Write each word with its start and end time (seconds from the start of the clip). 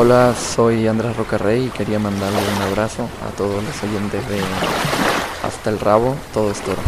Hola, 0.00 0.32
soy 0.32 0.86
Andrés 0.86 1.16
Rocarrey 1.16 1.64
y 1.66 1.70
quería 1.70 1.98
mandarle 1.98 2.38
un 2.38 2.62
abrazo 2.70 3.08
a 3.20 3.36
todos 3.36 3.64
los 3.64 3.82
oyentes 3.82 4.28
de 4.28 4.40
Hasta 5.42 5.70
el 5.70 5.80
Rabo, 5.80 6.14
todo 6.32 6.52
es 6.52 6.60
toro. 6.60 6.80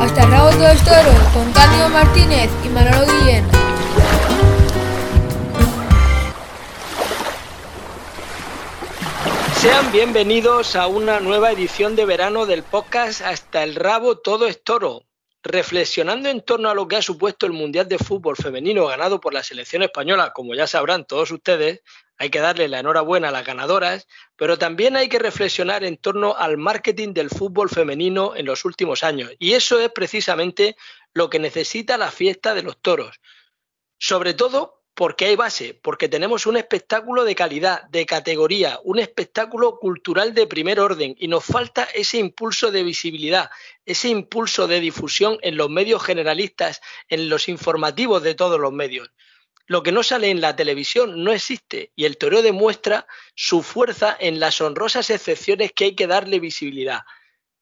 Hasta 0.00 0.22
el 0.22 0.30
Rabo, 0.30 0.48
todo 0.48 0.68
es 0.68 0.82
toro, 0.84 1.12
con 1.34 1.52
Cándido 1.52 1.90
Martínez 1.90 2.48
y 2.64 2.68
Manolo 2.70 3.04
Guillén. 3.04 3.65
Sean 9.66 9.90
bienvenidos 9.90 10.76
a 10.76 10.86
una 10.86 11.18
nueva 11.18 11.50
edición 11.50 11.96
de 11.96 12.04
verano 12.04 12.46
del 12.46 12.62
podcast 12.62 13.20
Hasta 13.20 13.64
el 13.64 13.74
rabo 13.74 14.16
todo 14.16 14.46
es 14.46 14.62
toro. 14.62 15.02
Reflexionando 15.42 16.28
en 16.28 16.40
torno 16.42 16.70
a 16.70 16.74
lo 16.74 16.86
que 16.86 16.94
ha 16.94 17.02
supuesto 17.02 17.46
el 17.46 17.52
Mundial 17.52 17.88
de 17.88 17.98
Fútbol 17.98 18.36
Femenino 18.36 18.86
ganado 18.86 19.20
por 19.20 19.34
la 19.34 19.42
selección 19.42 19.82
española, 19.82 20.32
como 20.32 20.54
ya 20.54 20.68
sabrán 20.68 21.04
todos 21.04 21.32
ustedes, 21.32 21.82
hay 22.16 22.30
que 22.30 22.38
darle 22.38 22.68
la 22.68 22.78
enhorabuena 22.78 23.30
a 23.30 23.32
las 23.32 23.44
ganadoras, 23.44 24.06
pero 24.36 24.56
también 24.56 24.94
hay 24.94 25.08
que 25.08 25.18
reflexionar 25.18 25.82
en 25.82 25.96
torno 25.96 26.36
al 26.36 26.58
marketing 26.58 27.12
del 27.12 27.28
fútbol 27.28 27.68
femenino 27.68 28.36
en 28.36 28.46
los 28.46 28.64
últimos 28.64 29.02
años. 29.02 29.32
Y 29.40 29.54
eso 29.54 29.80
es 29.80 29.90
precisamente 29.90 30.76
lo 31.12 31.28
que 31.28 31.40
necesita 31.40 31.98
la 31.98 32.12
fiesta 32.12 32.54
de 32.54 32.62
los 32.62 32.80
toros. 32.80 33.20
Sobre 33.98 34.32
todo 34.32 34.75
porque 34.96 35.26
hay 35.26 35.36
base, 35.36 35.78
porque 35.82 36.08
tenemos 36.08 36.46
un 36.46 36.56
espectáculo 36.56 37.24
de 37.24 37.34
calidad, 37.34 37.82
de 37.90 38.06
categoría, 38.06 38.80
un 38.82 38.98
espectáculo 38.98 39.78
cultural 39.78 40.32
de 40.32 40.46
primer 40.46 40.80
orden 40.80 41.14
y 41.18 41.28
nos 41.28 41.44
falta 41.44 41.84
ese 41.94 42.16
impulso 42.16 42.70
de 42.70 42.82
visibilidad, 42.82 43.50
ese 43.84 44.08
impulso 44.08 44.66
de 44.66 44.80
difusión 44.80 45.38
en 45.42 45.58
los 45.58 45.68
medios 45.68 46.02
generalistas, 46.02 46.80
en 47.08 47.28
los 47.28 47.50
informativos 47.50 48.22
de 48.22 48.34
todos 48.34 48.58
los 48.58 48.72
medios. 48.72 49.10
Lo 49.66 49.82
que 49.82 49.92
no 49.92 50.02
sale 50.02 50.30
en 50.30 50.40
la 50.40 50.56
televisión 50.56 51.22
no 51.22 51.30
existe 51.30 51.92
y 51.94 52.06
el 52.06 52.16
toreo 52.16 52.40
demuestra 52.40 53.06
su 53.34 53.62
fuerza 53.62 54.16
en 54.18 54.40
las 54.40 54.62
honrosas 54.62 55.10
excepciones 55.10 55.72
que 55.72 55.84
hay 55.84 55.94
que 55.94 56.06
darle 56.06 56.40
visibilidad. 56.40 57.02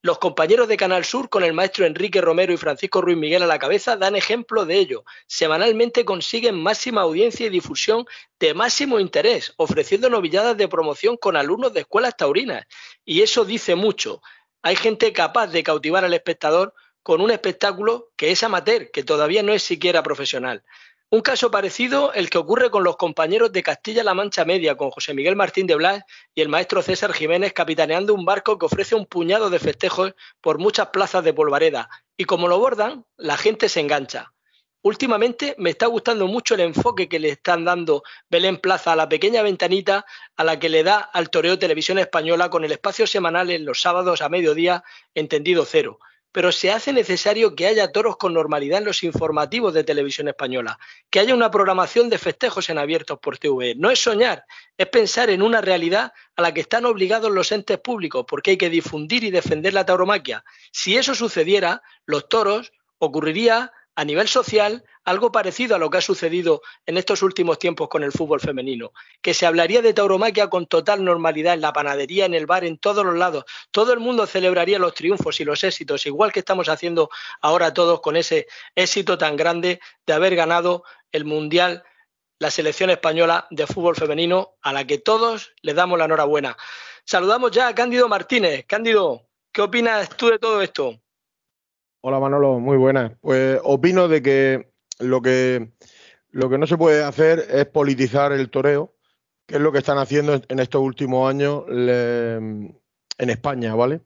Los 0.04 0.18
compañeros 0.18 0.68
de 0.68 0.76
Canal 0.76 1.02
Sur, 1.06 1.30
con 1.30 1.44
el 1.44 1.54
maestro 1.54 1.86
Enrique 1.86 2.20
Romero 2.20 2.52
y 2.52 2.58
Francisco 2.58 3.00
Ruiz 3.00 3.16
Miguel 3.16 3.42
a 3.42 3.46
la 3.46 3.58
cabeza, 3.58 3.96
dan 3.96 4.16
ejemplo 4.16 4.66
de 4.66 4.76
ello. 4.76 5.02
Semanalmente 5.26 6.04
consiguen 6.04 6.62
máxima 6.62 7.00
audiencia 7.00 7.46
y 7.46 7.48
difusión 7.48 8.04
de 8.38 8.52
máximo 8.52 9.00
interés, 9.00 9.54
ofreciendo 9.56 10.10
novilladas 10.10 10.58
de 10.58 10.68
promoción 10.68 11.16
con 11.16 11.38
alumnos 11.38 11.72
de 11.72 11.80
escuelas 11.80 12.18
taurinas. 12.18 12.66
Y 13.02 13.22
eso 13.22 13.46
dice 13.46 13.76
mucho. 13.76 14.20
Hay 14.60 14.76
gente 14.76 15.10
capaz 15.14 15.46
de 15.46 15.62
cautivar 15.62 16.04
al 16.04 16.12
espectador 16.12 16.74
con 17.02 17.22
un 17.22 17.30
espectáculo 17.30 18.10
que 18.14 18.30
es 18.30 18.42
amateur, 18.42 18.90
que 18.90 19.04
todavía 19.04 19.42
no 19.42 19.54
es 19.54 19.62
siquiera 19.62 20.02
profesional. 20.02 20.64
Un 21.14 21.20
caso 21.20 21.48
parecido 21.48 22.12
el 22.12 22.28
que 22.28 22.38
ocurre 22.38 22.72
con 22.72 22.82
los 22.82 22.96
compañeros 22.96 23.52
de 23.52 23.62
Castilla-La 23.62 24.14
Mancha 24.14 24.44
Media, 24.44 24.76
con 24.76 24.90
José 24.90 25.14
Miguel 25.14 25.36
Martín 25.36 25.64
de 25.68 25.76
Blas 25.76 26.02
y 26.34 26.40
el 26.40 26.48
maestro 26.48 26.82
César 26.82 27.12
Jiménez 27.12 27.52
capitaneando 27.52 28.14
un 28.14 28.24
barco 28.24 28.58
que 28.58 28.66
ofrece 28.66 28.96
un 28.96 29.06
puñado 29.06 29.48
de 29.48 29.60
festejos 29.60 30.14
por 30.40 30.58
muchas 30.58 30.88
plazas 30.88 31.22
de 31.22 31.32
Polvareda. 31.32 31.88
Y 32.16 32.24
como 32.24 32.48
lo 32.48 32.58
bordan, 32.58 33.06
la 33.16 33.36
gente 33.36 33.68
se 33.68 33.78
engancha. 33.78 34.32
Últimamente 34.82 35.54
me 35.56 35.70
está 35.70 35.86
gustando 35.86 36.26
mucho 36.26 36.56
el 36.56 36.62
enfoque 36.62 37.08
que 37.08 37.20
le 37.20 37.28
están 37.28 37.64
dando 37.64 38.02
Belén 38.28 38.56
Plaza 38.56 38.90
a 38.90 38.96
la 38.96 39.08
pequeña 39.08 39.42
ventanita 39.42 40.04
a 40.34 40.42
la 40.42 40.58
que 40.58 40.68
le 40.68 40.82
da 40.82 40.98
al 40.98 41.30
Toreo 41.30 41.60
Televisión 41.60 42.00
Española 42.00 42.50
con 42.50 42.64
el 42.64 42.72
espacio 42.72 43.06
semanal 43.06 43.52
en 43.52 43.64
los 43.64 43.80
sábados 43.80 44.20
a 44.20 44.28
mediodía, 44.28 44.82
entendido 45.14 45.64
cero 45.64 46.00
pero 46.34 46.50
se 46.50 46.72
hace 46.72 46.92
necesario 46.92 47.54
que 47.54 47.68
haya 47.68 47.92
toros 47.92 48.16
con 48.16 48.34
normalidad 48.34 48.80
en 48.80 48.86
los 48.86 49.04
informativos 49.04 49.72
de 49.72 49.84
televisión 49.84 50.26
española, 50.26 50.80
que 51.08 51.20
haya 51.20 51.32
una 51.32 51.48
programación 51.48 52.10
de 52.10 52.18
festejos 52.18 52.68
en 52.70 52.78
abiertos 52.78 53.20
por 53.20 53.38
TV. 53.38 53.76
No 53.76 53.88
es 53.88 54.00
soñar, 54.00 54.44
es 54.76 54.88
pensar 54.88 55.30
en 55.30 55.42
una 55.42 55.60
realidad 55.60 56.12
a 56.34 56.42
la 56.42 56.52
que 56.52 56.62
están 56.62 56.86
obligados 56.86 57.30
los 57.30 57.52
entes 57.52 57.78
públicos, 57.78 58.24
porque 58.26 58.50
hay 58.50 58.56
que 58.56 58.68
difundir 58.68 59.22
y 59.22 59.30
defender 59.30 59.74
la 59.74 59.86
tauromaquia. 59.86 60.44
Si 60.72 60.96
eso 60.96 61.14
sucediera, 61.14 61.82
los 62.04 62.28
toros 62.28 62.72
ocurriría 62.98 63.70
a 63.96 64.04
nivel 64.04 64.28
social 64.28 64.84
algo 65.04 65.30
parecido 65.30 65.76
a 65.76 65.78
lo 65.78 65.90
que 65.90 65.98
ha 65.98 66.00
sucedido 66.00 66.62
en 66.86 66.96
estos 66.96 67.22
últimos 67.22 67.58
tiempos 67.58 67.88
con 67.88 68.02
el 68.02 68.12
fútbol 68.12 68.40
femenino, 68.40 68.92
que 69.20 69.34
se 69.34 69.46
hablaría 69.46 69.82
de 69.82 69.92
tauromaquia 69.92 70.48
con 70.48 70.66
total 70.66 71.04
normalidad 71.04 71.54
en 71.54 71.60
la 71.60 71.72
panadería, 71.72 72.24
en 72.24 72.34
el 72.34 72.46
bar, 72.46 72.64
en 72.64 72.78
todos 72.78 73.04
los 73.04 73.16
lados. 73.16 73.44
Todo 73.70 73.92
el 73.92 74.00
mundo 74.00 74.26
celebraría 74.26 74.78
los 74.78 74.94
triunfos 74.94 75.40
y 75.40 75.44
los 75.44 75.62
éxitos, 75.62 76.06
igual 76.06 76.32
que 76.32 76.40
estamos 76.40 76.68
haciendo 76.68 77.10
ahora 77.40 77.74
todos 77.74 78.00
con 78.00 78.16
ese 78.16 78.46
éxito 78.74 79.18
tan 79.18 79.36
grande 79.36 79.80
de 80.06 80.12
haber 80.12 80.34
ganado 80.34 80.84
el 81.12 81.24
Mundial 81.24 81.84
la 82.38 82.50
selección 82.50 82.90
española 82.90 83.46
de 83.50 83.66
fútbol 83.66 83.94
femenino, 83.94 84.56
a 84.60 84.72
la 84.72 84.86
que 84.86 84.98
todos 84.98 85.54
le 85.62 85.72
damos 85.72 85.98
la 85.98 86.06
enhorabuena. 86.06 86.56
Saludamos 87.04 87.50
ya 87.52 87.68
a 87.68 87.74
Cándido 87.74 88.08
Martínez. 88.08 88.64
Cándido, 88.66 89.28
¿qué 89.52 89.62
opinas 89.62 90.08
tú 90.10 90.28
de 90.28 90.38
todo 90.38 90.60
esto? 90.60 91.03
Hola 92.06 92.20
Manolo, 92.20 92.60
muy 92.60 92.76
buenas. 92.76 93.12
Pues 93.22 93.58
opino 93.64 94.08
de 94.08 94.20
que 94.20 94.74
lo 94.98 95.22
que 95.22 95.72
lo 96.32 96.50
que 96.50 96.58
no 96.58 96.66
se 96.66 96.76
puede 96.76 97.02
hacer 97.02 97.46
es 97.50 97.64
politizar 97.64 98.30
el 98.32 98.50
toreo, 98.50 98.94
que 99.46 99.54
es 99.54 99.60
lo 99.62 99.72
que 99.72 99.78
están 99.78 99.96
haciendo 99.96 100.38
en 100.46 100.58
estos 100.58 100.82
últimos 100.82 101.26
años 101.30 101.64
en 101.66 102.76
España, 103.16 103.74
¿vale? 103.74 104.02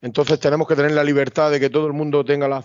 Entonces 0.00 0.38
tenemos 0.38 0.68
que 0.68 0.76
tener 0.76 0.92
la 0.92 1.02
libertad 1.02 1.50
de 1.50 1.58
que 1.58 1.68
todo 1.68 1.88
el 1.88 1.94
mundo 1.94 2.24
tenga 2.24 2.46
la 2.46 2.62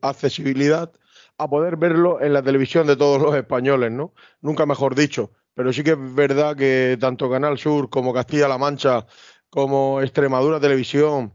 accesibilidad 0.00 0.90
a 1.36 1.50
poder 1.50 1.76
verlo 1.76 2.22
en 2.22 2.32
la 2.32 2.42
televisión 2.42 2.86
de 2.86 2.96
todos 2.96 3.20
los 3.20 3.34
españoles, 3.36 3.92
¿no? 3.92 4.14
Nunca 4.40 4.64
mejor 4.64 4.94
dicho. 4.94 5.30
Pero 5.52 5.74
sí 5.74 5.84
que 5.84 5.90
es 5.90 6.14
verdad 6.14 6.56
que 6.56 6.96
tanto 6.98 7.28
Canal 7.28 7.58
Sur 7.58 7.90
como 7.90 8.14
Castilla-La 8.14 8.56
Mancha, 8.56 9.04
como 9.50 10.00
Extremadura 10.00 10.58
Televisión, 10.58 11.34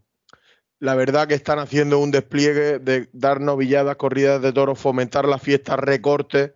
la 0.79 0.95
verdad 0.95 1.27
que 1.27 1.35
están 1.35 1.59
haciendo 1.59 1.99
un 1.99 2.11
despliegue 2.11 2.79
de 2.79 3.09
dar 3.13 3.41
novilladas, 3.41 3.95
corridas 3.95 4.41
de 4.41 4.53
toros, 4.53 4.79
fomentar 4.79 5.25
las 5.25 5.41
fiestas, 5.41 5.79
recortes. 5.79 6.51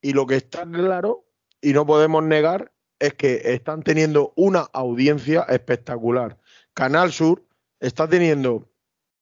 Y 0.00 0.12
lo 0.12 0.26
que 0.26 0.36
está 0.36 0.64
claro, 0.64 1.24
y 1.60 1.72
no 1.72 1.86
podemos 1.86 2.22
negar, 2.22 2.72
es 2.98 3.14
que 3.14 3.40
están 3.44 3.82
teniendo 3.82 4.32
una 4.36 4.60
audiencia 4.72 5.42
espectacular. 5.48 6.38
Canal 6.74 7.12
Sur 7.12 7.44
está 7.80 8.08
teniendo 8.08 8.68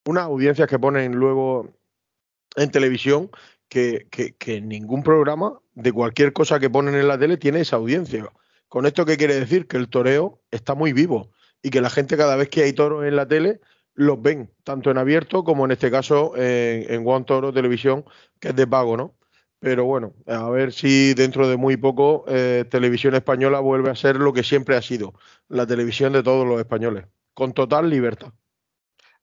unas 0.05 0.25
audiencias 0.25 0.69
que 0.69 0.79
ponen 0.79 1.13
luego 1.13 1.75
en 2.57 2.71
televisión 2.71 3.31
que, 3.69 4.07
que, 4.11 4.61
ningún 4.61 5.03
programa 5.03 5.61
de 5.75 5.93
cualquier 5.93 6.33
cosa 6.33 6.61
que 6.61 6.71
ponen 6.71 6.95
en 6.95 7.09
la 7.09 7.19
tele 7.19 7.37
tiene 7.37 7.61
esa 7.61 7.77
audiencia. 7.77 8.31
¿Con 8.69 8.87
esto 8.87 9.05
qué 9.05 9.17
quiere 9.17 9.35
decir? 9.35 9.67
Que 9.67 9.77
el 9.77 9.89
toreo 9.89 10.41
está 10.51 10.75
muy 10.75 10.93
vivo 10.93 11.33
y 11.63 11.71
que 11.71 11.81
la 11.81 11.91
gente 11.91 12.17
cada 12.17 12.37
vez 12.37 12.49
que 12.49 12.63
hay 12.63 12.73
toros 12.73 13.05
en 13.05 13.17
la 13.17 13.27
tele 13.27 13.61
los 13.97 14.23
ven, 14.23 14.51
tanto 14.63 14.91
en 14.91 14.99
abierto 14.99 15.43
como 15.43 15.65
en 15.65 15.73
este 15.73 15.91
caso 15.91 16.37
en, 16.37 16.93
en 16.93 17.07
One 17.07 17.25
Toro 17.25 17.53
Televisión, 17.53 18.05
que 18.39 18.49
es 18.49 18.57
de 18.57 18.67
pago, 18.67 18.97
¿no? 18.97 19.15
Pero 19.59 19.85
bueno, 19.85 20.15
a 20.27 20.49
ver 20.51 20.73
si 20.73 21.15
dentro 21.15 21.49
de 21.49 21.57
muy 21.57 21.77
poco 21.77 22.25
eh, 22.29 22.65
Televisión 22.71 23.15
Española 23.15 23.61
vuelve 23.61 23.91
a 23.91 23.97
ser 23.97 24.17
lo 24.17 24.33
que 24.33 24.43
siempre 24.43 24.77
ha 24.77 24.83
sido, 24.83 25.15
la 25.49 25.67
televisión 25.67 26.13
de 26.13 26.23
todos 26.23 26.47
los 26.47 26.61
españoles, 26.61 27.07
con 27.33 27.53
total 27.53 27.89
libertad. 27.89 28.33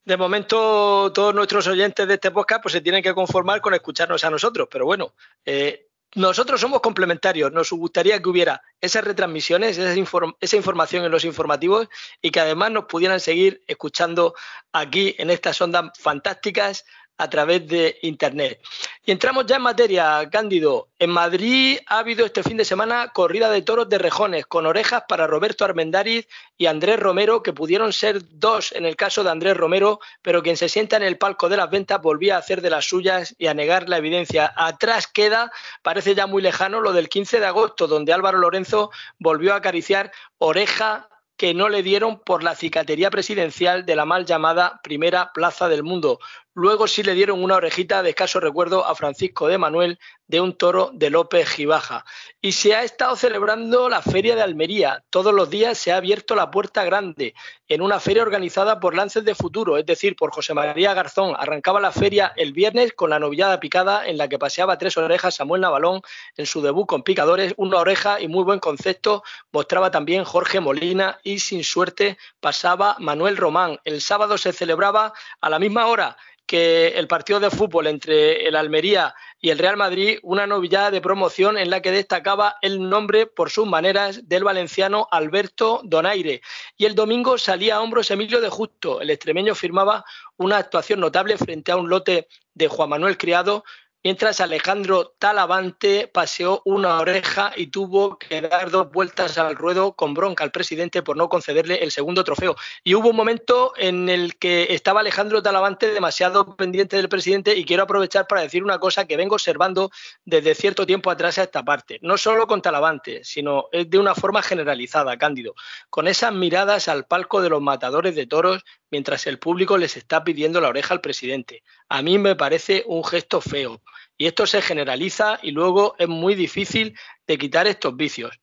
De 0.03 0.17
momento, 0.17 1.13
todos 1.13 1.33
nuestros 1.33 1.65
oyentes 1.67 2.07
de 2.07 2.15
este 2.15 2.31
podcast 2.31 2.61
pues, 2.63 2.73
se 2.73 2.81
tienen 2.81 3.03
que 3.03 3.13
conformar 3.13 3.61
con 3.61 3.73
escucharnos 3.73 4.23
a 4.25 4.29
nosotros, 4.29 4.67
pero 4.69 4.85
bueno, 4.85 5.13
eh, 5.45 5.87
nosotros 6.15 6.61
somos 6.61 6.81
complementarios, 6.81 7.51
nos 7.51 7.71
gustaría 7.71 8.21
que 8.21 8.29
hubiera 8.29 8.61
esas 8.81 9.03
retransmisiones, 9.03 9.77
esa, 9.77 10.55
información 10.55 11.05
en 11.05 11.11
los 11.11 11.25
informativos 11.25 11.87
y 12.21 12.29
que 12.29 12.39
además 12.39 12.71
nos 12.71 12.85
pudieran 12.85 13.19
seguir 13.19 13.63
escuchando 13.67 14.35
aquí 14.71 15.15
en 15.17 15.29
estas 15.29 15.59
ondas 15.61 15.91
fantásticas 15.99 16.85
a 17.17 17.29
través 17.29 17.67
de 17.67 17.97
Internet. 18.01 18.59
Y 19.05 19.11
entramos 19.11 19.45
ya 19.45 19.57
en 19.57 19.61
materia, 19.61 20.29
Cándido. 20.31 20.89
En 20.97 21.09
Madrid 21.09 21.77
ha 21.87 21.99
habido 21.99 22.25
este 22.25 22.43
fin 22.43 22.57
de 22.57 22.65
semana 22.65 23.11
corrida 23.13 23.49
de 23.49 23.61
toros 23.61 23.87
de 23.89 23.97
rejones 23.97 24.45
con 24.45 24.65
orejas 24.65 25.03
para 25.07 25.27
Roberto 25.27 25.65
Armendariz 25.65 26.27
y 26.57 26.65
Andrés 26.65 26.99
Romero, 26.99 27.43
que 27.43 27.53
pudieron 27.53 27.93
ser 27.93 28.21
dos 28.39 28.71
en 28.71 28.85
el 28.85 28.95
caso 28.95 29.23
de 29.23 29.31
Andrés 29.31 29.55
Romero, 29.55 29.99
pero 30.21 30.41
quien 30.41 30.57
se 30.57 30.69
sienta 30.69 30.97
en 30.97 31.03
el 31.03 31.17
palco 31.17 31.49
de 31.49 31.57
las 31.57 31.69
ventas 31.69 32.01
volvía 32.01 32.35
a 32.35 32.39
hacer 32.39 32.61
de 32.61 32.69
las 32.69 32.85
suyas 32.85 33.35
y 33.37 33.47
a 33.47 33.53
negar 33.53 33.89
la 33.89 33.97
evidencia. 33.97 34.53
Atrás 34.55 35.07
queda, 35.07 35.51
parece 35.81 36.15
ya 36.15 36.27
muy 36.27 36.41
lejano, 36.41 36.81
lo 36.81 36.93
del 36.93 37.09
15 37.09 37.39
de 37.39 37.45
agosto, 37.45 37.87
donde 37.87 38.13
Álvaro 38.13 38.37
Lorenzo 38.39 38.91
volvió 39.19 39.53
a 39.53 39.57
acariciar 39.57 40.11
oreja 40.37 41.09
que 41.37 41.53
no 41.53 41.67
le 41.67 41.83
dieron 41.83 42.19
por 42.19 42.43
la 42.43 42.55
cicatería 42.55 43.09
presidencial 43.09 43.85
de 43.85 43.95
la 43.95 44.05
mal 44.05 44.25
llamada 44.25 44.79
primera 44.83 45.31
plaza 45.33 45.67
del 45.67 45.83
mundo. 45.83 46.19
Luego 46.55 46.87
sí 46.87 47.01
le 47.01 47.15
dieron 47.15 47.43
una 47.43 47.55
orejita 47.55 48.03
de 48.03 48.11
escaso 48.11 48.39
recuerdo 48.39 48.85
a 48.85 48.93
Francisco 48.93 49.47
de 49.47 49.57
Manuel 49.57 49.97
de 50.27 50.39
un 50.39 50.53
toro 50.53 50.91
de 50.93 51.09
López 51.09 51.49
Gibaja. 51.49 52.05
Y 52.41 52.51
se 52.51 52.75
ha 52.75 52.83
estado 52.83 53.15
celebrando 53.15 53.89
la 53.89 54.03
Feria 54.03 54.35
de 54.35 54.43
Almería. 54.43 55.03
Todos 55.09 55.33
los 55.33 55.49
días 55.49 55.79
se 55.79 55.91
ha 55.91 55.97
abierto 55.97 56.35
la 56.35 56.51
puerta 56.51 56.83
grande 56.83 57.33
en 57.67 57.81
una 57.81 57.99
feria 57.99 58.21
organizada 58.21 58.79
por 58.79 58.93
Lances 58.93 59.25
de 59.25 59.33
Futuro, 59.33 59.77
es 59.77 59.85
decir, 59.87 60.15
por 60.15 60.31
José 60.31 60.53
María 60.53 60.93
Garzón. 60.93 61.33
Arrancaba 61.35 61.79
la 61.79 61.91
feria 61.91 62.33
el 62.35 62.53
viernes 62.53 62.93
con 62.93 63.09
la 63.09 63.17
novillada 63.17 63.59
picada 63.59 64.07
en 64.07 64.19
la 64.19 64.27
que 64.27 64.37
paseaba 64.37 64.77
tres 64.77 64.95
orejas 64.95 65.33
Samuel 65.33 65.61
Navalón 65.61 66.01
en 66.37 66.45
su 66.45 66.61
debut 66.61 66.85
con 66.85 67.01
picadores, 67.01 67.55
una 67.57 67.77
oreja 67.77 68.21
y 68.21 68.27
muy 68.27 68.43
buen 68.43 68.59
concepto 68.59 69.23
mostraba 69.51 69.89
también 69.89 70.23
Jorge 70.23 70.59
Molina 70.59 71.19
y 71.23 71.39
sin 71.39 71.63
suerte 71.63 72.19
pasaba 72.39 72.95
Manuel 72.99 73.37
Román. 73.37 73.79
El 73.85 74.01
sábado 74.01 74.37
se 74.37 74.53
celebraba 74.53 75.13
a 75.41 75.49
la 75.49 75.57
misma 75.57 75.87
hora 75.87 76.15
que 76.45 76.89
el 76.89 77.07
partido 77.07 77.39
de 77.39 77.49
fútbol 77.49 77.87
entre 77.87 78.47
el 78.47 78.55
Almería 78.55 79.15
y 79.39 79.49
el 79.49 79.59
Real 79.59 79.77
Madrid, 79.77 80.19
una 80.23 80.47
novillada 80.47 80.91
de 80.91 81.01
promoción 81.01 81.57
en 81.57 81.69
la 81.69 81.81
que 81.81 81.91
destacaba 81.91 82.55
el 82.61 82.89
nombre 82.89 83.25
por 83.25 83.49
sus 83.49 83.67
maneras 83.67 84.27
del 84.27 84.43
valenciano 84.43 85.07
Alberto 85.11 85.81
Donaire. 85.83 86.41
Y 86.77 86.85
el 86.85 86.95
domingo 86.95 87.37
salía 87.37 87.75
a 87.75 87.81
hombros 87.81 88.11
Emilio 88.11 88.41
de 88.41 88.49
Justo. 88.49 89.01
El 89.01 89.09
extremeño 89.09 89.55
firmaba 89.55 90.05
una 90.37 90.57
actuación 90.57 90.99
notable 90.99 91.37
frente 91.37 91.71
a 91.71 91.77
un 91.77 91.89
lote 91.89 92.27
de 92.53 92.67
Juan 92.67 92.89
Manuel 92.89 93.17
Criado 93.17 93.63
mientras 94.03 94.41
Alejandro 94.41 95.13
Talavante 95.17 96.07
paseó 96.07 96.61
una 96.65 96.99
oreja 96.99 97.53
y 97.55 97.67
tuvo 97.67 98.17
que 98.17 98.41
dar 98.41 98.69
dos 98.69 98.91
vueltas 98.91 99.37
al 99.37 99.55
ruedo 99.55 99.93
con 99.93 100.13
bronca 100.13 100.43
al 100.43 100.51
presidente 100.51 101.01
por 101.01 101.17
no 101.17 101.29
concederle 101.29 101.75
el 101.83 101.91
segundo 101.91 102.23
trofeo. 102.23 102.55
Y 102.83 102.95
hubo 102.95 103.09
un 103.09 103.15
momento 103.15 103.73
en 103.77 104.09
el 104.09 104.37
que 104.37 104.67
estaba 104.69 104.99
Alejandro 104.99 105.41
Talavante 105.41 105.93
demasiado 105.93 106.55
pendiente 106.55 106.97
del 106.97 107.09
presidente 107.09 107.55
y 107.55 107.65
quiero 107.65 107.83
aprovechar 107.83 108.27
para 108.27 108.41
decir 108.41 108.63
una 108.63 108.79
cosa 108.79 109.05
que 109.05 109.17
vengo 109.17 109.35
observando 109.35 109.91
desde 110.25 110.55
cierto 110.55 110.85
tiempo 110.85 111.09
atrás 111.09 111.37
a 111.37 111.43
esta 111.43 111.63
parte, 111.63 111.99
no 112.01 112.17
solo 112.17 112.47
con 112.47 112.61
Talavante, 112.61 113.23
sino 113.23 113.67
de 113.71 113.97
una 113.97 114.15
forma 114.15 114.41
generalizada, 114.41 115.17
Cándido, 115.17 115.55
con 115.89 116.07
esas 116.07 116.33
miradas 116.33 116.87
al 116.87 117.05
palco 117.05 117.41
de 117.41 117.49
los 117.49 117.61
matadores 117.61 118.15
de 118.15 118.27
toros 118.27 118.63
mientras 118.93 119.25
el 119.25 119.39
público 119.39 119.75
les 119.79 119.97
está 119.97 120.23
pidiendo 120.23 120.61
la 120.61 120.69
oreja 120.69 120.93
al 120.93 121.01
presidente. 121.01 121.63
A 121.89 122.03
mí 122.03 122.19
me 122.19 122.35
parece 122.35 122.83
un 122.85 123.03
gesto 123.03 123.41
feo 123.41 123.81
y 124.19 124.27
esto 124.27 124.45
se 124.45 124.61
generaliza 124.61 125.39
y 125.41 125.49
luego 125.49 125.95
es 125.97 126.07
muy 126.07 126.35
difícil 126.35 126.95
de 127.25 127.39
quitar 127.39 127.65
estos 127.65 127.97
vicios. 127.97 128.39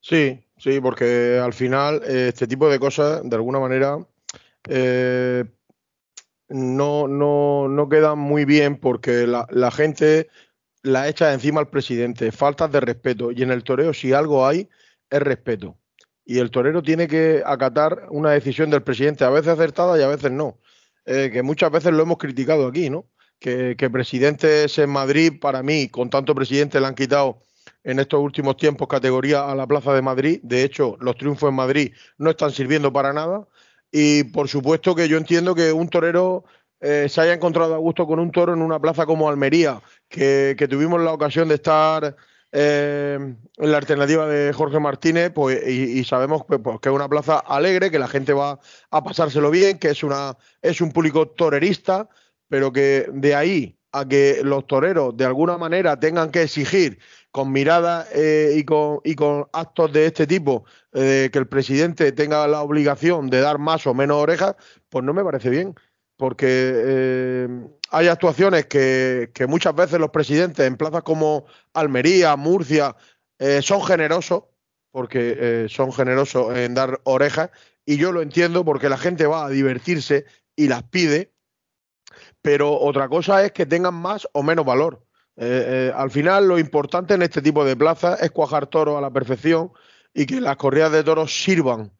Sí, 0.00 0.42
sí, 0.56 0.80
porque 0.80 1.38
al 1.38 1.52
final 1.52 2.00
eh, 2.06 2.28
este 2.28 2.46
tipo 2.46 2.70
de 2.70 2.78
cosas, 2.78 3.20
de 3.22 3.36
alguna 3.36 3.60
manera, 3.60 3.98
eh, 4.66 5.44
no, 6.48 7.06
no, 7.06 7.68
no, 7.68 7.88
quedan 7.90 8.18
muy 8.18 8.46
bien 8.46 8.78
porque 8.80 9.26
la, 9.26 9.46
la, 9.50 9.70
gente 9.70 10.28
la 10.82 11.08
echa 11.08 11.34
encima 11.34 11.60
al 11.60 11.68
presidente, 11.68 12.32
faltas 12.32 12.72
de 12.72 12.80
respeto. 12.80 13.32
Y 13.32 13.42
en 13.42 13.50
el 13.50 13.64
toreo, 13.64 13.92
si 13.92 14.14
algo 14.14 14.46
hay, 14.46 14.66
es 15.10 15.20
respeto 15.20 15.77
y 16.28 16.40
el 16.40 16.50
torero 16.50 16.82
tiene 16.82 17.08
que 17.08 17.42
acatar 17.44 18.06
una 18.10 18.32
decisión 18.32 18.68
del 18.68 18.82
presidente, 18.82 19.24
a 19.24 19.30
veces 19.30 19.48
acertada 19.48 19.98
y 19.98 20.02
a 20.02 20.08
veces 20.08 20.30
no. 20.30 20.58
Eh, 21.06 21.30
que 21.32 21.42
muchas 21.42 21.70
veces 21.70 21.90
lo 21.94 22.02
hemos 22.02 22.18
criticado 22.18 22.66
aquí, 22.66 22.90
¿no? 22.90 23.06
Que, 23.40 23.74
presidentes 23.90 24.78
en 24.78 24.90
Madrid, 24.90 25.40
para 25.40 25.62
mí, 25.62 25.88
con 25.88 26.10
tanto 26.10 26.34
presidente, 26.34 26.80
le 26.80 26.86
han 26.86 26.94
quitado 26.94 27.38
en 27.82 27.98
estos 27.98 28.20
últimos 28.20 28.58
tiempos 28.58 28.88
categoría 28.88 29.50
a 29.50 29.54
la 29.54 29.66
Plaza 29.66 29.94
de 29.94 30.02
Madrid. 30.02 30.40
De 30.42 30.64
hecho, 30.64 30.98
los 31.00 31.16
triunfos 31.16 31.48
en 31.48 31.54
Madrid 31.54 31.94
no 32.18 32.28
están 32.28 32.50
sirviendo 32.50 32.92
para 32.92 33.14
nada. 33.14 33.48
Y 33.90 34.24
por 34.24 34.48
supuesto 34.48 34.94
que 34.94 35.08
yo 35.08 35.16
entiendo 35.16 35.54
que 35.54 35.72
un 35.72 35.88
torero 35.88 36.44
eh, 36.80 37.06
se 37.08 37.22
haya 37.22 37.32
encontrado 37.32 37.74
a 37.74 37.78
gusto 37.78 38.06
con 38.06 38.18
un 38.18 38.32
toro 38.32 38.52
en 38.52 38.60
una 38.60 38.78
plaza 38.78 39.06
como 39.06 39.30
Almería, 39.30 39.80
que 40.10 40.66
tuvimos 40.68 41.00
la 41.00 41.14
ocasión 41.14 41.48
de 41.48 41.54
estar 41.54 42.16
eh, 42.52 43.34
la 43.56 43.76
alternativa 43.76 44.26
de 44.26 44.52
Jorge 44.52 44.80
Martínez, 44.80 45.30
pues, 45.34 45.66
y, 45.68 46.02
sabemos 46.04 46.44
pues, 46.46 46.60
pues, 46.62 46.80
que 46.80 46.88
es 46.88 46.94
una 46.94 47.08
plaza 47.08 47.38
alegre, 47.38 47.90
que 47.90 47.98
la 47.98 48.08
gente 48.08 48.32
va 48.32 48.58
a 48.90 49.04
pasárselo 49.04 49.50
bien, 49.50 49.78
que 49.78 49.90
es 49.90 50.02
una 50.02 50.36
es 50.62 50.80
un 50.80 50.92
público 50.92 51.28
torerista, 51.28 52.08
pero 52.48 52.72
que 52.72 53.06
de 53.12 53.34
ahí 53.34 53.78
a 53.92 54.06
que 54.06 54.40
los 54.42 54.66
toreros 54.66 55.16
de 55.16 55.24
alguna 55.24 55.58
manera 55.58 55.98
tengan 55.98 56.30
que 56.30 56.42
exigir 56.42 56.98
con 57.30 57.52
miradas 57.52 58.08
eh, 58.14 58.54
y, 58.56 58.64
con, 58.64 59.00
y 59.04 59.14
con 59.14 59.46
actos 59.52 59.92
de 59.92 60.06
este 60.06 60.26
tipo 60.26 60.64
eh, 60.92 61.30
que 61.32 61.38
el 61.38 61.46
presidente 61.46 62.12
tenga 62.12 62.46
la 62.48 62.62
obligación 62.62 63.30
de 63.30 63.40
dar 63.40 63.58
más 63.58 63.86
o 63.86 63.94
menos 63.94 64.16
orejas, 64.18 64.56
pues 64.88 65.04
no 65.04 65.12
me 65.14 65.24
parece 65.24 65.50
bien 65.50 65.74
porque 66.18 66.46
eh, 66.50 67.48
hay 67.90 68.08
actuaciones 68.08 68.66
que, 68.66 69.30
muchas 69.48 69.74
veces 69.74 70.00
los 70.00 70.10
presidentes 70.10 70.66
en 70.66 70.76
plazas 70.76 71.04
como 71.04 71.46
Almería, 71.72 72.34
Murcia, 72.36 72.96
eh, 73.38 73.62
son 73.62 73.82
generosos, 73.84 74.42
porque 74.90 75.36
eh, 75.38 75.66
son 75.70 75.92
generosos 75.92 76.56
en 76.56 76.74
dar 76.74 77.00
orejas, 77.04 77.50
y 77.86 77.98
yo 77.98 78.10
lo 78.10 78.20
entiendo 78.20 78.64
porque 78.64 78.88
la 78.88 78.98
gente 78.98 79.26
va 79.26 79.46
a 79.46 79.48
divertirse 79.48 80.26
y 80.56 80.66
las 80.66 80.82
pide, 80.82 81.32
pero 82.42 82.76
otra 82.76 83.08
cosa 83.08 83.44
es 83.44 83.52
que 83.52 83.64
tengan 83.64 83.94
más 83.94 84.28
o 84.32 84.42
menos 84.42 84.66
valor. 84.66 85.04
al 85.36 86.10
final 86.10 86.48
lo 86.48 86.58
importante 86.58 87.14
en 87.14 87.22
este 87.22 87.40
tipo 87.40 87.64
de 87.64 87.76
plazas 87.76 88.20
es 88.22 88.32
cuajar 88.32 88.66
toros 88.66 88.98
a 88.98 89.00
la 89.00 89.12
perfección 89.12 89.70
y 90.12 90.26
que 90.26 90.40
las 90.40 90.56
corridas 90.56 90.90
de 90.90 91.04
toros 91.04 91.32
sirvan. 91.32 91.92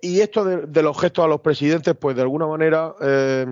Y 0.00 0.20
esto 0.20 0.44
de, 0.44 0.82
los 0.82 1.00
gestos 1.00 1.24
a 1.24 1.28
los 1.28 1.40
presidentes, 1.40 1.94
pues 1.94 2.16
de 2.16 2.22
alguna 2.22 2.46
manera 2.46 2.94
eh, 3.00 3.46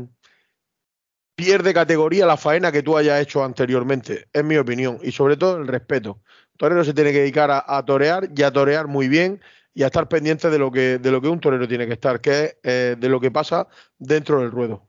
pierde 1.34 1.74
categoría 1.74 2.26
la 2.26 2.36
faena 2.36 2.72
que 2.72 2.82
tú 2.82 2.96
hayas 2.96 3.20
hecho 3.20 3.44
anteriormente, 3.44 4.26
es 4.32 4.44
mi 4.44 4.56
opinión, 4.56 4.98
y 5.02 5.12
sobre 5.12 5.36
todo 5.36 5.58
el 5.58 5.66
respeto. 5.66 6.22
Torero 6.56 6.84
se 6.84 6.94
tiene 6.94 7.12
que 7.12 7.20
dedicar 7.20 7.50
a, 7.50 7.84
torear 7.84 8.30
y 8.34 8.42
a 8.42 8.50
torear 8.50 8.86
muy 8.86 9.08
bien 9.08 9.40
y 9.74 9.82
a 9.82 9.86
estar 9.86 10.08
pendiente 10.08 10.48
de 10.48 10.58
lo 10.58 10.72
que, 10.72 10.98
de 10.98 11.10
lo 11.10 11.20
que 11.20 11.28
un 11.28 11.40
torero 11.40 11.68
tiene 11.68 11.86
que 11.86 11.92
estar, 11.92 12.20
que 12.20 12.44
es 12.44 12.56
eh, 12.62 12.96
de 12.98 13.08
lo 13.08 13.20
que 13.20 13.30
pasa 13.30 13.68
dentro 13.98 14.40
del 14.40 14.50
ruedo 14.50 14.85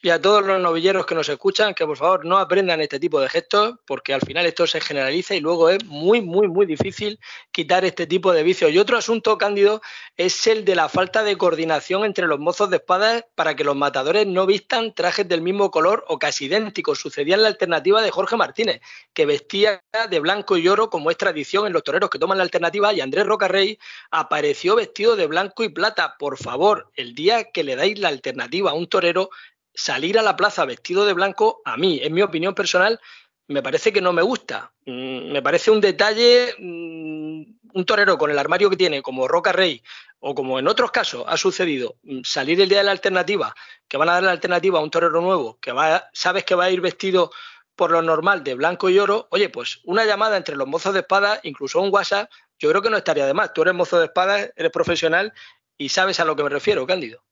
y 0.00 0.10
a 0.10 0.20
todos 0.20 0.44
los 0.44 0.60
novilleros 0.60 1.06
que 1.06 1.14
nos 1.14 1.28
escuchan 1.28 1.74
que 1.74 1.84
por 1.84 1.96
favor 1.96 2.24
no 2.24 2.38
aprendan 2.38 2.80
este 2.80 3.00
tipo 3.00 3.20
de 3.20 3.28
gestos 3.28 3.76
porque 3.84 4.14
al 4.14 4.20
final 4.20 4.46
esto 4.46 4.66
se 4.66 4.80
generaliza 4.80 5.34
y 5.34 5.40
luego 5.40 5.70
es 5.70 5.84
muy, 5.84 6.20
muy, 6.20 6.46
muy 6.46 6.66
difícil 6.66 7.18
quitar 7.50 7.84
este 7.84 8.06
tipo 8.06 8.32
de 8.32 8.42
vicios. 8.44 8.70
Y 8.70 8.78
otro 8.78 8.96
asunto, 8.96 9.36
Cándido, 9.38 9.80
es 10.16 10.46
el 10.46 10.64
de 10.64 10.76
la 10.76 10.88
falta 10.88 11.24
de 11.24 11.36
coordinación 11.36 12.04
entre 12.04 12.26
los 12.28 12.38
mozos 12.38 12.70
de 12.70 12.76
espadas 12.76 13.24
para 13.34 13.56
que 13.56 13.64
los 13.64 13.74
matadores 13.74 14.26
no 14.26 14.46
vistan 14.46 14.94
trajes 14.94 15.26
del 15.26 15.42
mismo 15.42 15.70
color 15.70 16.04
o 16.08 16.18
casi 16.18 16.46
idénticos. 16.46 17.00
Sucedía 17.00 17.34
en 17.34 17.42
la 17.42 17.48
alternativa 17.48 18.00
de 18.00 18.10
Jorge 18.10 18.36
Martínez, 18.36 18.80
que 19.12 19.26
vestía 19.26 19.82
de 20.08 20.20
blanco 20.20 20.56
y 20.56 20.68
oro 20.68 20.90
como 20.90 21.10
es 21.10 21.16
tradición 21.16 21.66
en 21.66 21.72
los 21.72 21.82
toreros 21.82 22.10
que 22.10 22.18
toman 22.18 22.38
la 22.38 22.44
alternativa 22.44 22.92
y 22.92 23.00
Andrés 23.00 23.26
Rocarrey 23.26 23.78
apareció 24.10 24.76
vestido 24.76 25.16
de 25.16 25.26
blanco 25.26 25.64
y 25.64 25.70
plata. 25.70 26.16
Por 26.18 26.38
favor, 26.38 26.90
el 26.94 27.14
día 27.14 27.50
que 27.50 27.64
le 27.64 27.74
dais 27.74 27.98
la 27.98 28.08
alternativa 28.08 28.70
a 28.70 28.74
un 28.74 28.88
torero, 28.88 29.30
salir 29.78 30.18
a 30.18 30.22
la 30.22 30.34
plaza 30.34 30.64
vestido 30.64 31.06
de 31.06 31.12
blanco, 31.12 31.62
a 31.64 31.76
mí, 31.76 32.00
en 32.02 32.12
mi 32.12 32.20
opinión 32.22 32.52
personal, 32.52 33.00
me 33.46 33.62
parece 33.62 33.92
que 33.92 34.00
no 34.00 34.12
me 34.12 34.22
gusta. 34.22 34.72
Mm, 34.86 35.30
me 35.30 35.40
parece 35.40 35.70
un 35.70 35.80
detalle, 35.80 36.52
mm, 36.58 37.42
un 37.74 37.84
torero 37.86 38.18
con 38.18 38.30
el 38.32 38.38
armario 38.38 38.68
que 38.70 38.76
tiene, 38.76 39.02
como 39.02 39.28
Roca 39.28 39.52
Rey, 39.52 39.80
o 40.18 40.34
como 40.34 40.58
en 40.58 40.66
otros 40.66 40.90
casos 40.90 41.24
ha 41.28 41.36
sucedido, 41.36 41.96
mm, 42.02 42.22
salir 42.24 42.60
el 42.60 42.68
día 42.68 42.78
de 42.78 42.84
la 42.84 42.90
alternativa, 42.90 43.54
que 43.86 43.96
van 43.96 44.08
a 44.08 44.14
dar 44.14 44.24
la 44.24 44.32
alternativa 44.32 44.80
a 44.80 44.82
un 44.82 44.90
torero 44.90 45.20
nuevo, 45.20 45.58
que 45.60 45.70
va, 45.70 46.10
sabes 46.12 46.44
que 46.44 46.56
va 46.56 46.64
a 46.64 46.70
ir 46.70 46.80
vestido 46.80 47.30
por 47.76 47.92
lo 47.92 48.02
normal 48.02 48.42
de 48.42 48.54
blanco 48.54 48.90
y 48.90 48.98
oro, 48.98 49.28
oye, 49.30 49.48
pues 49.48 49.78
una 49.84 50.04
llamada 50.04 50.36
entre 50.36 50.56
los 50.56 50.66
mozos 50.66 50.92
de 50.92 51.00
espada, 51.00 51.38
incluso 51.44 51.80
un 51.80 51.94
WhatsApp, 51.94 52.28
yo 52.58 52.68
creo 52.70 52.82
que 52.82 52.90
no 52.90 52.96
estaría 52.96 53.26
de 53.26 53.34
más. 53.34 53.52
Tú 53.52 53.62
eres 53.62 53.74
mozo 53.74 54.00
de 54.00 54.06
espada, 54.06 54.48
eres 54.56 54.72
profesional 54.72 55.32
y 55.76 55.90
sabes 55.90 56.18
a 56.18 56.24
lo 56.24 56.34
que 56.34 56.42
me 56.42 56.48
refiero, 56.48 56.84
Cándido. 56.84 57.22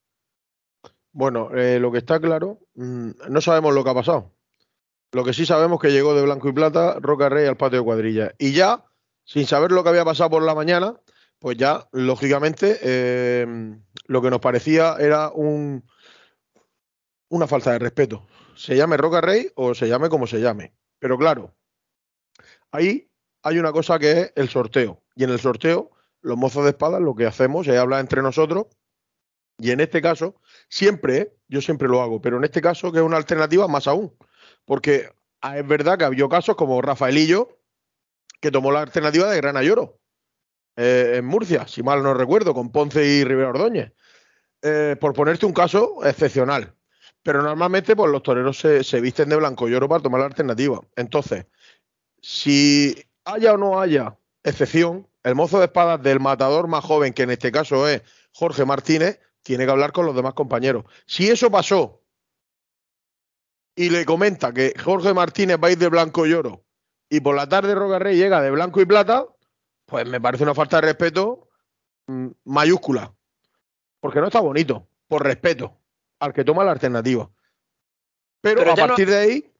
Bueno, 1.11 1.49
eh, 1.55 1.79
lo 1.79 1.91
que 1.91 1.99
está 1.99 2.19
claro, 2.19 2.59
mm, 2.75 3.11
no 3.29 3.41
sabemos 3.41 3.73
lo 3.73 3.83
que 3.83 3.89
ha 3.89 3.95
pasado. 3.95 4.33
Lo 5.11 5.23
que 5.23 5.33
sí 5.33 5.45
sabemos 5.45 5.79
que 5.79 5.91
llegó 5.91 6.13
de 6.13 6.21
blanco 6.21 6.49
y 6.49 6.53
plata 6.53 6.97
Roca 6.99 7.29
Rey 7.29 7.47
al 7.47 7.57
patio 7.57 7.79
de 7.79 7.85
cuadrilla. 7.85 8.33
Y 8.37 8.53
ya, 8.53 8.85
sin 9.23 9.47
saber 9.47 9.71
lo 9.71 9.83
que 9.83 9.89
había 9.89 10.05
pasado 10.05 10.29
por 10.29 10.43
la 10.43 10.53
mañana, 10.53 10.99
pues 11.39 11.57
ya, 11.57 11.87
lógicamente, 11.91 12.79
eh, 12.81 13.47
lo 14.05 14.21
que 14.21 14.29
nos 14.29 14.41
parecía 14.41 14.95
era 14.99 15.29
un, 15.31 15.83
una 17.29 17.47
falta 17.47 17.71
de 17.71 17.79
respeto. 17.79 18.27
Se 18.55 18.75
llame 18.75 18.97
Roca 18.97 19.21
Rey 19.21 19.51
o 19.55 19.73
se 19.73 19.87
llame 19.87 20.09
como 20.09 20.27
se 20.27 20.41
llame. 20.41 20.73
Pero 20.99 21.17
claro, 21.17 21.55
ahí 22.71 23.09
hay 23.43 23.59
una 23.59 23.71
cosa 23.71 23.97
que 23.99 24.11
es 24.11 24.33
el 24.35 24.49
sorteo. 24.49 25.03
Y 25.15 25.23
en 25.23 25.29
el 25.29 25.39
sorteo, 25.39 25.91
los 26.21 26.37
mozos 26.37 26.63
de 26.63 26.71
espadas 26.71 27.01
lo 27.01 27.15
que 27.15 27.25
hacemos 27.25 27.67
es 27.67 27.79
hablar 27.79 28.01
entre 28.01 28.21
nosotros 28.21 28.67
y 29.59 29.71
en 29.71 29.79
este 29.79 30.01
caso, 30.01 30.35
siempre, 30.69 31.33
yo 31.47 31.61
siempre 31.61 31.87
lo 31.87 32.01
hago, 32.01 32.21
pero 32.21 32.37
en 32.37 32.43
este 32.43 32.61
caso 32.61 32.91
que 32.91 32.99
es 32.99 33.03
una 33.03 33.17
alternativa 33.17 33.67
más 33.67 33.87
aún. 33.87 34.13
Porque 34.65 35.09
ah, 35.41 35.57
es 35.57 35.67
verdad 35.67 35.97
que 35.97 36.05
había 36.05 36.27
casos 36.27 36.55
como 36.55 36.81
Rafaelillo, 36.81 37.59
que 38.41 38.51
tomó 38.51 38.71
la 38.71 38.81
alternativa 38.81 39.29
de 39.31 39.37
Grana 39.37 39.63
Lloro, 39.63 39.99
eh, 40.75 41.15
en 41.17 41.25
Murcia, 41.25 41.67
si 41.67 41.81
mal 41.81 42.03
no 42.03 42.13
recuerdo, 42.13 42.53
con 42.53 42.71
Ponce 42.71 43.05
y 43.05 43.23
Rivera 43.23 43.49
Ordóñez. 43.49 43.93
eh, 44.61 44.95
por 44.99 45.13
ponerte 45.13 45.45
un 45.45 45.53
caso 45.53 46.05
excepcional. 46.05 46.73
Pero 47.23 47.41
normalmente 47.41 47.95
pues, 47.95 48.11
los 48.11 48.23
toreros 48.23 48.57
se, 48.57 49.01
visten 49.01 49.29
de 49.29 49.35
blanco 49.35 49.67
y 49.67 49.73
oro 49.73 49.89
para 49.89 50.01
tomar 50.01 50.21
la 50.21 50.27
alternativa. 50.27 50.81
Entonces, 50.95 51.45
si 52.21 52.95
haya 53.25 53.53
o 53.53 53.57
no 53.57 53.81
haya 53.81 54.17
excepción, 54.43 55.07
el 55.23 55.35
mozo 55.35 55.59
de 55.59 55.65
espadas 55.65 56.01
del 56.01 56.19
matador 56.19 56.67
más 56.67 56.85
joven, 56.85 57.13
que 57.13 57.23
en 57.23 57.31
este 57.31 57.51
caso 57.51 57.87
es 57.87 58.01
Jorge 58.31 58.65
Martínez, 58.65 59.19
tiene 59.47 59.63
que 59.63 59.71
hablar 59.71 59.93
con 59.93 60.05
los 60.05 60.13
demás 60.13 60.33
compañeros. 60.33 60.83
Si 61.05 61.29
eso 61.29 61.49
pasó 61.49 62.03
y 63.77 63.89
le 63.89 64.03
comenta 64.03 64.51
que 64.51 64.73
Jorge 64.77 65.13
Martínez 65.13 65.57
va 65.63 65.69
a 65.69 65.71
ir 65.71 65.77
de 65.77 65.87
blanco 65.87 66.27
y 66.27 66.33
oro 66.33 66.65
y 67.09 67.21
por 67.21 67.33
la 67.33 67.47
tarde 67.47 67.73
Roca 67.73 67.97
Rey 67.97 68.17
llega 68.17 68.41
de 68.41 68.51
blanco 68.51 68.81
y 68.81 68.85
plata, 68.85 69.25
pues 69.85 70.05
me 70.05 70.19
parece 70.19 70.43
una 70.43 70.53
falta 70.53 70.81
de 70.81 70.87
respeto 70.87 71.47
mm, 72.07 72.27
mayúscula. 72.43 73.15
Porque 74.01 74.19
no 74.19 74.27
está 74.27 74.41
bonito, 74.41 74.85
por 75.07 75.23
respeto 75.23 75.79
al 76.19 76.33
que 76.33 76.43
toma 76.43 76.65
la 76.65 76.71
alternativa. 76.71 77.29
Pero, 78.41 78.69
a 78.69 78.75
partir 78.75 79.09
de 79.09 79.17
ahí. 79.17 79.53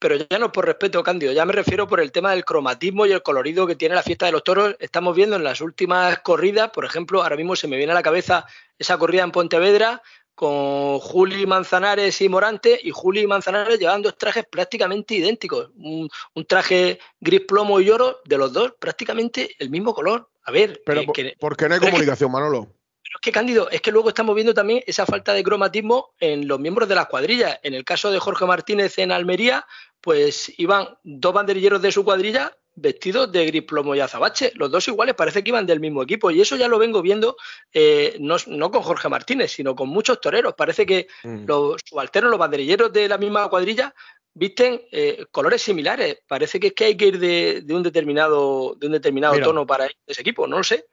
Pero 0.00 0.16
ya 0.16 0.38
no 0.38 0.50
por 0.50 0.64
respeto, 0.64 1.02
Cándido, 1.02 1.32
ya 1.32 1.44
me 1.44 1.52
refiero 1.52 1.86
por 1.86 2.00
el 2.00 2.10
tema 2.10 2.30
del 2.30 2.44
cromatismo 2.44 3.04
y 3.04 3.12
el 3.12 3.22
colorido 3.22 3.66
que 3.66 3.76
tiene 3.76 3.94
la 3.94 4.02
fiesta 4.02 4.24
de 4.24 4.32
los 4.32 4.42
toros. 4.42 4.74
Estamos 4.80 5.14
viendo 5.14 5.36
en 5.36 5.44
las 5.44 5.60
últimas 5.60 6.20
corridas, 6.20 6.70
por 6.70 6.86
ejemplo, 6.86 7.22
ahora 7.22 7.36
mismo 7.36 7.54
se 7.54 7.68
me 7.68 7.76
viene 7.76 7.92
a 7.92 7.94
la 7.94 8.02
cabeza 8.02 8.46
esa 8.78 8.96
corrida 8.96 9.22
en 9.24 9.30
Pontevedra 9.30 10.02
con 10.40 11.00
Juli 11.00 11.44
Manzanares 11.44 12.18
y 12.22 12.30
Morante, 12.30 12.80
y 12.82 12.92
Juli 12.92 13.20
y 13.20 13.26
Manzanares 13.26 13.78
llevan 13.78 14.00
dos 14.00 14.16
trajes 14.16 14.46
prácticamente 14.50 15.14
idénticos. 15.16 15.68
Un, 15.76 16.08
traje 16.48 16.98
gris 17.20 17.42
plomo 17.42 17.78
y 17.78 17.90
oro, 17.90 18.20
de 18.24 18.38
los 18.38 18.50
dos, 18.50 18.72
prácticamente 18.80 19.54
el 19.58 19.68
mismo 19.68 19.92
color. 19.92 20.30
A 20.44 20.50
ver. 20.50 20.80
Pero, 20.86 21.02
¿por 21.38 21.58
qué 21.58 21.68
no 21.68 21.74
hay 21.74 21.80
comunicación, 21.80 22.32
Manolo? 22.32 22.62
Pero 22.62 23.18
es 23.18 23.20
que, 23.20 23.32
Cándido, 23.32 23.68
es 23.68 23.82
que 23.82 23.92
luego 23.92 24.08
estamos 24.08 24.34
viendo 24.34 24.54
también 24.54 24.82
esa 24.86 25.04
falta 25.04 25.34
de 25.34 25.42
cromatismo 25.42 26.14
en 26.18 26.48
los 26.48 26.58
miembros 26.58 26.88
de 26.88 26.94
las 26.94 27.08
cuadrillas. 27.08 27.58
En 27.62 27.74
el 27.74 27.84
caso 27.84 28.10
de 28.10 28.18
Jorge 28.18 28.46
Martínez 28.46 28.98
en 28.98 29.12
Almería, 29.12 29.66
pues 30.00 30.52
iban 30.58 30.88
dos 31.02 31.32
banderilleros 31.32 31.82
de 31.82 31.92
su 31.92 32.04
cuadrilla 32.04 32.56
vestidos 32.80 33.30
de 33.30 33.46
gris 33.46 33.62
plomo 33.64 33.94
y 33.94 34.00
azabache. 34.00 34.52
Los 34.54 34.70
dos 34.70 34.86
iguales 34.88 35.14
parece 35.14 35.42
que 35.42 35.50
iban 35.50 35.66
del 35.66 35.80
mismo 35.80 36.02
equipo. 36.02 36.30
Y 36.30 36.40
eso 36.40 36.56
ya 36.56 36.68
lo 36.68 36.78
vengo 36.78 37.02
viendo 37.02 37.36
eh, 37.72 38.16
no, 38.20 38.70
con 38.70 38.82
Jorge 38.82 39.08
Martínez, 39.08 39.52
sino 39.52 39.74
con 39.74 39.88
muchos 39.88 40.20
toreros. 40.20 40.54
Parece 40.54 40.86
que 40.86 41.08
mm. 41.22 41.44
los 41.46 41.80
subalternos, 41.84 42.30
los 42.30 42.40
banderilleros 42.40 42.92
de 42.92 43.08
la 43.08 43.18
misma 43.18 43.48
cuadrilla, 43.48 43.94
visten 44.34 44.80
eh, 44.92 45.26
colores 45.30 45.62
similares. 45.62 46.18
Parece 46.26 46.58
que 46.58 46.68
es 46.68 46.72
que 46.72 46.84
hay 46.86 46.96
que 46.96 47.06
ir 47.06 47.18
de, 47.18 47.74
un 47.74 47.82
determinado, 47.82 48.74
de 48.78 48.86
un 48.86 48.92
determinado 48.92 49.38
tono 49.40 49.66
para 49.66 49.88
ese 50.06 50.20
equipo. 50.20 50.46
No 50.46 50.58
lo 50.58 50.64
sé. 50.64 50.86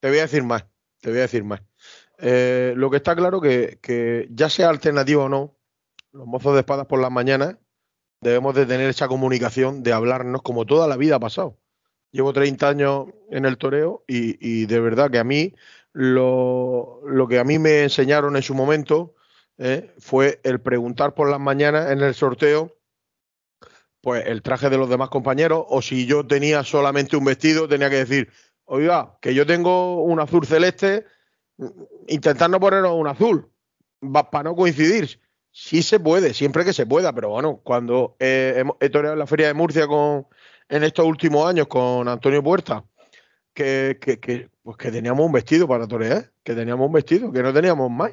Te 0.00 0.08
voy 0.08 0.18
a 0.18 0.22
decir 0.22 0.42
más. 0.42 0.64
Te 1.00 1.10
voy 1.10 1.18
a 1.18 1.22
decir 1.22 1.44
más. 1.44 1.60
Eh, 2.20 2.72
lo 2.76 2.90
que 2.90 2.96
está 2.96 3.14
claro 3.14 3.40
que, 3.40 3.78
que 3.80 4.26
ya 4.30 4.48
sea 4.48 4.70
alternativo 4.70 5.24
o 5.24 5.28
no, 5.28 5.56
los 6.12 6.26
mozos 6.26 6.54
de 6.54 6.60
espadas 6.60 6.86
por 6.86 7.00
las 7.00 7.12
mañanas 7.12 7.56
debemos 8.20 8.54
de 8.54 8.66
tener 8.66 8.88
esa 8.88 9.08
comunicación 9.08 9.82
de 9.82 9.92
hablarnos 9.92 10.42
como 10.42 10.66
toda 10.66 10.88
la 10.88 10.96
vida 10.96 11.16
ha 11.16 11.20
pasado. 11.20 11.58
Llevo 12.10 12.32
30 12.32 12.68
años 12.68 13.06
en 13.30 13.44
el 13.44 13.58
toreo 13.58 14.04
y, 14.06 14.66
de 14.66 14.80
verdad 14.80 15.10
que 15.10 15.18
a 15.18 15.24
mí 15.24 15.54
lo, 15.92 17.00
que 17.28 17.38
a 17.38 17.44
mí 17.44 17.58
me 17.58 17.82
enseñaron 17.82 18.36
en 18.36 18.42
su 18.42 18.54
momento 18.54 19.14
eh, 19.58 19.94
fue 19.98 20.40
el 20.44 20.60
preguntar 20.60 21.14
por 21.14 21.30
las 21.30 21.40
mañanas 21.40 21.90
en 21.90 22.00
el 22.00 22.14
sorteo 22.14 22.78
pues 24.00 24.26
el 24.26 24.42
traje 24.42 24.70
de 24.70 24.78
los 24.78 24.88
demás 24.88 25.08
compañeros 25.08 25.64
o 25.68 25.82
si 25.82 26.06
yo 26.06 26.26
tenía 26.26 26.62
solamente 26.62 27.16
un 27.16 27.24
vestido 27.24 27.68
tenía 27.68 27.90
que 27.90 27.96
decir, 27.96 28.30
oiga, 28.64 29.18
que 29.20 29.34
yo 29.34 29.46
tengo 29.46 30.02
un 30.02 30.20
azul 30.20 30.46
celeste, 30.46 31.04
intentar 32.06 32.48
no 32.48 32.60
ponernos 32.60 32.92
un 32.94 33.08
azul 33.08 33.50
para 34.30 34.44
no 34.44 34.54
coincidir. 34.54 35.20
Sí 35.60 35.82
se 35.82 35.98
puede, 35.98 36.34
siempre 36.34 36.64
que 36.64 36.72
se 36.72 36.86
pueda, 36.86 37.12
pero 37.12 37.30
bueno, 37.30 37.60
cuando 37.64 38.14
he, 38.20 38.64
toreado 38.92 39.14
en 39.14 39.18
la 39.18 39.26
Feria 39.26 39.48
de 39.48 39.54
Murcia 39.54 39.88
con, 39.88 40.28
en 40.68 40.84
estos 40.84 41.04
últimos 41.04 41.48
años 41.48 41.66
con 41.66 42.06
Antonio 42.06 42.44
Puerta, 42.44 42.84
que, 43.52 43.98
que, 44.00 44.50
pues 44.62 44.76
que 44.76 44.92
teníamos 44.92 45.26
un 45.26 45.32
vestido 45.32 45.66
para 45.66 45.88
torear, 45.88 46.30
que 46.44 46.54
teníamos 46.54 46.86
un 46.86 46.92
vestido, 46.92 47.32
que 47.32 47.42
no 47.42 47.52
teníamos 47.52 47.90
más. 47.90 48.12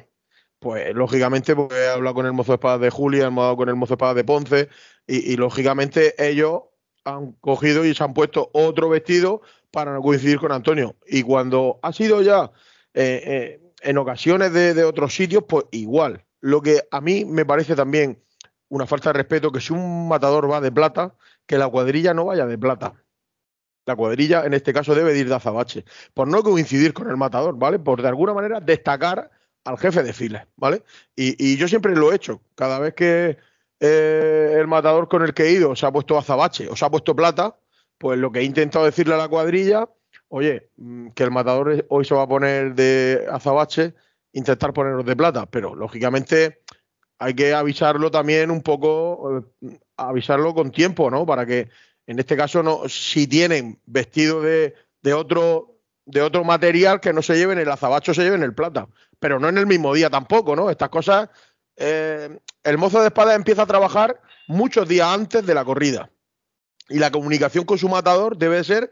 Pues 0.58 0.92
lógicamente 0.92 1.54
pues, 1.54 1.72
he 1.72 1.88
hablado 1.88 2.16
con 2.16 2.26
el 2.26 2.32
mozo 2.32 2.50
de 2.50 2.56
espadas 2.56 2.80
de 2.80 2.90
Julia, 2.90 3.26
hemos 3.26 3.42
hablado 3.42 3.56
con 3.58 3.68
el 3.68 3.76
mozo 3.76 3.90
de 3.90 3.94
espadas 3.94 4.16
de 4.16 4.24
Ponce, 4.24 4.68
y, 5.06 5.36
lógicamente 5.36 6.16
ellos 6.18 6.62
han 7.04 7.30
cogido 7.34 7.84
y 7.84 7.94
se 7.94 8.02
han 8.02 8.12
puesto 8.12 8.50
otro 8.54 8.88
vestido 8.88 9.40
para 9.70 9.92
no 9.92 10.02
coincidir 10.02 10.40
con 10.40 10.50
Antonio. 10.50 10.96
Y 11.06 11.22
cuando 11.22 11.78
ha 11.80 11.92
sido 11.92 12.22
ya 12.22 12.50
eh, 12.92 13.22
eh, 13.24 13.60
en 13.82 13.98
ocasiones 13.98 14.52
de, 14.52 14.74
de, 14.74 14.82
otros 14.82 15.14
sitios, 15.14 15.44
pues 15.48 15.66
igual. 15.70 16.25
Lo 16.46 16.62
que 16.62 16.86
a 16.92 17.00
mí 17.00 17.24
me 17.24 17.44
parece 17.44 17.74
también 17.74 18.22
una 18.68 18.86
falta 18.86 19.08
de 19.08 19.14
respeto 19.14 19.50
que 19.50 19.60
si 19.60 19.72
un 19.72 20.06
matador 20.06 20.48
va 20.48 20.60
de 20.60 20.70
plata, 20.70 21.16
que 21.44 21.58
la 21.58 21.68
cuadrilla 21.68 22.14
no 22.14 22.26
vaya 22.26 22.46
de 22.46 22.56
plata. 22.56 22.94
La 23.84 23.96
cuadrilla, 23.96 24.44
en 24.44 24.54
este 24.54 24.72
caso, 24.72 24.94
debe 24.94 25.18
ir 25.18 25.28
de 25.28 25.34
azabache. 25.34 25.84
Por 26.14 26.28
no 26.28 26.44
coincidir 26.44 26.92
con 26.94 27.10
el 27.10 27.16
matador, 27.16 27.58
¿vale? 27.58 27.80
Por 27.80 28.00
de 28.00 28.06
alguna 28.06 28.32
manera 28.32 28.60
destacar 28.60 29.28
al 29.64 29.76
jefe 29.76 30.04
de 30.04 30.12
filas, 30.12 30.46
¿vale? 30.54 30.84
Y, 31.16 31.56
yo 31.56 31.66
siempre 31.66 31.96
lo 31.96 32.12
he 32.12 32.14
hecho. 32.14 32.40
Cada 32.54 32.78
vez 32.78 32.94
que 32.94 33.38
eh, 33.80 34.52
el 34.54 34.68
matador 34.68 35.08
con 35.08 35.24
el 35.24 35.34
que 35.34 35.46
he 35.46 35.50
ido 35.50 35.74
se 35.74 35.84
ha 35.84 35.90
puesto 35.90 36.16
azabache 36.16 36.68
o 36.68 36.76
se 36.76 36.84
ha 36.84 36.90
puesto 36.90 37.16
plata, 37.16 37.56
pues 37.98 38.20
lo 38.20 38.30
que 38.30 38.38
he 38.38 38.44
intentado 38.44 38.84
decirle 38.84 39.14
a 39.14 39.18
la 39.18 39.26
cuadrilla, 39.26 39.88
oye, 40.28 40.70
mm, 40.76 41.08
que 41.08 41.24
el 41.24 41.32
matador 41.32 41.84
hoy 41.88 42.04
se 42.04 42.14
va 42.14 42.22
a 42.22 42.28
poner 42.28 42.76
de 42.76 43.26
azabache 43.32 43.94
intentar 44.36 44.74
ponerlos 44.74 45.06
de 45.06 45.16
plata, 45.16 45.46
pero 45.46 45.74
lógicamente 45.74 46.60
hay 47.18 47.34
que 47.34 47.54
avisarlo 47.54 48.10
también 48.10 48.50
un 48.50 48.62
poco, 48.62 49.42
eh, 49.62 49.78
avisarlo 49.96 50.54
con 50.54 50.70
tiempo, 50.70 51.10
¿no? 51.10 51.24
Para 51.24 51.46
que 51.46 51.70
en 52.06 52.18
este 52.18 52.36
caso 52.36 52.62
no, 52.62 52.86
si 52.86 53.26
tienen 53.26 53.80
vestido 53.86 54.42
de, 54.42 54.74
otro 55.14 55.80
de 56.04 56.20
otro 56.20 56.44
material 56.44 57.00
que 57.00 57.14
no 57.14 57.22
se 57.22 57.36
lleven 57.36 57.58
el 57.58 57.70
azabacho, 57.70 58.12
se 58.12 58.24
lleven 58.24 58.42
el 58.42 58.54
plata, 58.54 58.88
pero 59.18 59.40
no 59.40 59.48
en 59.48 59.56
el 59.56 59.66
mismo 59.66 59.94
día 59.94 60.10
tampoco, 60.10 60.54
¿no? 60.54 60.68
Estas 60.68 60.90
cosas, 60.90 61.30
eh, 61.76 62.38
el 62.62 62.78
mozo 62.78 63.00
de 63.00 63.06
espada 63.06 63.34
empieza 63.34 63.62
a 63.62 63.66
trabajar 63.66 64.20
muchos 64.48 64.86
días 64.86 65.08
antes 65.08 65.46
de 65.46 65.54
la 65.54 65.64
corrida 65.64 66.10
y 66.90 66.98
la 66.98 67.10
comunicación 67.10 67.64
con 67.64 67.78
su 67.78 67.88
matador 67.88 68.36
debe 68.36 68.62
ser 68.62 68.90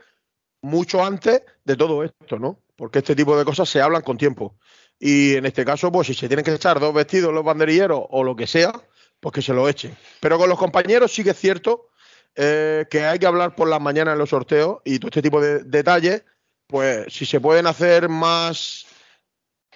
mucho 0.63 1.05
antes 1.05 1.43
de 1.65 1.77
todo 1.77 2.03
esto, 2.03 2.39
¿no? 2.39 2.59
Porque 2.77 3.01
este 3.01 3.15
tipo 3.15 3.37
de 3.37 3.45
cosas 3.45 3.69
se 3.69 3.83
hablan 3.83 4.01
con 4.01 4.17
tiempo. 4.17 4.57
Y 4.99 5.35
en 5.35 5.47
este 5.47 5.65
caso, 5.65 5.91
pues 5.93 6.07
si 6.07 6.15
se 6.15 6.29
tienen 6.29 6.45
que 6.45 6.55
echar 6.55 6.81
dos 6.81 6.95
vestidos 6.95 7.33
los 7.33 7.45
banderilleros 7.45 8.05
o 8.11 8.25
lo 8.25 8.37
que 8.37 8.47
sea, 8.47 8.73
pues 9.21 9.33
que 9.33 9.43
se 9.43 9.55
lo 9.55 9.69
echen. 9.69 9.97
Pero 10.21 10.39
con 10.39 10.49
los 10.49 10.59
compañeros 10.59 11.13
sí 11.13 11.25
que 11.25 11.31
es 11.31 11.39
cierto 11.39 11.89
eh, 12.37 12.87
que 12.91 13.05
hay 13.05 13.19
que 13.19 13.27
hablar 13.27 13.55
por 13.55 13.69
las 13.69 13.81
mañanas 13.81 14.13
en 14.13 14.19
los 14.19 14.31
sorteos 14.31 14.79
y 14.85 14.99
todo 14.99 15.09
este 15.09 15.23
tipo 15.23 15.41
de 15.41 15.61
detalles, 15.65 16.25
pues 16.67 17.13
si 17.13 17.25
se 17.27 17.41
pueden 17.41 17.67
hacer 17.67 18.09
más 18.09 18.87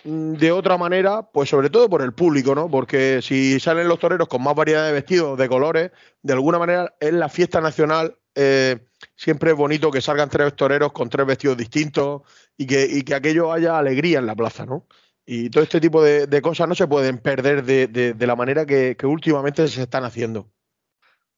mm, 0.04 0.34
de 0.34 0.52
otra 0.52 0.76
manera, 0.76 1.22
pues 1.30 1.48
sobre 1.48 1.70
todo 1.70 1.88
por 1.88 2.02
el 2.02 2.12
público, 2.14 2.54
¿no? 2.54 2.68
Porque 2.70 3.20
si 3.22 3.60
salen 3.60 3.88
los 3.88 3.98
toreros 3.98 4.28
con 4.28 4.42
más 4.42 4.54
variedad 4.54 4.86
de 4.86 4.92
vestidos, 4.92 5.38
de 5.38 5.48
colores, 5.48 5.92
de 6.22 6.32
alguna 6.32 6.58
manera 6.58 6.94
en 7.00 7.18
la 7.20 7.28
fiesta 7.28 7.60
nacional 7.60 8.18
eh, 8.34 8.78
siempre 9.14 9.52
es 9.52 9.56
bonito 9.56 9.90
que 9.90 10.00
salgan 10.00 10.28
tres 10.28 10.54
toreros 10.56 10.92
con 10.92 11.08
tres 11.08 11.26
vestidos 11.26 11.56
distintos 11.56 12.22
y 12.56 12.66
que 12.66 13.14
aquello 13.14 13.52
haya 13.52 13.78
alegría 13.78 14.18
en 14.18 14.26
la 14.26 14.36
plaza, 14.36 14.66
¿no? 14.66 14.86
Y 15.30 15.50
todo 15.50 15.62
este 15.62 15.78
tipo 15.78 16.02
de, 16.02 16.40
cosas 16.40 16.66
no 16.68 16.74
se 16.74 16.88
pueden 16.88 17.18
perder 17.18 17.62
de, 17.62 18.26
la 18.26 18.34
manera 18.34 18.64
que, 18.64 18.96
últimamente 19.02 19.68
se 19.68 19.82
están 19.82 20.04
haciendo. 20.04 20.50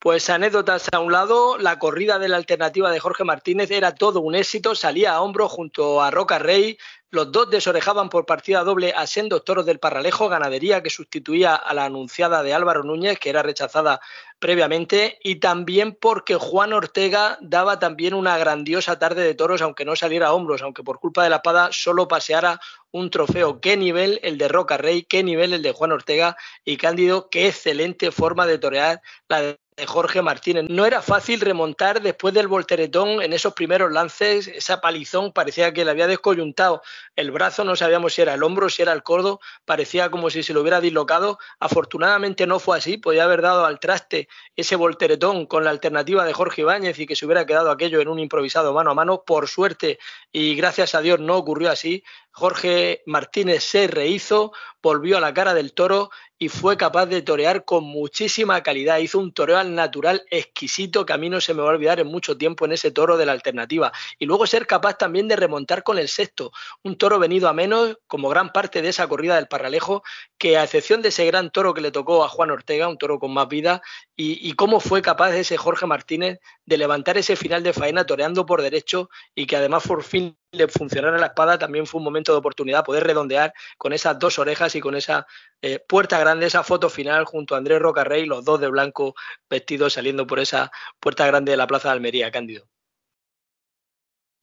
Pues 0.01 0.31
anécdotas 0.31 0.89
a 0.93 0.99
un 0.99 1.13
lado, 1.13 1.59
la 1.59 1.79
corrida 1.79 2.19
de 2.19 2.29
la 2.29 2.39
alternativa 2.39 2.91
de 2.91 2.99
Jorge 2.99 3.23
Martínez 3.23 3.71
era 3.71 3.95
todo 3.95 4.21
un 4.21 4.35
éxito, 4.35 4.75
salía 4.75 5.13
a 5.13 5.21
hombro 5.21 5.47
junto 5.47 6.01
a 6.01 6.11
Roca 6.11 6.39
Rey, 6.39 6.79
los 7.11 7.31
dos 7.33 7.51
desorejaban 7.51 8.09
por 8.09 8.25
partida 8.25 8.65
doble 8.65 8.95
a 8.97 9.05
toros 9.45 9.67
del 9.67 9.79
Parralejo, 9.79 10.31
ganadería 10.31 10.83
que 10.83 10.89
sustituía 10.89 11.55
a 11.55 11.75
la 11.75 11.85
anunciada 11.85 12.43
de 12.43 12.55
Álvaro 12.55 12.83
Núñez, 12.83 13.19
que 13.19 13.29
era 13.29 13.43
rechazada 13.43 14.01
previamente, 14.39 15.19
y 15.23 15.35
también 15.35 15.95
porque 16.01 16.37
Juan 16.37 16.73
Ortega 16.73 17.37
daba 17.43 17.79
también 17.79 18.15
una 18.15 18.39
grandiosa 18.39 18.99
tarde 18.99 19.23
de 19.23 19.35
toros, 19.35 19.61
aunque 19.61 19.85
no 19.85 19.97
saliera 19.97 20.29
a 20.29 20.33
hombros, 20.33 20.63
aunque 20.63 20.83
por 20.83 20.99
culpa 20.99 21.25
de 21.25 21.31
la 21.31 21.37
espada 21.37 21.69
solo 21.73 22.09
paseara 22.09 22.59
un 22.91 23.11
trofeo. 23.11 23.61
Qué 23.61 23.77
nivel 23.77 24.19
el 24.23 24.39
de 24.39 24.49
Roca 24.49 24.79
Rey, 24.79 25.03
qué 25.03 25.23
nivel 25.23 25.53
el 25.53 25.63
de 25.63 25.73
Juan 25.73 25.93
Ortega 25.93 26.37
y 26.65 26.79
Cándido, 26.79 27.29
qué 27.29 27.49
excelente 27.49 28.13
forma 28.13 28.47
de 28.47 28.59
torear 28.59 29.03
la 29.29 29.43
de 29.43 29.59
Jorge 29.87 30.23
Martínez. 30.23 30.67
No 30.69 30.85
era 30.85 31.03
fácil 31.03 31.41
remontar 31.41 32.03
después 32.03 32.35
del 32.35 32.49
volteretón 32.49 33.23
en 33.23 33.33
esos 33.33 33.55
primeros 33.55 33.93
lances, 33.93 34.49
esa 34.49 34.81
palizón 34.81 35.33
parecía 35.33 35.73
que 35.73 35.85
le 35.85 35.91
había 35.91 36.07
descoyuntado 36.07 36.83
el 37.17 37.31
brazo, 37.31 37.65
no 37.65 37.77
sabíamos 37.77 38.15
si 38.15 38.23
era 38.23 38.35
el 38.35 38.43
hombro, 38.43 38.69
si 38.69 38.83
era 38.83 38.93
el 38.93 39.03
codo, 39.03 39.41
parecía 39.65 40.11
como 40.11 40.31
si 40.31 40.43
se 40.43 40.53
lo 40.53 40.61
hubiera 40.61 40.81
dislocado. 40.81 41.39
Afortunadamente 41.59 42.47
no 42.47 42.59
fue 42.59 42.79
así, 42.79 42.97
podía 42.97 43.25
haber 43.25 43.43
dado 43.43 43.65
al 43.65 43.81
traste 43.81 44.29
ese 44.57 44.77
volteretón 44.77 45.47
con 45.47 45.65
la 45.65 45.71
alternativa 45.71 46.25
de 46.25 46.33
Jorge 46.33 46.63
Ibáñez 46.63 46.99
y 46.99 47.07
que 47.07 47.17
se 47.17 47.27
hubiera 47.27 47.47
quedado 47.47 47.71
aquello 47.71 48.01
en 48.01 48.09
un 48.09 48.19
improvisado 48.19 48.73
mano 48.73 48.91
a 48.91 48.95
mano. 48.95 49.23
Por 49.25 49.49
suerte 49.49 49.99
y 50.33 50.55
gracias 50.55 50.95
a 50.95 51.01
Dios 51.01 51.21
no 51.21 51.37
ocurrió 51.37 51.71
así. 51.71 52.03
Jorge 52.33 53.03
Martínez 53.07 53.65
se 53.65 53.87
rehizo, 53.87 54.53
volvió 54.83 55.19
a 55.19 55.21
la 55.21 55.35
cara 55.35 55.53
del 55.55 55.73
toro 55.73 56.11
y 56.39 56.49
fue 56.49 56.79
capaz 56.79 57.05
de 57.05 57.21
torear 57.21 57.67
con 57.67 57.85
muchísima 57.85 58.63
calidad. 58.63 58.99
Hizo 58.99 59.19
un 59.19 59.33
toreo 59.33 59.59
al 59.59 59.75
natural 59.75 60.25
exquisito 60.31 61.05
que 61.05 61.13
a 61.13 61.19
mí 61.19 61.29
no 61.29 61.39
se 61.39 61.53
me 61.53 61.61
va 61.61 61.69
a 61.69 61.73
olvidar 61.73 62.01
en 62.01 62.07
mucho 62.07 62.39
tiempo 62.39 62.65
en 62.65 62.73
ese 62.73 62.91
toro 62.91 63.19
de 63.19 63.27
la 63.27 63.33
alternativa. 63.33 63.93
Y 64.19 64.25
luego 64.25 64.47
ser 64.47 64.67
capaz 64.67 64.95
también 64.95 65.29
de 65.29 65.37
remontar 65.37 65.83
con 65.83 65.99
el 65.99 66.09
sexto. 66.09 66.51
Un 66.83 66.97
toro 66.97 67.19
venido 67.19 67.47
a 67.47 67.53
menos, 67.53 67.99
como 68.07 68.31
gran 68.31 68.53
parte 68.53 68.81
de 68.81 68.89
esa 68.89 69.07
corrida 69.07 69.37
del 69.37 69.49
Parralejo, 69.49 70.03
que 70.39 70.57
a 70.57 70.65
excepción 70.65 71.03
de 71.03 71.11
ese 71.11 71.27
gran 71.27 71.51
toro 71.51 71.75
que 71.75 71.83
le 71.83 71.91
tocó 71.91 72.25
a 72.25 72.29
Juan 72.29 72.51
Ortega, 72.51 72.89
un 72.89 72.97
toro 72.97 73.19
con 73.19 73.35
más 73.35 73.49
vida, 73.49 73.83
y, 74.17 74.53
cómo 74.53 74.81
fue 74.81 75.03
capaz 75.03 75.35
ese 75.35 75.57
Jorge 75.57 75.87
Martínez 75.87 76.41
de 76.65 76.79
levantar 76.79 77.17
ese 77.19 77.37
final 77.37 77.63
de 77.63 77.73
faena 77.73 78.05
toreando 78.05 78.45
por 78.45 78.61
derecho 78.61 79.09
y 79.35 79.47
que 79.47 79.57
además 79.57 79.87
por 79.87 80.03
fin 80.03 80.37
le 80.53 80.69
funcionara 80.69 81.19
la 81.19 81.27
espada, 81.27 81.59
también 81.59 81.87
fue 81.87 81.99
un 81.99 82.05
momento 82.05 82.33
de 82.33 82.39
oportunidad 82.39 82.85
poder 82.85 83.05
redondear 83.05 83.53
con 83.79 83.93
esas 83.93 84.19
dos 84.19 84.39
orejas 84.39 84.75
y 84.75 84.81
con 84.81 84.97
esa 84.97 85.27
eh, 85.63 85.79
puerta 85.87 86.19
grande, 86.19 86.47
esa 86.47 86.63
foto 86.63 86.91
final 86.91 87.25
junto 87.25 87.55
a 87.55 87.59
Andrés 87.59 87.81
Rocarrey, 87.81 88.27
los 88.27 88.45
dos 88.45 88.61
de 88.61 88.69
blanco 88.69 89.15
vestidos 89.49 89.93
saliendo 89.93 90.27
por 90.27 90.41
esa 90.41 90.71
puerta 90.99 91.27
grande 91.27 91.53
de 91.53 91.57
la 91.57 91.67
Plaza 91.67 91.89
de 91.89 91.95
Almería, 91.95 92.31
Cándido. 92.31 92.67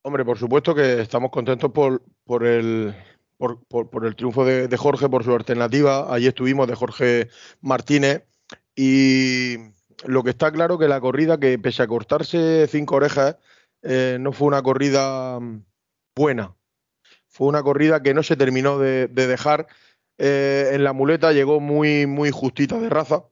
Hombre, 0.04 0.24
por 0.24 0.38
supuesto 0.38 0.74
que 0.74 1.02
estamos 1.02 1.32
contentos 1.32 1.72
por, 1.72 2.02
por 2.24 2.46
el, 2.46 2.96
por, 3.38 4.06
el 4.06 4.16
triunfo 4.16 4.46
de, 4.46 4.78
Jorge, 4.78 5.10
por 5.10 5.26
su 5.26 5.34
alternativa. 5.34 6.14
Allí 6.14 6.28
estuvimos 6.28 6.68
de 6.68 6.76
Jorge 6.76 7.28
Martínez 7.60 8.24
y 8.74 9.58
lo 10.06 10.24
que 10.24 10.30
está 10.30 10.50
claro 10.54 10.78
que 10.78 10.88
la 10.88 11.02
corrida, 11.02 11.38
que 11.38 11.60
pese 11.60 11.84
a 11.84 11.88
cortarse 11.88 12.68
cinco 12.68 12.96
orejas, 12.96 13.36
eh, 13.82 14.18
no 14.22 14.32
fue 14.32 14.48
una 14.48 14.62
corrida 14.62 15.40
buena. 16.18 16.56
Fue 17.28 17.48
una 17.48 17.62
corrida 17.62 18.02
que 18.02 18.16
no 18.16 18.24
se 18.24 18.36
terminó 18.36 18.80
de, 18.80 19.08
dejar. 19.08 19.68
Eh, 20.18 20.72
en 20.74 20.84
la 20.84 20.92
muleta 20.92 21.32
llegó 21.32 21.60
muy, 21.60 22.08
muy 22.08 22.32
justita 22.32 22.80
de 22.80 22.90
raza. 22.90 23.24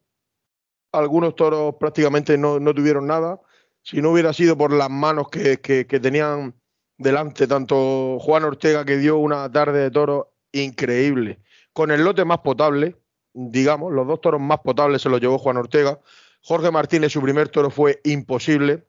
Algunos 0.92 1.36
toros 1.36 1.75
prácticamente 1.80 2.38
no, 2.38 2.60
tuvieron 2.74 3.08
nada. 3.08 3.42
Si 3.82 4.01
no 4.01 4.12
hubiera 4.12 4.32
sido 4.32 4.56
por 4.58 4.72
las 4.72 4.89
manos 4.89 5.30
que, 5.30 5.58
tenían 6.01 6.54
delante, 6.98 7.48
tanto 7.48 8.20
Juan 8.20 8.44
Ortega, 8.44 8.86
que 8.86 8.98
dio 8.98 9.18
una 9.18 9.51
tarde 9.51 9.80
de 9.80 9.92
toros 9.92 10.27
increíble, 10.51 11.39
con 11.74 11.92
el 11.92 12.04
lote 12.04 12.24
más 12.24 12.39
potable, 12.39 12.96
digamos, 13.34 13.92
los 13.92 14.08
dos 14.08 14.22
toros 14.22 14.39
más 14.39 14.60
potables 14.60 15.01
se 15.01 15.10
los 15.10 15.20
llevó 15.20 15.38
Juan 15.39 15.58
Ortega. 15.58 16.00
Jorge 16.42 16.72
Martínez, 16.72 17.12
su 17.12 17.22
primer 17.22 17.50
toro 17.50 17.72
fue 17.72 18.00
imposible. 18.04 18.86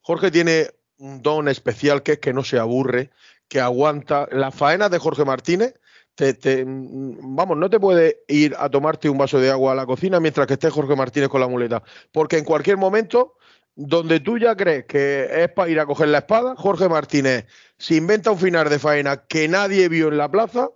Jorge 0.00 0.30
tiene 0.30 0.66
un 0.98 1.22
don 1.22 1.48
especial 1.48 2.02
que 2.02 2.12
es 2.12 2.18
que 2.18 2.32
no 2.32 2.44
se 2.44 2.58
aburre, 2.58 3.10
que 3.48 3.60
aguanta. 3.60 4.28
Las 4.30 4.54
faenas 4.54 4.90
de 4.90 4.98
Jorge 4.98 5.24
Martínez, 5.24 5.74
te, 6.14 6.64
vamos, 6.66 7.56
no 7.56 7.70
te 7.70 7.78
puede 7.78 8.24
ir 8.26 8.56
a 8.58 8.68
tomarte 8.68 9.08
un 9.08 9.18
vaso 9.18 9.38
de 9.40 9.50
agua 9.50 9.72
a 9.72 9.76
la 9.76 9.86
cocina 9.86 10.18
mientras 10.18 10.46
que 10.46 10.54
esté 10.54 10.68
Jorge 10.68 10.96
Martínez 10.96 11.28
con 11.28 11.40
la 11.40 11.48
muleta, 11.48 11.82
porque 12.10 12.38
en 12.38 12.44
cualquier 12.44 12.76
momento, 12.76 13.36
donde 13.76 14.18
tú 14.18 14.36
ya 14.36 14.56
crees 14.56 14.84
que 14.86 15.28
es 15.44 15.52
para 15.52 15.70
ir 15.70 15.78
a 15.78 15.86
coger 15.86 16.08
la 16.08 16.18
espada, 16.18 16.56
Jorge 16.56 16.88
Martínez 16.88 17.46
se 17.78 17.94
inventa 17.94 18.32
un 18.32 18.38
final 18.38 18.68
de 18.68 18.80
faena 18.80 19.24
que 19.28 19.46
nadie 19.46 19.88
vio 19.88 20.08
en 20.08 20.18
la 20.18 20.28
plaza, 20.28 20.70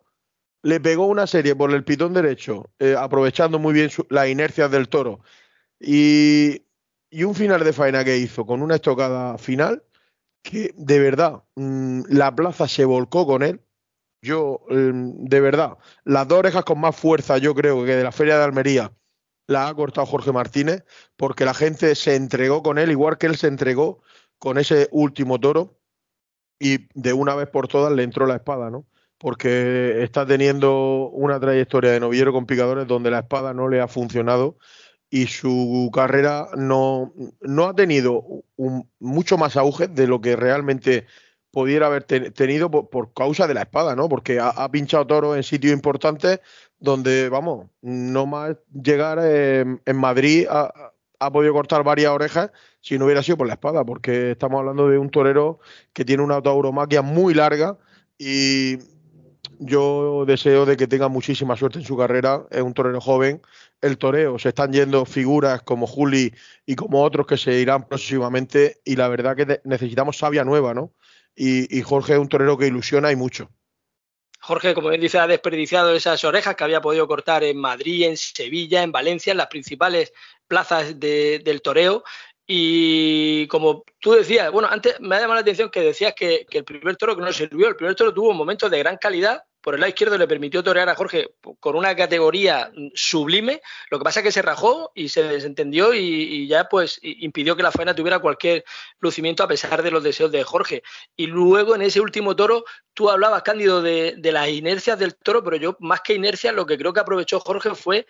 le 0.62 0.78
pegó 0.78 1.06
una 1.06 1.26
serie 1.26 1.56
por 1.56 1.72
el 1.72 1.82
pitón 1.82 2.12
derecho, 2.12 2.70
eh, 2.78 2.94
aprovechando 2.96 3.58
muy 3.58 3.74
bien 3.74 3.90
las 4.10 4.28
inercias 4.28 4.70
del 4.70 4.88
toro, 4.88 5.18
y, 5.80 6.62
y 7.10 7.24
un 7.24 7.34
final 7.34 7.64
de 7.64 7.72
faena 7.72 8.04
que 8.04 8.16
hizo 8.16 8.46
con 8.46 8.62
una 8.62 8.76
estocada 8.76 9.36
final 9.38 9.82
que 10.42 10.74
de 10.76 10.98
verdad 10.98 11.44
mm, 11.56 12.02
la 12.08 12.34
plaza 12.34 12.68
se 12.68 12.84
volcó 12.84 13.26
con 13.26 13.42
él. 13.42 13.60
Yo, 14.22 14.60
mm, 14.68 15.24
de 15.24 15.40
verdad, 15.40 15.78
las 16.04 16.28
dos 16.28 16.40
orejas 16.40 16.64
con 16.64 16.80
más 16.80 16.96
fuerza, 16.96 17.38
yo 17.38 17.54
creo 17.54 17.84
que 17.84 17.96
de 17.96 18.04
la 18.04 18.12
Feria 18.12 18.38
de 18.38 18.44
Almería, 18.44 18.92
la 19.48 19.68
ha 19.68 19.74
cortado 19.74 20.06
Jorge 20.06 20.32
Martínez, 20.32 20.84
porque 21.16 21.44
la 21.44 21.54
gente 21.54 21.94
se 21.94 22.16
entregó 22.16 22.62
con 22.62 22.78
él, 22.78 22.90
igual 22.90 23.18
que 23.18 23.26
él 23.26 23.36
se 23.36 23.48
entregó 23.48 24.02
con 24.38 24.58
ese 24.58 24.88
último 24.92 25.40
toro, 25.40 25.78
y 26.60 26.88
de 26.94 27.12
una 27.12 27.34
vez 27.34 27.48
por 27.48 27.68
todas 27.68 27.92
le 27.92 28.04
entró 28.04 28.26
la 28.26 28.36
espada, 28.36 28.70
¿no? 28.70 28.86
Porque 29.18 30.02
está 30.02 30.26
teniendo 30.26 31.10
una 31.10 31.40
trayectoria 31.40 31.90
de 31.92 32.00
novillero 32.00 32.32
con 32.32 32.46
picadores 32.46 32.86
donde 32.86 33.10
la 33.10 33.20
espada 33.20 33.54
no 33.54 33.68
le 33.68 33.80
ha 33.80 33.88
funcionado 33.88 34.58
y 35.12 35.26
su 35.26 35.90
carrera 35.92 36.48
no, 36.56 37.12
no 37.42 37.66
ha 37.66 37.74
tenido 37.74 38.24
un, 38.56 38.88
mucho 38.98 39.36
más 39.36 39.58
auge 39.58 39.86
de 39.86 40.06
lo 40.06 40.22
que 40.22 40.36
realmente 40.36 41.06
pudiera 41.50 41.88
haber 41.88 42.04
tenido 42.04 42.70
por, 42.70 43.12
causa 43.12 43.46
de 43.46 43.52
la 43.52 43.60
espada, 43.60 43.94
¿no? 43.94 44.08
Porque 44.08 44.40
ha, 44.40 44.70
pinchado 44.70 45.06
toro 45.06 45.36
en 45.36 45.42
sitios 45.42 45.74
importantes 45.74 46.40
donde, 46.78 47.28
vamos, 47.28 47.66
no 47.82 48.24
más 48.24 48.56
llegar 48.72 49.18
en 49.22 49.96
Madrid 49.96 50.46
ha, 50.48 50.72
ha, 51.18 51.30
podido 51.30 51.52
cortar 51.52 51.84
varias 51.84 52.10
orejas 52.10 52.50
si 52.80 52.98
no 52.98 53.04
hubiera 53.04 53.22
sido 53.22 53.36
por 53.36 53.46
la 53.46 53.52
espada, 53.52 53.84
porque 53.84 54.30
estamos 54.30 54.60
hablando 54.60 54.88
de 54.88 54.96
un 54.96 55.10
torero 55.10 55.60
que 55.92 56.06
tiene 56.06 56.22
una 56.22 56.36
autoauromaquia 56.36 57.02
muy 57.02 57.34
larga 57.34 57.76
y 58.16 58.78
yo 59.64 60.24
deseo 60.26 60.66
de 60.66 60.76
que 60.76 60.86
tenga 60.86 61.08
muchísima 61.08 61.56
suerte 61.56 61.78
en 61.78 61.84
su 61.84 61.96
carrera. 61.96 62.44
Es 62.50 62.62
un 62.62 62.74
torero 62.74 63.00
joven. 63.00 63.42
El 63.82 63.98
toreo 63.98 64.38
se 64.38 64.50
están 64.50 64.72
yendo 64.72 65.04
figuras 65.04 65.62
como 65.62 65.86
Juli 65.86 66.32
y 66.64 66.76
como 66.76 67.02
otros 67.02 67.26
que 67.26 67.36
se 67.36 67.58
irán 67.58 67.88
próximamente. 67.88 68.80
Y 68.84 68.96
la 68.96 69.08
verdad 69.08 69.36
que 69.36 69.60
necesitamos 69.64 70.16
sabia 70.16 70.44
nueva, 70.44 70.72
¿no? 70.72 70.94
Y, 71.34 71.82
Jorge 71.82 72.12
es 72.12 72.18
un 72.18 72.28
torero 72.28 72.56
que 72.56 72.68
ilusiona 72.68 73.10
y 73.10 73.16
mucho. 73.16 73.50
Jorge, 74.40 74.74
como 74.74 74.88
bien 74.88 75.00
dice, 75.00 75.18
ha 75.18 75.26
desperdiciado 75.26 75.94
esas 75.94 76.22
orejas 76.24 76.56
que 76.56 76.64
había 76.64 76.80
podido 76.80 77.06
cortar 77.06 77.44
en 77.44 77.56
Madrid, 77.56 78.04
en 78.04 78.16
Sevilla, 78.16 78.82
en 78.82 78.92
Valencia, 78.92 79.30
en 79.30 79.38
las 79.38 79.46
principales 79.46 80.12
plazas 80.46 80.98
del 80.98 81.62
toreo. 81.62 82.04
Y 82.46 83.46
como 83.46 83.84
tú 83.98 84.12
decías, 84.12 84.50
bueno, 84.50 84.68
antes 84.70 85.00
me 85.00 85.16
ha 85.16 85.20
llamado 85.20 85.36
la 85.36 85.40
atención 85.40 85.70
que 85.70 85.80
decías 85.80 86.12
que, 86.14 86.44
que, 86.48 86.58
el 86.58 86.64
primer 86.64 86.96
toro 86.96 87.16
que 87.16 87.22
no 87.22 87.32
sirvió, 87.32 87.68
el 87.68 87.76
primer 87.76 87.94
toro 87.94 88.12
tuvo 88.12 88.32
momentos 88.32 88.70
de 88.70 88.78
gran 88.78 88.96
calidad, 88.96 89.42
por 89.62 89.74
el 89.74 89.80
lado 89.80 89.88
izquierdo 89.88 90.18
le 90.18 90.26
permitió 90.26 90.62
torear 90.62 90.88
a 90.88 90.94
Jorge 90.94 91.34
con 91.60 91.76
una 91.76 91.94
categoría 91.94 92.72
sublime. 92.94 93.62
Lo 93.90 93.98
que 93.98 94.04
pasa 94.04 94.20
es 94.20 94.24
que 94.24 94.32
se 94.32 94.42
rajó 94.42 94.90
y 94.94 95.08
se 95.08 95.22
desentendió 95.22 95.94
y, 95.94 96.46
ya 96.48 96.68
pues 96.68 96.98
impidió 97.02 97.56
que 97.56 97.62
la 97.62 97.70
faena 97.70 97.94
tuviera 97.94 98.18
cualquier 98.18 98.64
lucimiento 98.98 99.44
a 99.44 99.48
pesar 99.48 99.82
de 99.82 99.90
los 99.92 100.02
deseos 100.02 100.32
de 100.32 100.42
Jorge. 100.42 100.82
Y 101.16 101.28
luego 101.28 101.76
en 101.76 101.82
ese 101.82 102.00
último 102.00 102.34
toro, 102.34 102.64
tú 102.92 103.08
hablabas, 103.08 103.42
Cándido, 103.42 103.80
de, 103.82 104.14
de 104.18 104.32
las 104.32 104.48
inercias 104.48 104.98
del 104.98 105.14
toro, 105.14 105.44
pero 105.44 105.56
yo 105.56 105.76
más 105.78 106.00
que 106.00 106.14
inercias, 106.14 106.54
lo 106.54 106.66
que 106.66 106.76
creo 106.76 106.92
que 106.92 107.00
aprovechó 107.00 107.38
Jorge 107.38 107.74
fue 107.74 108.06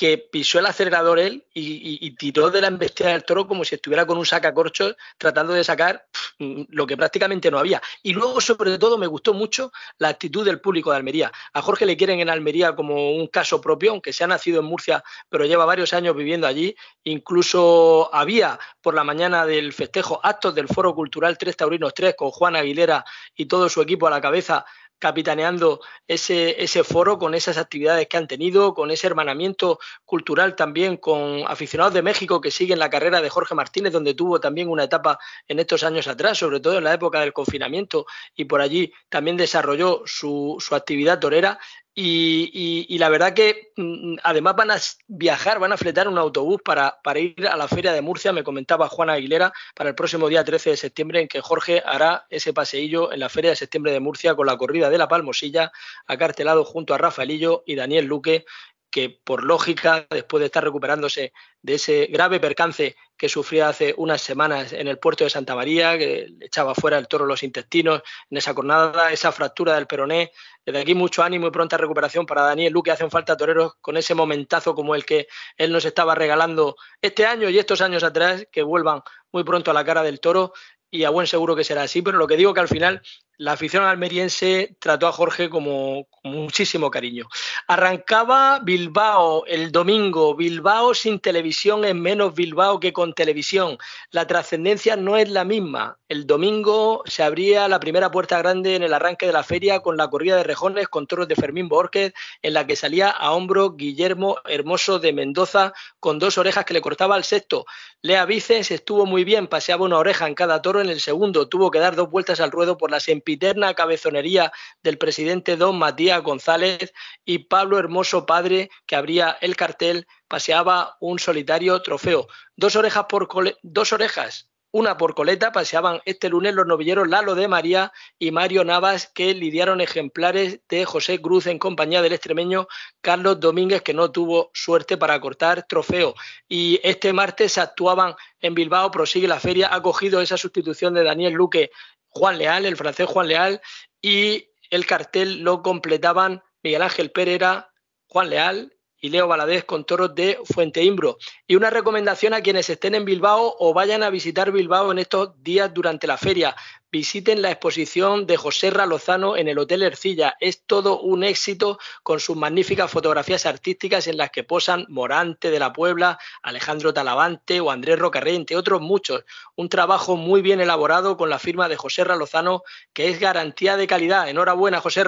que 0.00 0.16
pisó 0.16 0.58
el 0.58 0.64
acelerador 0.64 1.18
él 1.18 1.44
y, 1.52 2.10
tiró 2.12 2.48
de 2.48 2.62
la 2.62 2.68
embestida 2.68 3.10
del 3.10 3.22
toro 3.22 3.46
como 3.46 3.66
si 3.66 3.74
estuviera 3.74 4.06
con 4.06 4.16
un 4.16 4.24
sacacorchos 4.24 4.96
tratando 5.18 5.52
de 5.52 5.62
sacar 5.62 6.06
lo 6.38 6.86
que 6.86 6.96
prácticamente 6.96 7.50
no 7.50 7.58
había. 7.58 7.82
Y 8.02 8.14
luego, 8.14 8.40
sobre 8.40 8.78
todo, 8.78 8.96
me 8.96 9.06
gustó 9.06 9.34
mucho 9.34 9.70
la 9.98 10.08
actitud 10.08 10.42
del 10.42 10.58
público 10.58 10.90
de 10.90 10.96
Almería. 10.96 11.30
A 11.52 11.60
Jorge 11.60 11.84
le 11.84 11.98
quieren 11.98 12.18
en 12.18 12.30
Almería 12.30 12.74
como 12.74 13.14
un 13.14 13.26
caso 13.26 13.60
propio, 13.60 13.90
aunque 13.90 14.14
se 14.14 14.24
ha 14.24 14.26
nacido 14.26 14.60
en 14.60 14.66
Murcia, 14.68 15.04
pero 15.28 15.44
lleva 15.44 15.66
varios 15.66 15.92
años 15.92 16.16
viviendo 16.16 16.46
allí. 16.46 16.74
Incluso 17.04 18.08
había 18.10 18.58
por 18.80 18.94
la 18.94 19.04
mañana 19.04 19.44
del 19.44 19.74
festejo 19.74 20.18
actos 20.22 20.54
del 20.54 20.68
Foro 20.68 20.94
Cultural 20.94 21.36
Tres 21.36 21.58
Taurinos 21.58 21.92
3 21.92 22.14
con 22.16 22.30
Juan 22.30 22.56
Aguilera 22.56 23.04
y 23.36 23.44
todo 23.44 23.68
su 23.68 23.82
equipo 23.82 24.06
a 24.06 24.10
la 24.10 24.22
cabeza 24.22 24.64
capitaneando 25.00 25.80
ese, 26.06 26.84
foro 26.84 27.18
con 27.18 27.34
esas 27.34 27.56
actividades 27.56 28.06
que 28.06 28.16
han 28.16 28.28
tenido, 28.28 28.74
con 28.74 28.92
ese 28.92 29.08
hermanamiento 29.08 29.80
cultural 30.04 30.54
también 30.54 30.98
con 30.98 31.42
aficionados 31.48 31.94
de 31.94 32.02
México 32.02 32.40
que 32.40 32.52
siguen 32.52 32.78
la 32.78 32.90
carrera 32.90 33.20
de 33.20 33.30
Jorge 33.30 33.56
Martínez, 33.56 33.92
donde 33.92 34.14
tuvo 34.14 34.38
también 34.40 34.68
una 34.68 34.84
etapa 34.84 35.18
en 35.48 35.58
estos 35.58 35.82
años 35.82 36.06
atrás, 36.06 36.38
sobre 36.38 36.60
todo 36.60 36.78
en 36.78 36.84
la 36.84 36.94
época 36.94 37.20
del 37.20 37.32
confinamiento, 37.32 38.06
y 38.36 38.44
por 38.44 38.60
allí 38.60 38.92
también 39.08 39.36
desarrolló 39.36 40.02
su 40.04 40.58
actividad 40.70 41.18
torera. 41.18 41.58
Y, 42.02 42.96
la 42.98 43.10
verdad 43.10 43.34
que 43.34 43.72
mm, 43.76 44.16
además 44.22 44.56
van 44.56 44.70
a 44.70 44.78
viajar, 45.06 45.58
van 45.58 45.72
a 45.72 45.76
fletar 45.76 46.08
un 46.08 46.16
autobús 46.16 46.62
para, 46.64 46.98
para, 47.02 47.18
ir 47.18 47.46
a 47.46 47.56
la 47.56 47.68
feria 47.68 47.92
de 47.92 48.00
Murcia, 48.00 48.32
me 48.32 48.42
comentaba 48.42 48.88
Juana 48.88 49.14
Aguilera, 49.14 49.52
para 49.74 49.90
el 49.90 49.94
próximo 49.94 50.28
día 50.28 50.42
13 50.42 50.70
de 50.70 50.76
septiembre, 50.78 51.20
en 51.20 51.28
que 51.28 51.42
Jorge 51.42 51.82
hará 51.84 52.26
ese 52.30 52.54
paseillo 52.54 53.12
en 53.12 53.20
la 53.20 53.28
feria 53.28 53.50
de 53.50 53.56
septiembre 53.56 53.92
de 53.92 54.00
Murcia 54.00 54.34
con 54.34 54.46
la 54.46 54.56
corrida 54.56 54.88
de 54.88 54.96
la 54.96 55.08
Palmosilla, 55.08 55.72
acartelado 56.06 56.64
junto 56.64 56.94
a 56.94 56.98
Rafaelillo 56.98 57.64
y 57.66 57.74
Daniel 57.74 58.06
Luque, 58.06 58.46
que 58.90 59.20
por 59.24 59.44
lógica, 59.44 60.06
después 60.10 60.40
de 60.40 60.46
estar 60.46 60.64
recuperándose 60.64 61.32
de 61.62 61.74
ese 61.74 62.06
grave 62.06 62.40
percance 62.40 62.96
que 63.16 63.28
sufría 63.28 63.68
hace 63.68 63.94
unas 63.96 64.20
semanas 64.20 64.72
en 64.72 64.88
el 64.88 64.98
puerto 64.98 65.24
de 65.24 65.30
Santa 65.30 65.54
María, 65.54 65.96
que 65.96 66.28
echaba 66.40 66.74
fuera 66.74 66.98
el 66.98 67.06
toro 67.06 67.26
los 67.26 67.42
intestinos 67.42 68.02
en 68.30 68.38
esa 68.38 68.54
jornada, 68.54 69.12
esa 69.12 69.30
fractura 69.30 69.74
del 69.74 69.86
peroné. 69.86 70.32
Desde 70.64 70.80
aquí 70.80 70.94
mucho 70.94 71.22
ánimo 71.22 71.46
y 71.46 71.50
pronta 71.50 71.76
recuperación 71.76 72.26
para 72.26 72.42
Daniel 72.42 72.72
Luque. 72.72 72.90
Hacen 72.90 73.10
falta 73.10 73.36
toreros 73.36 73.74
con 73.80 73.96
ese 73.96 74.14
momentazo 74.14 74.74
como 74.74 74.94
el 74.94 75.04
que 75.04 75.28
él 75.56 75.70
nos 75.70 75.84
estaba 75.84 76.14
regalando 76.14 76.76
este 77.00 77.26
año 77.26 77.48
y 77.48 77.58
estos 77.58 77.80
años 77.80 78.02
atrás, 78.02 78.46
que 78.50 78.62
vuelvan 78.62 79.02
muy 79.32 79.44
pronto 79.44 79.70
a 79.70 79.74
la 79.74 79.84
cara 79.84 80.02
del 80.02 80.20
toro 80.20 80.52
y 80.90 81.04
a 81.04 81.10
buen 81.10 81.26
seguro 81.26 81.54
que 81.54 81.64
será 81.64 81.82
así, 81.82 82.02
pero 82.02 82.18
lo 82.18 82.26
que 82.26 82.36
digo 82.36 82.52
que 82.52 82.60
al 82.60 82.68
final 82.68 83.00
la 83.40 83.52
afición 83.52 83.84
almeriense 83.84 84.76
trató 84.78 85.08
a 85.08 85.12
Jorge 85.12 85.48
como, 85.48 86.06
con 86.10 86.32
muchísimo 86.32 86.90
cariño. 86.90 87.26
Arrancaba 87.68 88.60
Bilbao 88.62 89.46
el 89.46 89.72
domingo. 89.72 90.34
Bilbao 90.34 90.92
sin 90.92 91.20
televisión 91.20 91.86
es 91.86 91.94
menos 91.94 92.34
Bilbao 92.34 92.78
que 92.78 92.92
con 92.92 93.14
televisión. 93.14 93.78
La 94.10 94.26
trascendencia 94.26 94.94
no 94.94 95.16
es 95.16 95.30
la 95.30 95.44
misma. 95.44 95.96
El 96.10 96.26
domingo 96.26 97.02
se 97.06 97.22
abría 97.22 97.66
la 97.66 97.80
primera 97.80 98.10
puerta 98.10 98.36
grande 98.36 98.76
en 98.76 98.82
el 98.82 98.92
arranque 98.92 99.26
de 99.26 99.32
la 99.32 99.42
feria 99.42 99.80
con 99.80 99.96
la 99.96 100.10
corrida 100.10 100.36
de 100.36 100.42
rejones 100.42 100.88
con 100.88 101.06
toros 101.06 101.26
de 101.26 101.36
Fermín 101.36 101.68
Borges, 101.68 102.12
en 102.42 102.52
la 102.52 102.66
que 102.66 102.76
salía 102.76 103.08
a 103.08 103.30
hombro 103.30 103.70
Guillermo 103.70 104.36
Hermoso 104.44 104.98
de 104.98 105.14
Mendoza 105.14 105.72
con 105.98 106.18
dos 106.18 106.36
orejas 106.36 106.66
que 106.66 106.74
le 106.74 106.82
cortaba 106.82 107.14
al 107.14 107.24
sexto. 107.24 107.64
Lea 108.02 108.26
Vices 108.26 108.70
estuvo 108.70 109.06
muy 109.06 109.24
bien, 109.24 109.46
paseaba 109.46 109.86
una 109.86 109.96
oreja 109.96 110.26
en 110.26 110.34
cada 110.34 110.60
toro 110.60 110.82
en 110.82 110.90
el 110.90 111.00
segundo. 111.00 111.48
Tuvo 111.48 111.70
que 111.70 111.78
dar 111.78 111.96
dos 111.96 112.10
vueltas 112.10 112.40
al 112.40 112.50
ruedo 112.50 112.76
por 112.76 112.90
la 112.90 113.00
sempiterna 113.30 113.74
cabezonería 113.74 114.52
del 114.82 114.98
presidente 114.98 115.56
don 115.56 115.78
Matías 115.78 116.20
González 116.22 116.92
y 117.24 117.38
Pablo 117.38 117.78
Hermoso 117.78 118.26
Padre, 118.26 118.70
que 118.86 118.96
abría 118.96 119.38
el 119.40 119.54
cartel, 119.54 120.06
paseaba 120.26 120.96
un 121.00 121.20
solitario 121.20 121.80
trofeo. 121.80 122.26
Dos 122.56 122.74
orejas 122.74 123.04
por 123.08 123.28
dos 123.62 123.92
orejas 123.92 124.50
una 124.72 124.96
por 124.96 125.14
coleta 125.14 125.50
paseaban 125.50 126.00
este 126.04 126.28
lunes 126.28 126.54
los 126.54 126.66
novilleros 126.66 127.08
Lalo 127.08 127.34
de 127.34 127.48
María 127.48 127.92
y 128.20 128.30
Mario 128.30 128.64
Navas, 128.64 129.10
que 129.12 129.34
lidiaron 129.34 129.80
ejemplares 129.80 130.60
de 130.68 130.84
José 130.84 131.20
Cruz 131.20 131.48
en 131.48 131.58
compañía 131.58 132.02
del 132.02 132.12
extremeño 132.12 132.68
Carlos 133.00 133.40
Domínguez, 133.40 133.82
que 133.82 133.94
no 133.94 134.12
tuvo 134.12 134.50
suerte 134.54 134.96
para 134.96 135.20
cortar 135.20 135.66
trofeo. 135.66 136.14
Y 136.48 136.78
este 136.84 137.12
martes 137.12 137.58
actuaban 137.58 138.14
en 138.40 138.54
Bilbao, 138.54 138.92
prosigue 138.92 139.26
la 139.26 139.40
feria, 139.40 139.74
ha 139.74 139.82
cogido 139.82 140.20
esa 140.20 140.36
sustitución 140.36 140.94
de 140.94 141.02
Daniel 141.02 141.32
Luque, 141.32 141.72
Juan 142.10 142.38
Leal, 142.38 142.66
el 142.66 142.76
francés 142.76 143.06
Juan 143.06 143.28
Leal, 143.28 143.60
y 144.02 144.48
el 144.70 144.86
cartel 144.86 145.40
lo 145.40 145.62
completaban 145.62 146.42
Miguel 146.62 146.82
Ángel 146.82 147.10
Pereira, 147.10 147.72
Juan 148.08 148.30
Leal 148.30 148.72
y 149.00 149.08
Leo 149.08 149.26
Valadez 149.26 149.64
con 149.64 149.84
toros 149.84 150.14
de 150.14 150.38
Fuente 150.44 150.82
Imbro. 150.82 151.18
Y 151.46 151.56
una 151.56 151.70
recomendación 151.70 152.34
a 152.34 152.40
quienes 152.40 152.70
estén 152.70 152.94
en 152.94 153.04
Bilbao 153.04 153.56
o 153.58 153.74
vayan 153.74 154.02
a 154.02 154.10
visitar 154.10 154.52
Bilbao 154.52 154.92
en 154.92 154.98
estos 154.98 155.42
días 155.42 155.72
durante 155.72 156.06
la 156.06 156.16
feria. 156.16 156.54
Visiten 156.92 157.40
la 157.40 157.52
exposición 157.52 158.26
de 158.26 158.36
José 158.36 158.72
Lozano 158.72 159.36
en 159.36 159.46
el 159.46 159.58
Hotel 159.58 159.82
Ercilla. 159.82 160.36
Es 160.40 160.64
todo 160.66 161.00
un 161.00 161.22
éxito 161.22 161.78
con 162.02 162.18
sus 162.18 162.36
magníficas 162.36 162.90
fotografías 162.90 163.46
artísticas 163.46 164.08
en 164.08 164.16
las 164.16 164.30
que 164.30 164.42
posan 164.42 164.86
Morante 164.88 165.52
de 165.52 165.60
la 165.60 165.72
Puebla, 165.72 166.18
Alejandro 166.42 166.92
Talavante 166.92 167.60
o 167.60 167.70
Andrés 167.70 167.98
Rocarrey, 167.98 168.44
otros 168.56 168.80
muchos. 168.80 169.24
Un 169.54 169.68
trabajo 169.68 170.16
muy 170.16 170.42
bien 170.42 170.60
elaborado 170.60 171.16
con 171.16 171.30
la 171.30 171.38
firma 171.38 171.68
de 171.68 171.76
José 171.76 172.04
Lozano, 172.04 172.64
que 172.92 173.08
es 173.08 173.20
garantía 173.20 173.76
de 173.76 173.86
calidad. 173.86 174.28
Enhorabuena, 174.28 174.80
José 174.80 175.04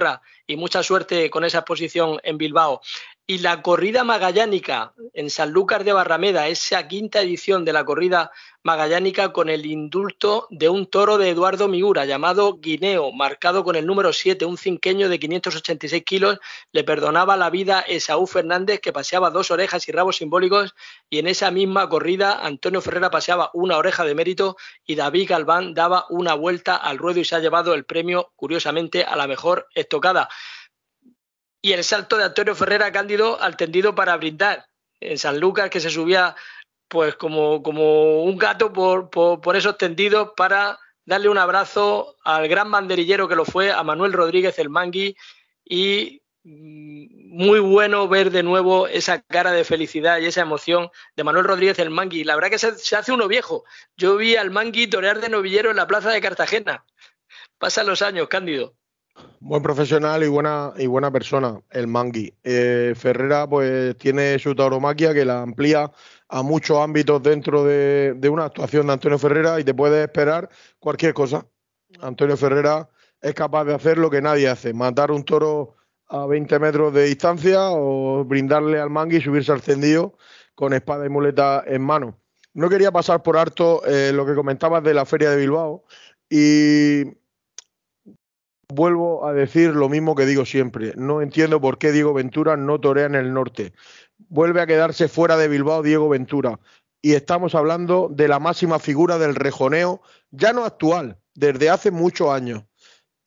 y 0.46 0.56
mucha 0.56 0.82
suerte 0.82 1.30
con 1.30 1.44
esa 1.44 1.58
exposición 1.58 2.18
en 2.22 2.38
Bilbao 2.38 2.80
y 3.26 3.38
la 3.38 3.62
corrida 3.62 4.02
magallánica 4.02 4.94
en 5.14 5.30
Sanlúcar 5.30 5.84
de 5.84 5.92
Barrameda, 5.92 6.48
esa 6.48 6.88
quinta 6.88 7.20
edición 7.20 7.64
de 7.64 7.72
la 7.72 7.84
corrida 7.84 8.32
magallánica 8.64 9.32
con 9.32 9.48
el 9.48 9.64
indulto 9.64 10.48
de 10.50 10.68
un 10.68 10.86
toro 10.86 11.18
de 11.18 11.30
Eduardo 11.30 11.68
Miura 11.68 12.04
llamado 12.04 12.58
Guineo, 12.58 13.12
marcado 13.12 13.62
con 13.62 13.76
el 13.76 13.86
número 13.86 14.12
7, 14.12 14.44
un 14.44 14.58
cinqueño 14.58 15.08
de 15.08 15.20
586 15.20 16.04
kilos, 16.04 16.38
le 16.72 16.82
perdonaba 16.82 17.36
la 17.36 17.50
vida 17.50 17.80
Esaú 17.80 18.26
Fernández 18.26 18.80
que 18.80 18.92
paseaba 18.92 19.30
dos 19.30 19.50
orejas 19.50 19.88
y 19.88 19.92
rabos 19.92 20.16
simbólicos 20.16 20.74
y 21.08 21.18
en 21.18 21.28
esa 21.28 21.50
misma 21.50 21.88
corrida 21.88 22.44
Antonio 22.44 22.80
Ferrera 22.80 23.10
paseaba 23.10 23.50
una 23.54 23.76
oreja 23.76 24.04
de 24.04 24.14
mérito 24.14 24.56
y 24.84 24.96
David 24.96 25.28
Galván 25.28 25.74
daba 25.74 26.06
una 26.10 26.34
vuelta 26.34 26.76
al 26.76 26.98
ruedo 26.98 27.20
y 27.20 27.24
se 27.24 27.36
ha 27.36 27.40
llevado 27.40 27.74
el 27.74 27.84
premio 27.84 28.32
curiosamente 28.34 29.04
a 29.04 29.16
la 29.16 29.26
mejor 29.26 29.68
estocada 29.74 30.28
y 31.62 31.72
el 31.72 31.84
salto 31.84 32.18
de 32.18 32.24
Antonio 32.24 32.56
Ferrera 32.56 32.90
Cándido 32.90 33.40
al 33.40 33.56
tendido 33.56 33.94
para 33.94 34.16
brindar 34.16 34.66
en 35.00 35.16
San 35.16 35.38
Lucas, 35.38 35.70
que 35.70 35.80
se 35.80 35.90
subía 35.90 36.34
pues 36.88 37.14
como, 37.14 37.62
como 37.62 38.24
un 38.24 38.36
gato 38.36 38.72
por, 38.72 39.08
por, 39.08 39.56
esos 39.56 39.78
tendidos 39.78 40.32
para 40.36 40.78
darle 41.06 41.28
un 41.28 41.38
abrazo 41.38 42.16
al 42.24 42.48
gran 42.48 42.70
banderillero 42.70 43.28
que 43.28 43.36
lo 43.36 43.44
fue, 43.44 43.72
a 43.72 43.82
Manuel 43.82 44.12
Rodríguez 44.12 44.58
el 44.58 44.68
Mangui, 44.68 45.16
y 45.64 46.20
mm, 46.44 47.36
muy 47.38 47.60
bueno 47.60 48.08
ver 48.08 48.30
de 48.30 48.42
nuevo 48.42 48.88
esa 48.88 49.22
cara 49.22 49.52
de 49.52 49.64
felicidad 49.64 50.18
y 50.18 50.26
esa 50.26 50.42
emoción 50.42 50.90
de 51.16 51.24
Manuel 51.24 51.46
Rodríguez 51.46 51.78
el 51.78 51.90
Mangui. 51.90 52.24
La 52.24 52.34
verdad 52.34 52.50
que 52.50 52.58
se, 52.58 52.76
se 52.76 52.96
hace 52.96 53.12
uno 53.12 53.26
viejo. 53.26 53.64
Yo 53.96 54.16
vi 54.16 54.36
al 54.36 54.50
Mangui 54.50 54.88
torear 54.88 55.20
de 55.20 55.28
novillero 55.28 55.70
en 55.70 55.76
la 55.76 55.86
plaza 55.86 56.10
de 56.10 56.20
Cartagena. 56.20 56.84
Pasan 57.58 57.86
los 57.86 58.02
años, 58.02 58.28
Cándido. 58.28 58.74
Buen 59.40 59.62
profesional 59.62 60.22
y 60.22 60.28
buena, 60.28 60.72
y 60.76 60.86
buena 60.86 61.10
persona, 61.10 61.60
el 61.70 61.88
Mangui. 61.88 62.32
Eh, 62.44 62.94
Ferrera 62.96 63.48
pues 63.48 63.98
tiene 63.98 64.38
su 64.38 64.54
tauromaquia 64.54 65.12
que 65.12 65.24
la 65.24 65.42
amplía 65.42 65.90
a 66.28 66.42
muchos 66.42 66.78
ámbitos 66.78 67.22
dentro 67.22 67.64
de, 67.64 68.16
una 68.30 68.44
actuación 68.44 68.86
de 68.86 68.92
Antonio 68.94 69.18
Ferrera 69.18 69.58
y 69.60 69.64
te 69.64 69.74
puedes 69.74 70.06
esperar 70.06 70.48
cualquier 70.78 71.12
cosa. 71.12 71.44
Antonio 72.00 72.36
Ferrera 72.36 72.88
es 73.20 73.34
capaz 73.34 73.64
de 73.64 73.74
hacer 73.74 73.98
lo 73.98 74.10
que 74.10 74.22
nadie 74.22 74.48
hace, 74.48 74.72
matar 74.72 75.10
un 75.10 75.24
toro 75.24 75.74
a 76.08 76.24
20 76.26 76.58
metros 76.58 76.94
de 76.94 77.04
distancia 77.04 77.70
o 77.70 78.24
brindarle 78.24 78.78
al 78.78 78.90
Mangui 78.90 79.16
y 79.16 79.20
subirse 79.20 79.52
al 79.52 79.60
cendido 79.60 80.16
con 80.54 80.72
espada 80.72 81.04
y 81.04 81.08
muleta 81.08 81.64
en 81.66 81.82
mano. 81.82 82.18
No 82.54 82.68
quería 82.68 82.92
pasar 82.92 83.22
por 83.22 83.36
harto 83.36 83.84
eh, 83.86 84.12
lo 84.14 84.24
que 84.24 84.34
comentabas 84.34 84.84
de 84.84 84.94
la 84.94 85.04
feria 85.04 85.30
de 85.30 85.36
Bilbao 85.36 85.84
y 86.30 87.21
vuelvo 88.74 89.26
a 89.26 89.32
decir 89.32 89.70
lo 89.70 89.88
mismo 89.88 90.14
que 90.14 90.26
digo 90.26 90.44
siempre. 90.44 90.92
No 90.96 91.22
entiendo 91.22 91.60
por 91.60 91.78
qué 91.78 91.92
Diego 91.92 92.14
Ventura 92.14 92.56
no 92.56 92.80
torea 92.80 93.06
en 93.06 93.14
el 93.14 93.32
norte. 93.32 93.72
Vuelve 94.28 94.60
a 94.60 94.66
quedarse 94.66 95.08
fuera 95.08 95.36
de 95.36 95.48
Bilbao 95.48 95.82
Diego 95.82 96.08
Ventura. 96.08 96.58
Y 97.00 97.14
estamos 97.14 97.54
hablando 97.54 98.08
de 98.10 98.28
la 98.28 98.38
máxima 98.38 98.78
figura 98.78 99.18
del 99.18 99.34
rejoneo, 99.34 100.00
ya 100.30 100.52
no 100.52 100.64
actual, 100.64 101.18
desde 101.34 101.68
hace 101.68 101.90
muchos 101.90 102.30
años. 102.30 102.64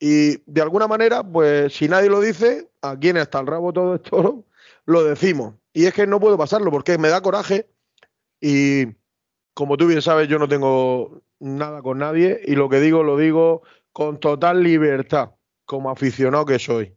Y 0.00 0.38
de 0.50 0.62
alguna 0.62 0.88
manera, 0.88 1.22
pues 1.22 1.74
si 1.74 1.88
nadie 1.88 2.08
lo 2.08 2.20
dice, 2.20 2.70
aquí 2.82 3.10
en 3.10 3.18
hasta 3.18 3.40
el 3.40 3.46
rabo 3.46 3.72
todo 3.72 3.94
esto 3.96 4.44
lo 4.86 5.04
decimos. 5.04 5.54
Y 5.72 5.86
es 5.86 5.94
que 5.94 6.06
no 6.06 6.20
puedo 6.20 6.38
pasarlo 6.38 6.70
porque 6.70 6.98
me 6.98 7.08
da 7.08 7.20
coraje 7.20 7.68
y 8.40 8.86
como 9.54 9.76
tú 9.76 9.86
bien 9.86 10.02
sabes, 10.02 10.28
yo 10.28 10.38
no 10.38 10.48
tengo 10.48 11.22
nada 11.38 11.82
con 11.82 11.98
nadie 11.98 12.40
y 12.44 12.54
lo 12.54 12.68
que 12.68 12.80
digo 12.80 13.02
lo 13.02 13.16
digo 13.16 13.62
con 13.92 14.20
total 14.20 14.62
libertad 14.62 15.35
como 15.66 15.90
aficionado 15.90 16.46
que 16.46 16.58
soy, 16.58 16.96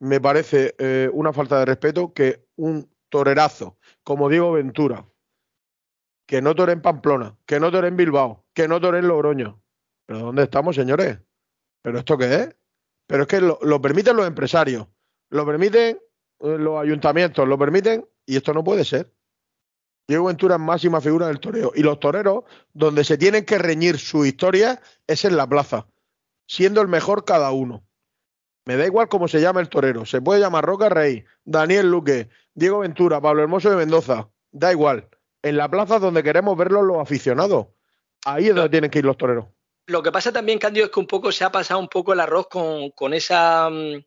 me 0.00 0.20
parece 0.20 0.74
eh, 0.78 1.08
una 1.12 1.32
falta 1.32 1.58
de 1.60 1.64
respeto 1.64 2.12
que 2.12 2.46
un 2.56 2.90
torerazo 3.08 3.78
como 4.02 4.28
Diego 4.28 4.52
Ventura, 4.52 5.08
que 6.26 6.42
no 6.42 6.54
tore 6.54 6.72
en 6.72 6.82
Pamplona, 6.82 7.36
que 7.46 7.60
no 7.60 7.70
tore 7.70 7.88
en 7.88 7.96
Bilbao, 7.96 8.44
que 8.52 8.68
no 8.68 8.80
tore 8.80 8.98
en 8.98 9.08
Logroño. 9.08 9.62
¿Pero 10.06 10.20
dónde 10.20 10.42
estamos, 10.42 10.76
señores? 10.76 11.18
¿Pero 11.82 11.98
esto 11.98 12.18
qué 12.18 12.34
es? 12.34 12.56
Pero 13.06 13.22
es 13.22 13.28
que 13.28 13.40
lo, 13.40 13.80
permiten 13.80 14.16
los 14.16 14.26
empresarios, 14.26 14.86
lo 15.30 15.46
permiten 15.46 15.98
eh, 16.40 16.58
los 16.58 16.82
ayuntamientos, 16.82 17.46
lo 17.46 17.58
permiten 17.58 18.06
y 18.26 18.36
esto 18.36 18.52
no 18.52 18.64
puede 18.64 18.84
ser. 18.84 19.12
Diego 20.06 20.26
Ventura 20.26 20.56
es 20.56 20.60
máxima 20.60 21.00
figura 21.00 21.28
del 21.28 21.40
toreo. 21.40 21.72
Y 21.74 21.82
los 21.82 21.98
toreros, 21.98 22.44
donde 22.74 23.04
se 23.04 23.16
tienen 23.16 23.44
que 23.44 23.56
reñir 23.56 23.98
su 23.98 24.26
historia, 24.26 24.80
es 25.06 25.24
en 25.24 25.36
la 25.36 25.46
plaza 25.46 25.86
siendo 26.46 26.80
el 26.80 26.88
mejor 26.88 27.24
cada 27.24 27.50
uno. 27.52 27.84
Me 28.64 28.76
da 28.76 28.86
igual 28.86 29.08
cómo 29.08 29.28
se 29.28 29.40
llama 29.40 29.60
el 29.60 29.68
torero. 29.68 30.06
Se 30.06 30.22
puede 30.22 30.40
llamar 30.40 30.64
Roca 30.64 30.88
Rey, 30.88 31.24
Daniel 31.44 31.90
Luque, 31.90 32.30
Diego 32.54 32.78
Ventura, 32.78 33.20
Pablo 33.20 33.42
Hermoso 33.42 33.70
de 33.70 33.76
Mendoza. 33.76 34.28
Da 34.52 34.72
igual. 34.72 35.08
En 35.42 35.56
la 35.56 35.68
plaza 35.68 35.98
donde 35.98 36.22
queremos 36.22 36.56
verlos 36.56 36.84
los 36.84 36.98
aficionados. 36.98 37.66
Ahí 38.24 38.48
es 38.48 38.54
donde 38.54 38.70
tienen 38.70 38.90
que 38.90 39.00
ir 39.00 39.04
los 39.04 39.18
toreros. 39.18 39.46
Lo 39.86 40.02
que 40.02 40.10
pasa 40.10 40.32
también, 40.32 40.58
Cándido, 40.58 40.86
es 40.86 40.92
que 40.92 41.00
un 41.00 41.06
poco 41.06 41.30
se 41.30 41.44
ha 41.44 41.52
pasado 41.52 41.78
un 41.78 41.88
poco 41.88 42.14
el 42.14 42.20
arroz 42.20 42.48
con, 42.48 43.12
esa, 43.12 43.68
mm, 43.68 44.02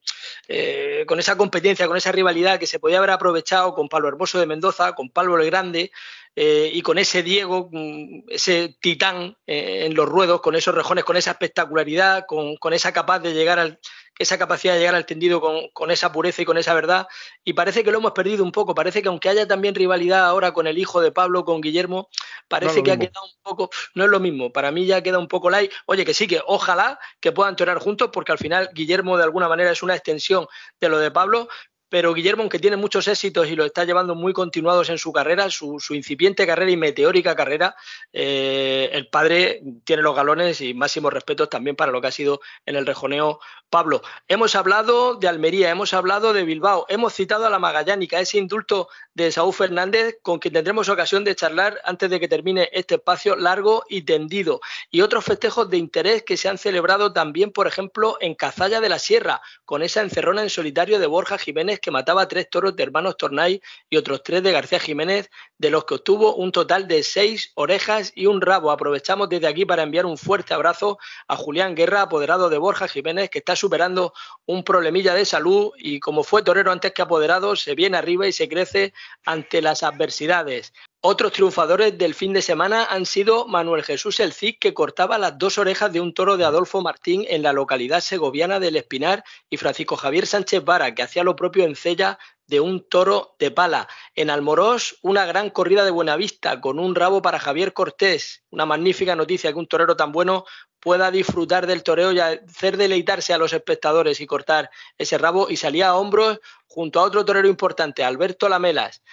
eh, 0.48 1.06
con 1.08 1.20
esa 1.20 1.38
competencia, 1.38 1.88
con 1.88 1.98
esa 1.98 2.12
rivalidad 2.12 2.58
que 2.58 2.66
se 2.66 2.80
podía 2.80 2.98
haber 2.98 3.12
aprovechado 3.12 3.76
con 3.76 3.88
Pablo 3.88 4.08
Hermoso 4.08 4.40
de 4.40 4.48
Mendoza, 4.48 4.94
con 4.94 5.12
Pablo 5.12 5.38
el 5.38 5.46
Grande, 5.46 5.92
eh, 6.40 6.70
y 6.72 6.84
con 6.84 7.00
ese 7.00 7.24
Diego, 7.24 7.68
mm, 7.72 8.26
ese 8.30 8.78
titán 8.80 9.36
eh, 9.48 9.88
en 9.88 9.96
los 9.96 10.08
ruedos, 10.08 10.40
con 10.40 10.54
esos 10.54 10.76
rejones, 10.76 11.04
con 11.04 11.18
esa 11.18 11.32
espectacularidad, 11.32 12.26
con, 12.28 12.74
esa 12.74 12.94
capaz 12.94 13.18
de 13.22 13.34
llegar 13.34 13.58
al, 13.58 13.80
esa 14.20 14.38
capacidad 14.38 14.76
de 14.76 14.80
llegar 14.82 14.94
al 14.94 15.08
tendido 15.08 15.42
con, 15.42 15.90
esa 15.90 16.12
pureza 16.12 16.44
y 16.44 16.46
con 16.46 16.60
esa 16.60 16.76
verdad. 16.76 17.08
Y 17.44 17.54
parece 17.54 17.84
que 17.84 17.90
lo 17.90 17.98
hemos 17.98 18.12
perdido 18.12 18.44
un 18.44 18.52
poco. 18.52 18.76
Parece 18.76 19.02
que 19.02 19.08
aunque 19.08 19.30
haya 19.30 19.48
también 19.48 19.74
rivalidad 19.74 20.28
ahora 20.28 20.52
con 20.52 20.68
el 20.68 20.78
hijo 20.78 21.02
de 21.02 21.12
Pablo, 21.12 21.44
con 21.44 21.60
Guillermo, 21.60 22.08
parece 22.48 22.84
que 22.84 22.92
ha 22.92 23.00
quedado 23.00 23.26
un 23.26 23.42
poco. 23.42 23.72
No 23.96 24.04
es 24.04 24.12
lo 24.12 24.20
mismo. 24.20 24.54
Para 24.54 24.70
mí 24.70 24.86
ya 24.86 25.02
queda 25.02 25.18
un 25.18 25.28
poco 25.28 25.50
light. 25.50 25.72
Oye, 25.88 26.06
que 26.06 26.14
sí, 26.14 26.28
que 26.28 26.40
ojalá 26.46 27.00
que 27.20 27.32
puedan 27.32 27.56
torear 27.56 27.80
juntos, 27.80 28.12
porque 28.14 28.32
al 28.32 28.38
final 28.38 28.70
Guillermo 28.76 29.18
de 29.18 29.24
alguna 29.24 29.50
manera 29.50 29.72
es 29.72 29.82
una 29.82 29.96
extensión 29.96 30.46
de 30.80 30.90
lo 30.90 31.00
de 31.00 31.10
Pablo, 31.10 31.48
pero 31.90 32.14
Guillermo, 32.14 32.44
aunque 32.44 32.60
tiene 32.60 32.78
muchos 32.78 33.08
éxitos 33.08 33.48
y 33.50 33.56
lo 33.56 33.66
está 33.66 33.86
llevando 33.86 34.16
muy 34.16 34.34
continuados 34.34 34.90
en 34.90 34.98
su 34.98 35.14
carrera, 35.14 35.50
su, 35.50 35.80
incipiente 35.92 36.46
carrera 36.46 36.72
y 36.72 36.78
meteórica 36.78 37.36
carrera, 37.36 37.76
eh, 38.12 38.90
el 38.92 39.08
padre 39.08 39.62
tiene 39.84 40.02
los 40.02 40.16
galones 40.16 40.62
y 40.62 40.74
máximos 40.74 41.14
respetos 41.14 41.50
también 41.50 41.76
para 41.76 41.92
lo 41.92 42.02
que 42.02 42.08
ha 42.08 42.12
sido 42.12 42.42
en 42.66 42.76
el 42.76 42.86
rejoneo 42.86 43.40
Pablo. 43.70 44.02
Hemos 44.28 44.56
hablado 44.56 45.16
de 45.16 45.28
Almería, 45.28 45.70
hemos 45.70 45.94
hablado 45.94 46.34
de 46.34 46.44
Bilbao, 46.44 46.86
hemos 46.90 47.14
citado 47.14 47.46
a 47.46 47.50
la 47.50 47.60
Magallánica, 47.60 48.20
ese 48.20 48.38
indulto 48.38 48.90
de 49.18 49.32
Saúl 49.32 49.52
Fernández 49.52 50.20
con 50.22 50.38
quien 50.38 50.54
tendremos 50.54 50.90
ocasión 50.90 51.24
de 51.24 51.36
charlar 51.36 51.82
antes 51.84 52.08
de 52.08 52.20
que 52.20 52.28
termine 52.28 52.70
este 52.72 52.96
espacio 52.96 53.36
largo 53.36 53.84
y 53.90 54.04
tendido. 54.04 54.62
Y 54.92 55.02
otros 55.02 55.26
festejos 55.26 55.72
de 55.72 55.78
interés 55.78 56.22
que 56.22 56.38
se 56.38 56.50
han 56.50 56.60
celebrado 56.60 57.12
también, 57.12 57.52
por 57.52 57.66
ejemplo, 57.66 58.18
en 58.22 58.36
Cazalla 58.36 58.80
de 58.80 58.90
la 58.90 59.00
Sierra, 59.00 59.42
con 59.66 59.82
esa 59.82 60.02
encerrona 60.02 60.44
en 60.44 60.52
solitario 60.52 61.00
de 61.00 61.08
Borja 61.08 61.40
Jiménez 61.40 61.80
que 61.80 61.90
mataba 61.90 62.22
a 62.22 62.28
tres 62.28 62.48
toros 62.48 62.76
de 62.76 62.84
hermanos 62.84 63.18
Tornay 63.18 63.60
y 63.90 63.98
otros 63.98 64.22
tres 64.22 64.44
de 64.44 64.52
García 64.52 64.80
Jiménez, 64.80 65.32
de 65.58 65.72
los 65.72 65.86
que 65.86 65.96
obtuvo 65.96 66.36
un 66.36 66.52
total 66.52 66.88
de 66.88 67.02
seis 67.02 67.54
orejas 67.56 68.12
y 68.14 68.28
un 68.28 68.40
rabo. 68.40 68.70
Aprovechamos 68.70 69.30
desde 69.30 69.48
aquí 69.48 69.66
para 69.66 69.82
enviar 69.82 70.06
un 70.06 70.20
fuerte 70.20 70.54
abrazo 70.54 71.00
a 71.28 71.36
Julián 71.36 71.74
Guerra, 71.74 72.04
apoderado 72.04 72.50
de 72.50 72.60
Borja 72.60 72.88
Jiménez, 72.88 73.32
que 73.32 73.40
está 73.40 73.56
superando 73.56 74.14
un 74.46 74.64
problemilla 74.64 75.16
de 75.16 75.26
salud 75.26 75.72
y 75.80 76.00
como 76.00 76.24
fue 76.24 76.44
torero 76.44 76.72
antes 76.72 76.92
que 76.92 77.02
apoderado, 77.02 77.56
se 77.56 77.74
viene 77.74 77.98
arriba 77.98 78.28
y 78.28 78.32
se 78.32 78.48
crece 78.48 78.94
ante 79.26 79.62
las 79.62 79.84
adversidades. 79.84 80.74
Otros 81.02 81.32
triunfadores 81.32 81.98
del 81.98 82.16
fin 82.16 82.34
de 82.34 82.42
semana 82.42 82.86
han 82.86 83.06
sido 83.06 83.48
Manuel 83.48 83.84
Jesús 83.84 84.20
El 84.20 84.34
Cid, 84.34 84.56
que 84.60 84.74
cortaba 84.74 85.18
las 85.18 85.38
dos 85.38 85.58
orejas 85.58 85.94
de 85.94 86.02
un 86.02 86.14
toro 86.14 86.38
de 86.38 86.46
Adolfo 86.46 86.82
Martín 86.82 87.24
en 87.30 87.44
la 87.44 87.54
localidad 87.54 88.02
segoviana 88.02 88.60
del 88.60 88.76
Espinar, 88.76 89.24
y 89.50 89.58
Francisco 89.58 89.96
Javier 89.96 90.26
Sánchez 90.26 90.66
Vara, 90.66 90.96
que 90.96 91.04
hacía 91.04 91.24
lo 91.24 91.36
propio 91.36 91.66
en 91.66 91.76
Cella 91.76 92.18
de 92.48 92.60
un 92.60 92.88
toro 92.88 93.36
de 93.40 93.52
pala. 93.52 93.88
En 94.16 94.30
Almorós, 94.30 94.98
una 95.02 95.26
gran 95.26 95.50
corrida 95.50 95.86
de 95.86 95.92
Buenavista 95.92 96.62
con 96.62 96.80
un 96.80 96.96
rabo 96.96 97.22
para 97.22 97.40
Javier 97.40 97.74
Cortés. 97.74 98.44
Una 98.50 98.66
magnífica 98.66 99.16
noticia 99.16 99.52
que 99.52 99.60
un 99.60 99.68
torero 99.68 99.96
tan 99.96 100.12
bueno 100.12 100.46
pueda 100.88 101.12
disfrutar 101.12 101.68
del 101.68 101.84
toreo 101.84 102.14
y 102.14 102.22
hacer 102.22 102.78
deleitarse 102.78 103.34
a 103.34 103.38
los 103.38 103.52
espectadores 103.52 104.22
y 104.22 104.26
cortar 104.26 104.70
ese 104.98 105.18
rabo. 105.18 105.50
Y 105.50 105.58
salía 105.58 105.90
a 105.90 105.96
hombros 105.96 106.40
junto 106.66 107.02
a 107.02 107.04
otro 107.04 107.26
torero 107.26 107.50
importante, 107.50 108.06
Alberto 108.06 108.48
Lamelas. 108.48 109.04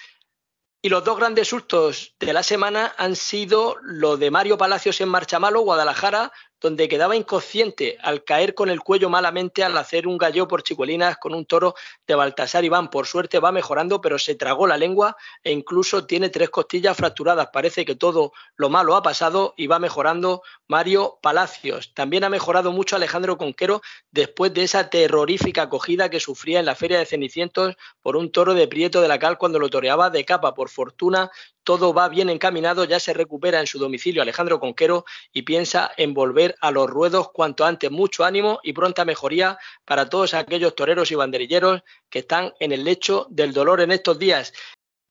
Y 0.80 0.88
los 0.88 1.02
dos 1.02 1.18
grandes 1.18 1.48
sustos 1.48 2.14
de 2.20 2.32
la 2.32 2.44
semana 2.44 2.94
han 2.96 3.16
sido 3.16 3.76
lo 3.82 4.16
de 4.16 4.30
Mario 4.30 4.56
Palacios 4.56 5.00
en 5.00 5.08
Marchamalo, 5.08 5.62
Guadalajara, 5.62 6.30
donde 6.64 6.88
quedaba 6.88 7.14
inconsciente 7.14 7.98
al 8.00 8.24
caer 8.24 8.54
con 8.54 8.70
el 8.70 8.80
cuello 8.80 9.10
malamente 9.10 9.62
al 9.62 9.76
hacer 9.76 10.08
un 10.08 10.16
gallo 10.16 10.48
por 10.48 10.62
chicuelinas 10.62 11.18
con 11.18 11.34
un 11.34 11.44
toro 11.44 11.74
de 12.06 12.14
Baltasar 12.14 12.64
Iván. 12.64 12.88
Por 12.88 13.06
suerte 13.06 13.38
va 13.38 13.52
mejorando, 13.52 14.00
pero 14.00 14.18
se 14.18 14.34
tragó 14.34 14.66
la 14.66 14.78
lengua 14.78 15.14
e 15.42 15.52
incluso 15.52 16.06
tiene 16.06 16.30
tres 16.30 16.48
costillas 16.48 16.96
fracturadas. 16.96 17.50
Parece 17.52 17.84
que 17.84 17.96
todo 17.96 18.32
lo 18.56 18.70
malo 18.70 18.96
ha 18.96 19.02
pasado 19.02 19.52
y 19.58 19.66
va 19.66 19.78
mejorando 19.78 20.40
Mario 20.66 21.18
Palacios. 21.20 21.92
También 21.92 22.24
ha 22.24 22.30
mejorado 22.30 22.72
mucho 22.72 22.96
Alejandro 22.96 23.36
Conquero 23.36 23.82
después 24.10 24.54
de 24.54 24.62
esa 24.62 24.88
terrorífica 24.88 25.64
acogida 25.64 26.08
que 26.08 26.18
sufría 26.18 26.60
en 26.60 26.64
la 26.64 26.74
Feria 26.74 26.98
de 26.98 27.04
Cenicientos 27.04 27.76
por 28.00 28.16
un 28.16 28.32
toro 28.32 28.54
de 28.54 28.66
Prieto 28.68 29.02
de 29.02 29.08
la 29.08 29.18
Cal 29.18 29.36
cuando 29.36 29.58
lo 29.58 29.68
toreaba 29.68 30.08
de 30.08 30.24
capa. 30.24 30.54
Por 30.54 30.70
fortuna, 30.70 31.30
todo 31.64 31.92
va 31.92 32.08
bien 32.08 32.30
encaminado, 32.30 32.84
ya 32.84 33.00
se 33.00 33.14
recupera 33.14 33.58
en 33.58 33.66
su 33.66 33.78
domicilio 33.78 34.22
Alejandro 34.22 34.60
Conquero 34.60 35.04
y 35.32 35.42
piensa 35.42 35.90
en 35.96 36.14
volver 36.14 36.54
a 36.60 36.70
los 36.70 36.88
ruedos 36.88 37.30
cuanto 37.32 37.64
antes. 37.64 37.90
Mucho 37.90 38.24
ánimo 38.24 38.60
y 38.62 38.72
pronta 38.72 39.04
mejoría 39.04 39.58
para 39.84 40.08
todos 40.08 40.34
aquellos 40.34 40.74
toreros 40.74 41.10
y 41.10 41.14
banderilleros 41.14 41.82
que 42.08 42.20
están 42.20 42.52
en 42.60 42.72
el 42.72 42.84
lecho 42.84 43.26
del 43.30 43.52
dolor 43.52 43.80
en 43.80 43.90
estos 43.90 44.18
días. 44.18 44.52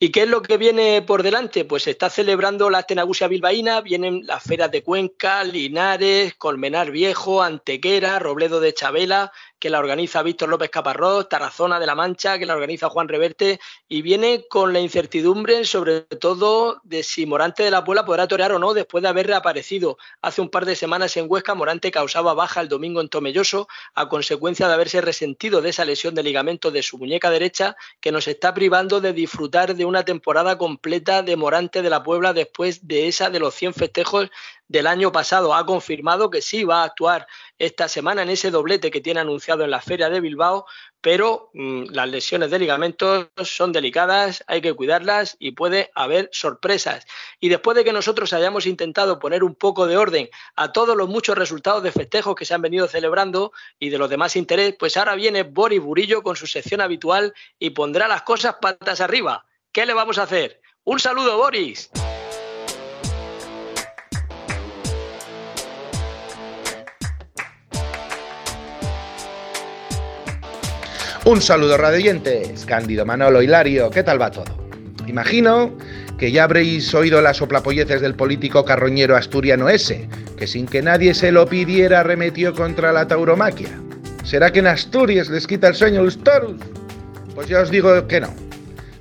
¿Y 0.03 0.09
qué 0.09 0.23
es 0.23 0.27
lo 0.27 0.41
que 0.41 0.57
viene 0.57 1.01
por 1.01 1.23
delante? 1.23 1.63
Pues 1.63 1.83
se 1.83 1.91
está 1.91 2.09
celebrando 2.09 2.69
la 2.69 2.83
Tenagusia 2.83 3.29
Bilbaína, 3.29 3.79
vienen 3.79 4.25
las 4.25 4.43
feras 4.43 4.69
de 4.69 4.83
Cuenca, 4.83 5.45
Linares, 5.45 6.33
Colmenar 6.35 6.91
Viejo, 6.91 7.41
Antequera, 7.41 8.19
Robledo 8.19 8.59
de 8.59 8.73
Chabela, 8.73 9.31
que 9.63 9.69
la 9.69 9.79
organiza 9.79 10.21
Víctor 10.21 10.49
López 10.49 10.69
Caparrós, 10.69 11.29
Tarazona 11.29 11.79
de 11.79 11.85
la 11.85 11.95
Mancha, 11.95 12.37
que 12.37 12.45
la 12.45 12.53
organiza 12.53 12.89
Juan 12.89 13.07
Reverte, 13.07 13.61
y 13.87 14.01
viene 14.01 14.43
con 14.49 14.73
la 14.73 14.81
incertidumbre 14.81 15.63
sobre 15.63 16.01
todo 16.01 16.81
de 16.83 17.01
si 17.01 17.25
Morante 17.25 17.63
de 17.63 17.71
la 17.71 17.85
Puebla 17.85 18.03
podrá 18.03 18.27
torear 18.27 18.51
o 18.51 18.59
no 18.59 18.73
después 18.73 19.01
de 19.01 19.07
haber 19.07 19.27
reaparecido. 19.27 19.97
Hace 20.21 20.41
un 20.41 20.49
par 20.49 20.65
de 20.65 20.75
semanas 20.75 21.15
en 21.15 21.27
Huesca, 21.29 21.55
Morante 21.55 21.91
causaba 21.91 22.33
baja 22.33 22.59
el 22.59 22.67
domingo 22.67 22.99
en 22.99 23.07
Tomelloso 23.07 23.69
a 23.95 24.09
consecuencia 24.09 24.67
de 24.67 24.73
haberse 24.73 24.99
resentido 24.99 25.61
de 25.61 25.69
esa 25.69 25.85
lesión 25.85 26.13
de 26.13 26.23
ligamento 26.23 26.69
de 26.69 26.83
su 26.83 26.97
muñeca 26.97 27.29
derecha 27.29 27.77
que 28.01 28.11
nos 28.11 28.27
está 28.27 28.53
privando 28.53 28.99
de 28.99 29.13
disfrutar 29.13 29.77
de 29.77 29.85
una 29.85 30.03
temporada 30.03 30.57
completa 30.57 31.21
de 31.21 31.37
Morante 31.37 31.81
de 31.81 31.89
la 31.89 32.03
Puebla 32.03 32.33
después 32.33 32.85
de 32.85 33.07
esa 33.07 33.29
de 33.29 33.39
los 33.39 33.53
100 33.53 33.75
festejos 33.75 34.29
del 34.73 34.87
año 34.87 35.11
pasado. 35.11 35.53
Ha 35.53 35.67
confirmado 35.67 36.31
que 36.31 36.41
sí 36.41 36.63
va 36.63 36.81
a 36.81 36.85
actuar 36.85 37.27
esta 37.59 37.87
semana 37.87 38.23
en 38.23 38.31
ese 38.31 38.49
doblete 38.49 38.89
que 38.89 39.01
tiene 39.01 39.19
anunciado 39.19 39.63
en 39.63 39.69
la 39.69 39.81
Feria 39.81 40.09
de 40.09 40.19
Bilbao, 40.19 40.65
pero 40.99 41.51
mm, 41.53 41.91
las 41.91 42.09
lesiones 42.09 42.49
de 42.49 42.57
ligamentos 42.57 43.27
son 43.43 43.71
delicadas, 43.71 44.43
hay 44.47 44.61
que 44.61 44.73
cuidarlas 44.73 45.37
y 45.37 45.51
puede 45.51 45.91
haber 45.93 46.27
sorpresas. 46.31 47.05
Y 47.39 47.49
después 47.49 47.77
de 47.77 47.83
que 47.83 47.93
nosotros 47.93 48.33
hayamos 48.33 48.65
intentado 48.65 49.19
poner 49.19 49.43
un 49.43 49.53
poco 49.53 49.85
de 49.85 49.95
orden 49.95 50.29
a 50.55 50.71
todos 50.71 50.97
los 50.97 51.07
muchos 51.07 51.37
resultados 51.37 51.83
de 51.83 51.91
festejos 51.91 52.33
que 52.33 52.45
se 52.45 52.55
han 52.55 52.63
venido 52.63 52.87
celebrando 52.87 53.51
y 53.77 53.89
de 53.89 53.99
los 53.99 54.09
demás 54.09 54.35
interés, 54.35 54.75
pues 54.79 54.97
ahora 54.97 55.13
viene 55.13 55.43
Boris 55.43 55.81
Burillo 55.81 56.23
con 56.23 56.35
su 56.35 56.47
sección 56.47 56.81
habitual 56.81 57.35
y 57.59 57.69
pondrá 57.69 58.07
las 58.07 58.23
cosas 58.23 58.55
patas 58.59 59.01
arriba. 59.01 59.45
¿Qué 59.71 59.85
le 59.85 59.93
vamos 59.93 60.17
a 60.17 60.23
hacer? 60.23 60.61
Un 60.83 60.99
saludo, 60.99 61.37
Boris. 61.37 61.91
Un 71.25 71.41
saludo 71.41 71.77
radioyentes, 71.77 72.65
Cándido 72.65 73.05
Manolo 73.05 73.41
Hilario, 73.41 73.89
¿qué 73.89 74.03
tal 74.03 74.21
va 74.21 74.29
todo? 74.29 74.57
Imagino 75.07 75.73
que 76.17 76.33
ya 76.33 76.43
habréis 76.43 76.93
oído 76.93 77.21
las 77.21 77.37
soplapolleces 77.37 78.01
del 78.01 78.13
político 78.13 78.65
carroñero 78.65 79.15
asturiano 79.15 79.69
ese, 79.69 80.09
que 80.35 80.47
sin 80.47 80.65
que 80.65 80.81
nadie 80.81 81.13
se 81.13 81.31
lo 81.31 81.47
pidiera 81.47 82.01
arremetió 82.01 82.53
contra 82.53 82.91
la 82.91 83.07
tauromaquia. 83.07 83.69
¿Será 84.25 84.51
que 84.51 84.59
en 84.59 84.67
Asturias 84.67 85.29
les 85.29 85.47
quita 85.47 85.69
el 85.69 85.75
sueño 85.75 86.03
los 86.03 86.21
toros? 86.21 86.55
Pues 87.33 87.47
ya 87.47 87.61
os 87.61 87.71
digo 87.71 88.05
que 88.05 88.19
no. 88.19 88.33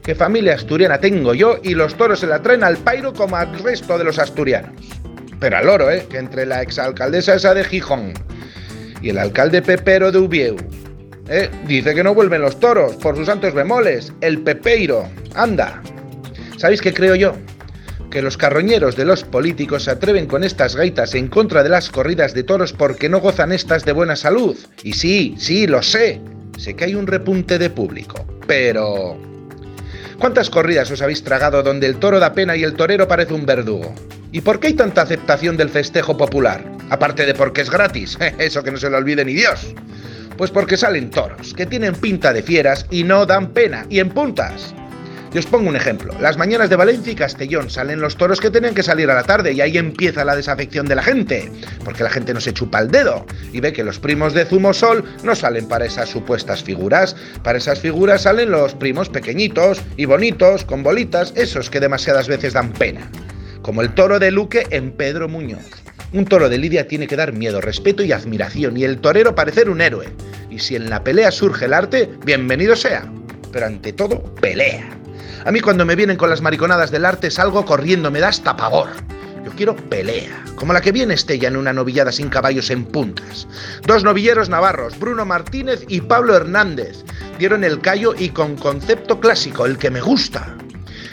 ¿Qué 0.05 0.15
familia 0.15 0.55
asturiana 0.55 1.01
tengo 1.01 1.35
yo 1.35 1.59
y 1.61 1.75
los 1.75 1.97
toros 1.97 2.21
se 2.21 2.29
la 2.29 2.41
traen 2.41 2.63
al 2.63 2.77
pairo 2.77 3.13
como 3.13 3.35
al 3.35 3.59
resto 3.59 3.99
de 3.99 4.05
los 4.05 4.21
asturianos? 4.21 4.77
Pero 5.41 5.57
al 5.57 5.69
oro, 5.69 5.91
¿eh? 5.91 6.07
Que 6.09 6.19
entre 6.19 6.47
la 6.47 6.63
exalcaldesa 6.63 7.35
esa 7.35 7.53
de 7.53 7.65
Gijón 7.65 8.13
y 9.01 9.09
el 9.11 9.19
alcalde 9.19 9.61
Pepero 9.61 10.13
de 10.13 10.19
Ubieu 10.19 10.57
¿Eh? 11.29 11.49
Dice 11.67 11.95
que 11.95 12.03
no 12.03 12.15
vuelven 12.15 12.43
los 12.43 12.59
toros, 12.59 12.97
por 12.97 13.17
sus 13.17 13.27
santos 13.27 13.55
bemoles. 13.55 14.13
El 14.21 14.41
pepeiro. 14.43 15.09
Anda. 15.35 15.83
¿Sabéis 16.59 16.81
qué 16.81 16.93
creo 16.93 17.15
yo? 17.15 17.35
Que 18.11 18.23
los 18.23 18.37
carroñeros 18.37 18.97
de 18.97 19.05
los 19.05 19.25
políticos 19.25 19.85
se 19.85 19.93
atreven 19.93 20.27
con 20.27 20.45
estas 20.45 20.77
gaitas 20.77 21.15
en 21.15 21.29
contra 21.29 21.63
de 21.63 21.71
las 21.71 21.91
corridas 21.91 22.35
de 22.35 22.43
toros 22.43 22.73
porque 22.73 23.09
no 23.09 23.21
gozan 23.21 23.53
estas 23.53 23.85
de 23.85 23.93
buena 23.93 24.17
salud. 24.17 24.57
Y 24.83 24.93
sí, 24.93 25.35
sí, 25.39 25.67
lo 25.67 25.83
sé. 25.83 26.21
Sé 26.59 26.75
que 26.75 26.85
hay 26.85 26.95
un 26.95 27.07
repunte 27.07 27.59
de 27.59 27.71
público. 27.71 28.27
Pero... 28.47 29.17
¿Cuántas 30.19 30.51
corridas 30.51 30.91
os 30.91 31.03
habéis 31.03 31.25
tragado 31.25 31.63
donde 31.63 31.87
el 31.87 31.97
toro 31.97 32.21
da 32.21 32.33
pena 32.33 32.55
y 32.57 32.63
el 32.63 32.75
torero 32.75 33.09
parece 33.09 33.35
un 33.35 33.47
verdugo? 33.47 33.95
¿Y 34.31 34.41
por 34.41 34.61
qué 34.61 34.69
hay 34.69 34.75
tanta 34.75 35.03
aceptación 35.03 35.57
del 35.57 35.69
festejo 35.69 36.17
popular? 36.17 36.65
Aparte 36.91 37.27
de 37.27 37.35
porque 37.35 37.63
es 37.63 37.71
gratis. 37.71 38.19
Eso 38.39 38.63
que 38.63 38.71
no 38.71 38.77
se 38.77 38.91
lo 38.91 38.99
olvide 38.99 39.25
ni 39.25 39.35
Dios. 39.35 39.75
Pues 40.37 40.51
porque 40.51 40.77
salen 40.77 41.11
toros, 41.11 41.55
que 41.55 41.67
tienen 41.67 41.95
pinta 41.95 42.33
de 42.33 42.43
fieras 42.43 42.87
y 42.91 43.05
no 43.05 43.27
dan 43.27 43.49
pena, 43.49 43.87
y 43.89 44.01
en 44.01 44.11
puntas. 44.11 44.75
Y 45.35 45.39
os 45.39 45.47
pongo 45.47 45.71
un 45.71 45.77
ejemplo. 45.77 46.15
Las 46.21 46.37
mañanas 46.37 46.69
de 46.69 46.77
Valencia 46.77 47.13
y 47.13 47.17
Castellón 47.17 47.71
salen 47.71 48.03
los 48.03 48.17
toros 48.17 48.39
que 48.39 48.51
tenían 48.51 48.75
que 48.75 48.83
salir 48.83 49.11
a 49.11 49.15
la 49.15 49.23
tarde 49.23 49.53
y 49.53 49.63
ahí 49.63 49.79
empieza 49.79 50.27
la 50.27 50.37
desafección 50.37 50.87
de 50.87 50.95
la 50.95 51.03
gente, 51.03 51.51
porque 51.85 52.03
la 52.03 52.11
gente 52.11 52.35
no 52.35 52.41
se 52.41 52.53
chupa 52.53 52.81
el 52.81 52.91
dedo 52.91 53.25
y 53.51 53.61
ve 53.61 53.73
que 53.73 53.83
los 53.83 53.99
primos 53.99 54.35
de 54.35 54.45
Zumosol 54.45 55.05
no 55.23 55.35
salen 55.35 55.69
para 55.69 55.87
esas 55.87 56.11
supuestas 56.11 56.63
figuras. 56.63 57.17
Para 57.43 57.59
esas 57.59 57.81
figuras 57.81 58.23
salen 58.23 58.51
los 58.51 58.75
primos 58.75 59.09
pequeñitos 59.09 59.81
y 59.97 60.05
bonitos, 60.05 60.65
con 60.65 60.83
bolitas, 60.83 61.33
esos 61.35 61.71
que 61.71 61.81
demasiadas 61.81 62.29
veces 62.29 62.53
dan 62.53 62.73
pena. 62.73 63.11
Como 63.63 63.81
el 63.81 63.95
toro 63.95 64.19
de 64.19 64.33
Luque 64.33 64.67
en 64.71 64.93
Pedro 64.93 65.29
Muñoz. 65.29 65.82
Un 66.13 66.27
toro 66.27 66.51
de 66.51 66.59
lidia 66.59 66.87
tiene 66.87 67.07
que 67.07 67.17
dar 67.17 67.33
miedo, 67.33 67.63
respeto 67.63 68.03
y 68.03 68.13
admiración, 68.13 68.77
y 68.77 68.85
el 68.85 68.99
torero 68.99 69.35
parecer 69.35 69.71
un 69.71 69.81
héroe. 69.81 70.13
Y 70.51 70.59
si 70.59 70.77
en 70.77 70.91
la 70.91 71.03
pelea 71.03 71.31
surge 71.31 71.65
el 71.65 71.73
arte, 71.73 72.11
bienvenido 72.27 72.77
sea. 72.77 73.11
Pero 73.51 73.67
ante 73.67 73.95
todo, 73.95 74.23
pelea. 74.35 74.91
A 75.47 75.51
mí 75.51 75.61
cuando 75.61 75.87
me 75.87 75.97
vienen 75.97 76.19
con 76.19 76.29
las 76.29 76.43
mariconadas 76.43 76.91
del 76.91 77.07
arte 77.07 77.31
salgo 77.31 77.65
corriendo, 77.65 78.11
me 78.11 78.21
da 78.21 78.29
hasta 78.29 78.55
pavor. 78.55 78.91
Yo 79.43 79.51
quiero 79.53 79.75
pelea, 79.75 80.45
como 80.55 80.75
la 80.75 80.83
que 80.83 80.93
viene 80.93 81.15
Estella 81.15 81.49
en 81.49 81.57
una 81.57 81.73
novillada 81.73 82.13
sin 82.13 82.29
caballos 82.29 82.71
en 82.71 82.85
puntas. 82.85 83.49
Dos 83.87 84.05
novilleros 84.05 84.51
navarros, 84.51 84.99
Bruno 84.99 85.25
Martínez 85.25 85.83
y 85.89 86.03
Pablo 86.03 86.37
Hernández, 86.37 87.05
dieron 87.39 87.65
el 87.65 87.81
callo 87.81 88.15
y 88.17 88.29
con 88.29 88.57
concepto 88.57 89.19
clásico, 89.19 89.65
el 89.65 89.79
que 89.79 89.91
me 89.91 90.03
gusta. 90.03 90.57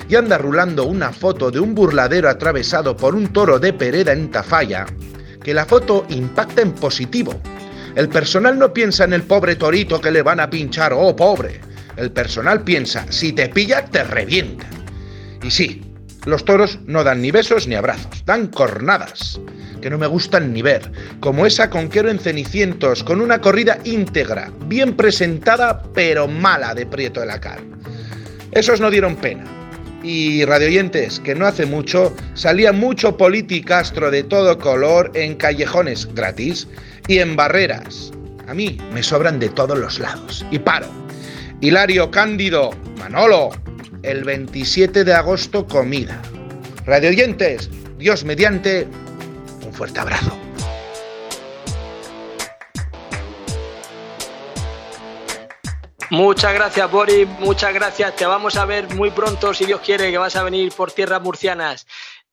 Y 0.10 0.15
anda 0.15 0.39
rulando 0.39 0.86
una 0.86 1.13
foto 1.13 1.52
de 1.52 1.60
un 1.60 1.76
burladero 1.76 2.30
atravesado 2.30 2.98
por 2.98 3.13
un 3.13 3.32
toro 3.32 3.60
de 3.60 3.72
Pereda 3.74 4.12
en 4.12 4.32
Tafalla, 4.32 4.88
que 5.43 5.54
la 5.54 5.65
foto 5.65 6.06
impacta 6.10 6.63
en 6.63 6.72
positivo. 6.72 7.39
El 7.95 8.10
personal 8.10 8.58
no 8.58 8.74
piensa 8.74 9.04
en 9.04 9.13
el 9.13 9.24
pobre 9.24 9.56
torito 9.56 10.02
que 10.02 10.12
le 10.12 10.24
van 10.24 10.39
a 10.39 10.50
pinchar, 10.50 10.93
oh 10.93 11.15
pobre. 11.15 11.62
El 11.95 12.12
personal 12.12 12.63
piensa, 12.63 13.06
si 13.10 13.34
te 13.34 13.50
pilla, 13.50 13.86
te 13.86 14.04
revienta. 14.04 14.65
Y 15.43 15.52
sí, 15.52 15.89
los 16.26 16.43
toros 16.43 16.80
no 16.86 17.04
dan 17.04 17.22
ni 17.22 17.32
besos 17.32 17.67
ni 17.67 17.76
abrazos, 17.76 18.26
dan 18.26 18.48
cornadas, 18.48 19.39
que 19.82 19.89
no 19.89 19.98
me 19.98 20.08
gustan 20.08 20.54
ni 20.54 20.62
ver, 20.62 20.91
como 21.19 21.45
esa 21.45 21.69
conquero 21.69 22.10
en 22.10 22.19
Cenicientos, 22.19 23.04
con 23.04 23.22
una 23.22 23.41
corrida 23.41 23.80
íntegra, 23.84 24.52
bien 24.65 24.95
presentada, 24.95 25.84
pero 25.93 26.28
mala 26.28 26.74
de 26.74 26.86
Prieto 26.86 27.19
de 27.19 27.28
la 27.28 27.39
Cal. 27.39 27.60
Esos 28.52 28.82
no 28.82 28.89
dieron 28.89 29.15
pena. 29.15 29.45
Y 30.04 30.46
radioyentes, 30.46 31.20
que 31.20 31.36
no 31.36 31.46
hace 31.46 31.66
mucho 31.66 32.16
salía 32.34 32.72
mucho 32.72 33.18
politicastro 33.18 34.12
de 34.12 34.24
todo 34.24 34.58
color 34.58 35.12
en 35.14 35.36
callejones 35.36 36.08
gratis 36.14 36.68
y 37.08 37.20
en 37.20 37.36
barreras. 37.36 38.12
A 38.48 38.54
mí 38.54 38.78
me 38.94 39.04
sobran 39.04 39.40
de 39.40 39.50
todos 39.50 39.78
los 39.78 40.00
lados. 40.00 40.46
Y 40.52 40.60
paro. 40.60 40.88
Hilario 41.62 42.10
Cándido, 42.10 42.72
Manolo, 42.98 43.50
el 44.04 44.24
27 44.24 45.04
de 45.04 45.14
agosto 45.14 45.68
comida. 45.68 46.22
Radio 46.86 47.10
oyentes, 47.10 47.70
Dios 47.98 48.24
mediante, 48.24 48.88
un 49.66 49.74
fuerte 49.74 50.00
abrazo. 50.00 50.49
Muchas 56.12 56.54
gracias, 56.54 56.91
Boris. 56.91 57.28
Muchas 57.39 57.74
gracias. 57.74 58.15
Te 58.15 58.26
vamos 58.26 58.58
a 58.58 58.65
ver 58.65 58.93
muy 58.95 59.12
pronto, 59.12 59.54
si 59.54 59.65
Dios 59.65 59.82
quiere, 59.82 60.10
que 60.10 60.17
vas 60.17 60.36
a 60.36 60.43
venir 60.43 60.72
por 60.72 60.91
tierras 60.91 61.22
murcianas. 61.22 61.86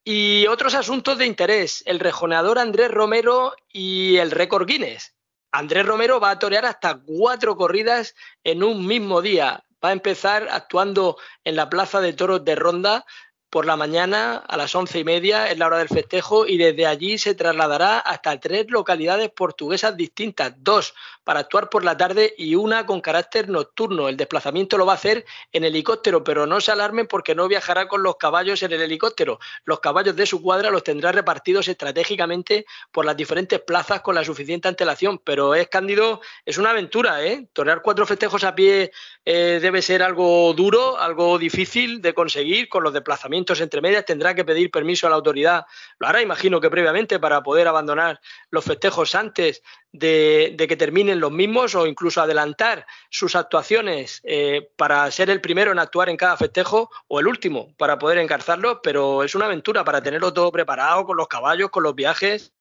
Y 0.02 0.46
otros 0.46 0.74
asuntos 0.74 1.18
de 1.18 1.26
interés: 1.26 1.82
el 1.86 2.00
rejoneador 2.00 2.58
Andrés 2.58 2.90
Romero 2.90 3.54
y 3.68 4.16
el 4.16 4.30
récord 4.30 4.66
Guinness. 4.66 5.14
Andrés 5.52 5.84
Romero 5.84 6.20
va 6.20 6.30
a 6.30 6.38
torear 6.38 6.64
hasta 6.64 6.98
cuatro 7.04 7.56
corridas 7.56 8.14
en 8.44 8.62
un 8.62 8.86
mismo 8.86 9.20
día 9.20 9.62
va 9.84 9.90
a 9.90 9.92
empezar 9.92 10.48
actuando 10.50 11.16
en 11.44 11.56
la 11.56 11.68
Plaza 11.68 12.00
de 12.00 12.12
Toros 12.12 12.44
de 12.44 12.54
Ronda 12.54 13.04
por 13.50 13.64
la 13.64 13.76
mañana 13.76 14.36
a 14.36 14.56
las 14.56 14.74
once 14.74 14.98
y 14.98 15.04
media 15.04 15.50
es 15.50 15.58
la 15.58 15.66
hora 15.66 15.78
del 15.78 15.88
festejo 15.88 16.46
y 16.46 16.56
desde 16.56 16.86
allí 16.86 17.16
se 17.16 17.34
trasladará 17.34 17.98
hasta 18.00 18.38
tres 18.40 18.66
localidades 18.70 19.30
portuguesas 19.30 19.96
distintas, 19.96 20.54
dos 20.58 20.94
para 21.22 21.40
actuar 21.40 21.68
por 21.68 21.84
la 21.84 21.96
tarde 21.96 22.34
y 22.36 22.54
una 22.54 22.86
con 22.86 23.00
carácter 23.00 23.48
nocturno. 23.48 24.08
El 24.08 24.16
desplazamiento 24.16 24.78
lo 24.78 24.86
va 24.86 24.92
a 24.92 24.96
hacer 24.96 25.24
en 25.52 25.64
helicóptero, 25.64 26.24
pero 26.24 26.46
no 26.46 26.60
se 26.60 26.72
alarmen 26.72 27.06
porque 27.06 27.34
no 27.34 27.48
viajará 27.48 27.88
con 27.88 28.02
los 28.02 28.16
caballos 28.16 28.62
en 28.62 28.72
el 28.72 28.82
helicóptero. 28.82 29.38
Los 29.64 29.80
caballos 29.80 30.16
de 30.16 30.26
su 30.26 30.42
cuadra 30.42 30.70
los 30.70 30.84
tendrá 30.84 31.12
repartidos 31.12 31.68
estratégicamente 31.68 32.66
por 32.92 33.04
las 33.04 33.16
diferentes 33.16 33.60
plazas 33.60 34.00
con 34.00 34.14
la 34.14 34.24
suficiente 34.24 34.68
antelación, 34.68 35.18
pero 35.22 35.54
es 35.54 35.68
Cándido, 35.68 36.20
es 36.44 36.58
una 36.58 36.70
aventura, 36.70 37.24
¿eh? 37.24 37.48
Torear 37.52 37.82
cuatro 37.82 38.06
festejos 38.06 38.44
a 38.44 38.54
pie 38.54 38.92
eh, 39.24 39.58
debe 39.60 39.82
ser 39.82 40.02
algo 40.02 40.52
duro, 40.54 40.98
algo 40.98 41.38
difícil 41.38 42.00
de 42.00 42.14
conseguir 42.14 42.68
con 42.68 42.82
los 42.82 42.92
desplazamientos 42.92 43.35
entre 43.36 43.80
medias. 43.80 44.04
Tendrá 44.04 44.34
que 44.34 44.44
pedir 44.44 44.70
permiso 44.70 45.06
a 45.06 45.10
la 45.10 45.16
autoridad, 45.16 45.64
lo 45.98 46.06
hará 46.06 46.22
imagino 46.22 46.60
que 46.60 46.70
previamente 46.70 47.18
para 47.18 47.42
poder 47.42 47.68
abandonar 47.68 48.20
los 48.50 48.64
festejos 48.64 49.14
antes 49.14 49.62
de, 49.92 50.54
que 50.68 50.76
terminen 50.76 51.20
los 51.20 51.32
mismos 51.32 51.74
o 51.74 51.86
incluso 51.86 52.20
adelantar 52.20 52.86
sus 53.10 53.34
actuaciones 53.34 54.20
eh, 54.24 54.70
para 54.76 55.10
ser 55.10 55.30
el 55.30 55.40
primero 55.40 55.72
en 55.72 55.78
actuar 55.78 56.08
en 56.08 56.16
cada 56.16 56.36
festejo 56.36 56.90
o 57.08 57.20
el 57.20 57.26
último 57.26 57.74
para 57.76 57.98
poder 57.98 58.18
encarzarlo, 58.18 58.80
pero 58.82 59.24
es 59.24 59.34
una 59.34 59.46
aventura 59.46 59.84
para 59.84 60.02
tenerlo 60.02 60.32
todo 60.32 60.52
preparado 60.52 61.06
con 61.06 61.16
los 61.16 61.28
caballos, 61.28 61.70
con 61.70 61.82
los 61.82 61.94
viajes. 61.94 62.52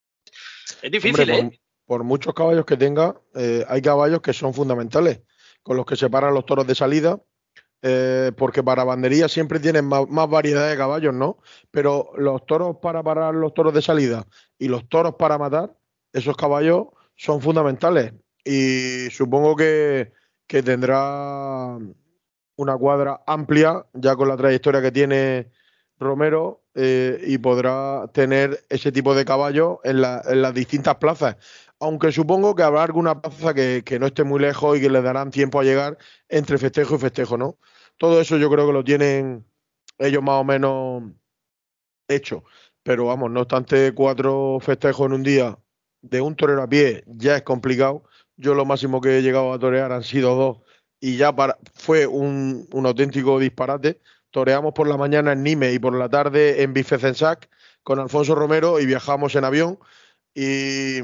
Es 0.82 0.92
difícil, 0.92 1.30
¿eh? 1.30 1.60
Por, 1.86 2.04
muchos 2.04 2.34
caballos 2.34 2.66
que 2.66 2.78
tenga, 2.78 3.16
eh, 3.36 3.64
hay 3.68 3.82
caballos 3.82 4.22
que 4.22 4.34
son 4.34 4.54
fundamentales, 4.54 5.22
con 5.62 5.78
los 5.78 5.86
que 5.86 5.96
se 5.96 6.10
paran 6.10 6.34
los 6.34 6.46
toros 6.46 6.66
de 6.66 6.74
salida, 6.74 7.20
eh, 7.88 8.32
porque 8.36 8.64
para 8.64 8.84
bandería 8.84 9.28
siempre 9.28 9.60
tienen 9.60 9.86
más, 9.86 10.08
variedad 10.28 10.68
de 10.68 10.76
caballos, 10.76 11.14
¿no? 11.14 11.38
Pero 11.70 12.10
los 12.18 12.44
toros 12.48 12.78
para 12.82 13.04
parar 13.04 13.36
los 13.36 13.54
toros 13.54 13.76
de 13.76 13.84
salida 13.84 14.26
y 14.58 14.70
los 14.70 14.90
toros 14.90 15.14
para 15.20 15.38
matar, 15.38 15.78
esos 16.12 16.36
caballos 16.36 16.88
son 17.16 17.42
fundamentales. 17.42 18.14
Y 18.44 19.12
supongo 19.12 19.56
que, 19.56 20.14
tendrá 20.48 21.78
una 22.56 22.76
cuadra 22.76 23.22
amplia, 23.28 23.86
ya 23.94 24.16
con 24.16 24.30
la 24.30 24.38
trayectoria 24.38 24.82
que 24.82 24.92
tiene 24.92 25.52
Romero, 26.00 26.64
eh, 26.74 27.22
y 27.28 27.38
podrá 27.38 28.08
tener 28.14 28.66
ese 28.70 28.92
tipo 28.92 29.14
de 29.14 29.26
caballos 29.26 29.78
en, 29.84 30.02
las 30.02 30.54
distintas 30.56 30.96
plazas. 30.96 31.38
Aunque 31.80 32.12
supongo 32.12 32.56
que 32.56 32.64
habrá 32.64 32.82
alguna 32.82 33.22
plaza 33.22 33.54
que, 33.54 33.98
no 34.00 34.08
esté 34.08 34.24
muy 34.24 34.40
lejos 34.40 34.76
y 34.76 34.82
que 34.82 34.90
le 34.90 35.04
darán 35.04 35.30
tiempo 35.30 35.60
a 35.60 35.64
llegar 35.64 36.00
entre 36.30 36.58
festejo 36.58 36.96
y 36.96 36.98
festejo, 36.98 37.38
¿no? 37.38 37.60
Todo 37.98 38.20
eso 38.22 38.38
yo 38.38 38.50
creo 38.50 38.68
que 38.68 38.74
lo 38.74 38.84
tienen 38.84 39.46
ellos 39.98 40.24
más 40.24 40.42
o 40.42 40.44
menos 40.44 41.04
hecho. 42.08 42.44
Pero 42.84 43.06
vamos, 43.06 43.32
no 43.32 43.42
obstante, 43.42 43.94
cuatro 43.94 44.60
festejos 44.62 45.08
en 45.08 45.14
un 45.14 45.24
día 45.24 45.58
de 46.02 46.22
un 46.22 46.36
torero 46.36 46.62
a 46.62 46.70
pie 46.70 47.04
ya 47.08 47.36
es 47.38 47.44
complicado. 47.44 48.04
Yo 48.38 48.54
lo 48.54 48.66
máximo 48.66 49.02
que 49.02 49.18
he 49.18 49.22
llegado 49.22 49.54
a 49.54 49.60
torear 49.60 49.92
han 49.92 50.04
sido 50.04 50.36
dos 50.36 50.58
y 51.00 51.18
ya 51.18 51.36
para, 51.36 51.58
fue 51.74 52.08
un, 52.08 52.68
auténtico 52.86 53.40
disparate. 53.40 54.02
Toreamos 54.32 54.74
por 54.74 54.88
la 54.88 54.98
mañana 54.98 55.32
en 55.34 55.44
Nime 55.44 55.72
y 55.74 55.80
por 55.80 55.96
la 55.96 56.10
tarde 56.10 56.62
en 56.64 56.74
Bifecensac 56.74 57.50
con 57.84 58.00
Alfonso 58.00 58.36
Romero 58.36 58.80
y 58.80 58.86
viajamos 58.86 59.36
en 59.36 59.46
avión 59.46 59.80
y, 60.34 61.00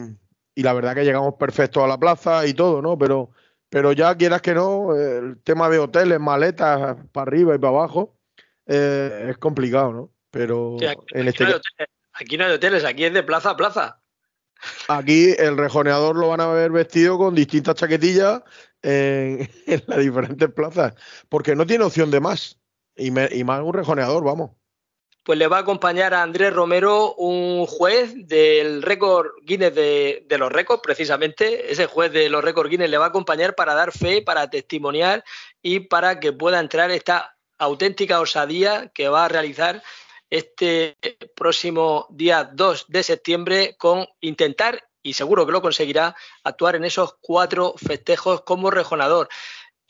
y, 0.55 0.63
la 0.63 0.73
verdad 0.73 0.95
que 0.95 1.05
llegamos 1.05 1.35
perfectos 1.35 1.83
a 1.83 1.87
la 1.87 1.97
plaza 1.97 2.45
y 2.45 2.53
todo, 2.53 2.81
¿no? 2.81 2.97
Pero, 2.97 3.31
pero 3.71 3.93
ya 3.93 4.13
quieras 4.15 4.41
que 4.41 4.53
no, 4.53 4.93
el 4.97 5.41
tema 5.43 5.69
de 5.69 5.79
hoteles, 5.79 6.19
maletas 6.19 6.97
para 7.13 7.23
arriba 7.23 7.55
y 7.55 7.57
para 7.57 7.69
abajo 7.69 8.19
eh, 8.67 9.27
es 9.29 9.37
complicado, 9.37 9.93
¿no? 9.93 10.11
Pero 10.29 10.75
en 10.81 11.29
este... 11.29 11.45
aquí 12.11 12.37
no 12.37 12.45
hay 12.45 12.51
hoteles, 12.51 12.83
aquí 12.83 13.05
es 13.05 13.13
de 13.13 13.23
plaza 13.23 13.51
a 13.51 13.55
plaza. 13.55 14.03
Aquí 14.89 15.33
el 15.37 15.55
rejoneador 15.55 16.17
lo 16.17 16.27
van 16.27 16.41
a 16.41 16.47
ver 16.47 16.71
vestido 16.71 17.17
con 17.17 17.33
distintas 17.33 17.75
chaquetillas 17.75 18.41
en, 18.81 19.49
las 19.87 19.99
diferentes 19.99 20.51
plazas, 20.51 20.93
porque 21.29 21.55
no 21.55 21.65
tiene 21.65 21.85
opción 21.85 22.11
de 22.11 22.19
más. 22.19 22.59
Y, 22.97 23.09
más 23.09 23.61
un 23.61 23.73
rejoneador, 23.73 24.21
vamos. 24.21 24.51
Pues 25.23 25.37
le 25.37 25.47
va 25.47 25.57
a 25.57 25.61
acompañar 25.61 26.15
a 26.15 26.23
Andrés 26.23 26.51
Romero, 26.51 27.13
un 27.13 27.67
juez 27.67 28.13
del 28.15 28.81
récord 28.81 29.27
Guinness 29.43 29.75
de, 29.75 30.25
los 30.39 30.51
récords, 30.51 30.81
precisamente. 30.81 31.71
Ese 31.71 31.85
juez 31.85 32.11
de 32.11 32.27
los 32.27 32.43
récords 32.43 32.69
Guinness 32.71 32.89
le 32.89 32.97
va 32.97 33.05
a 33.05 33.09
acompañar 33.09 33.53
para 33.53 33.75
dar 33.75 33.91
fe, 33.91 34.23
para 34.23 34.49
testimoniar 34.49 35.23
y 35.61 35.81
para 35.81 36.19
que 36.19 36.33
pueda 36.33 36.59
entrar 36.59 36.89
esta 36.89 37.37
auténtica 37.59 38.19
osadía 38.19 38.91
que 38.95 39.09
va 39.09 39.25
a 39.25 39.27
realizar 39.27 39.83
este 40.31 40.97
próximo 41.35 42.07
día 42.09 42.49
2 42.51 42.85
de 42.87 43.03
septiembre 43.03 43.75
con 43.77 44.07
intentar, 44.21 44.87
y 45.03 45.13
seguro 45.13 45.45
que 45.45 45.51
lo 45.51 45.61
conseguirá, 45.61 46.15
actuar 46.43 46.75
en 46.75 46.85
esos 46.85 47.17
cuatro 47.21 47.75
festejos 47.77 48.41
como 48.41 48.71
rejonador. 48.71 49.29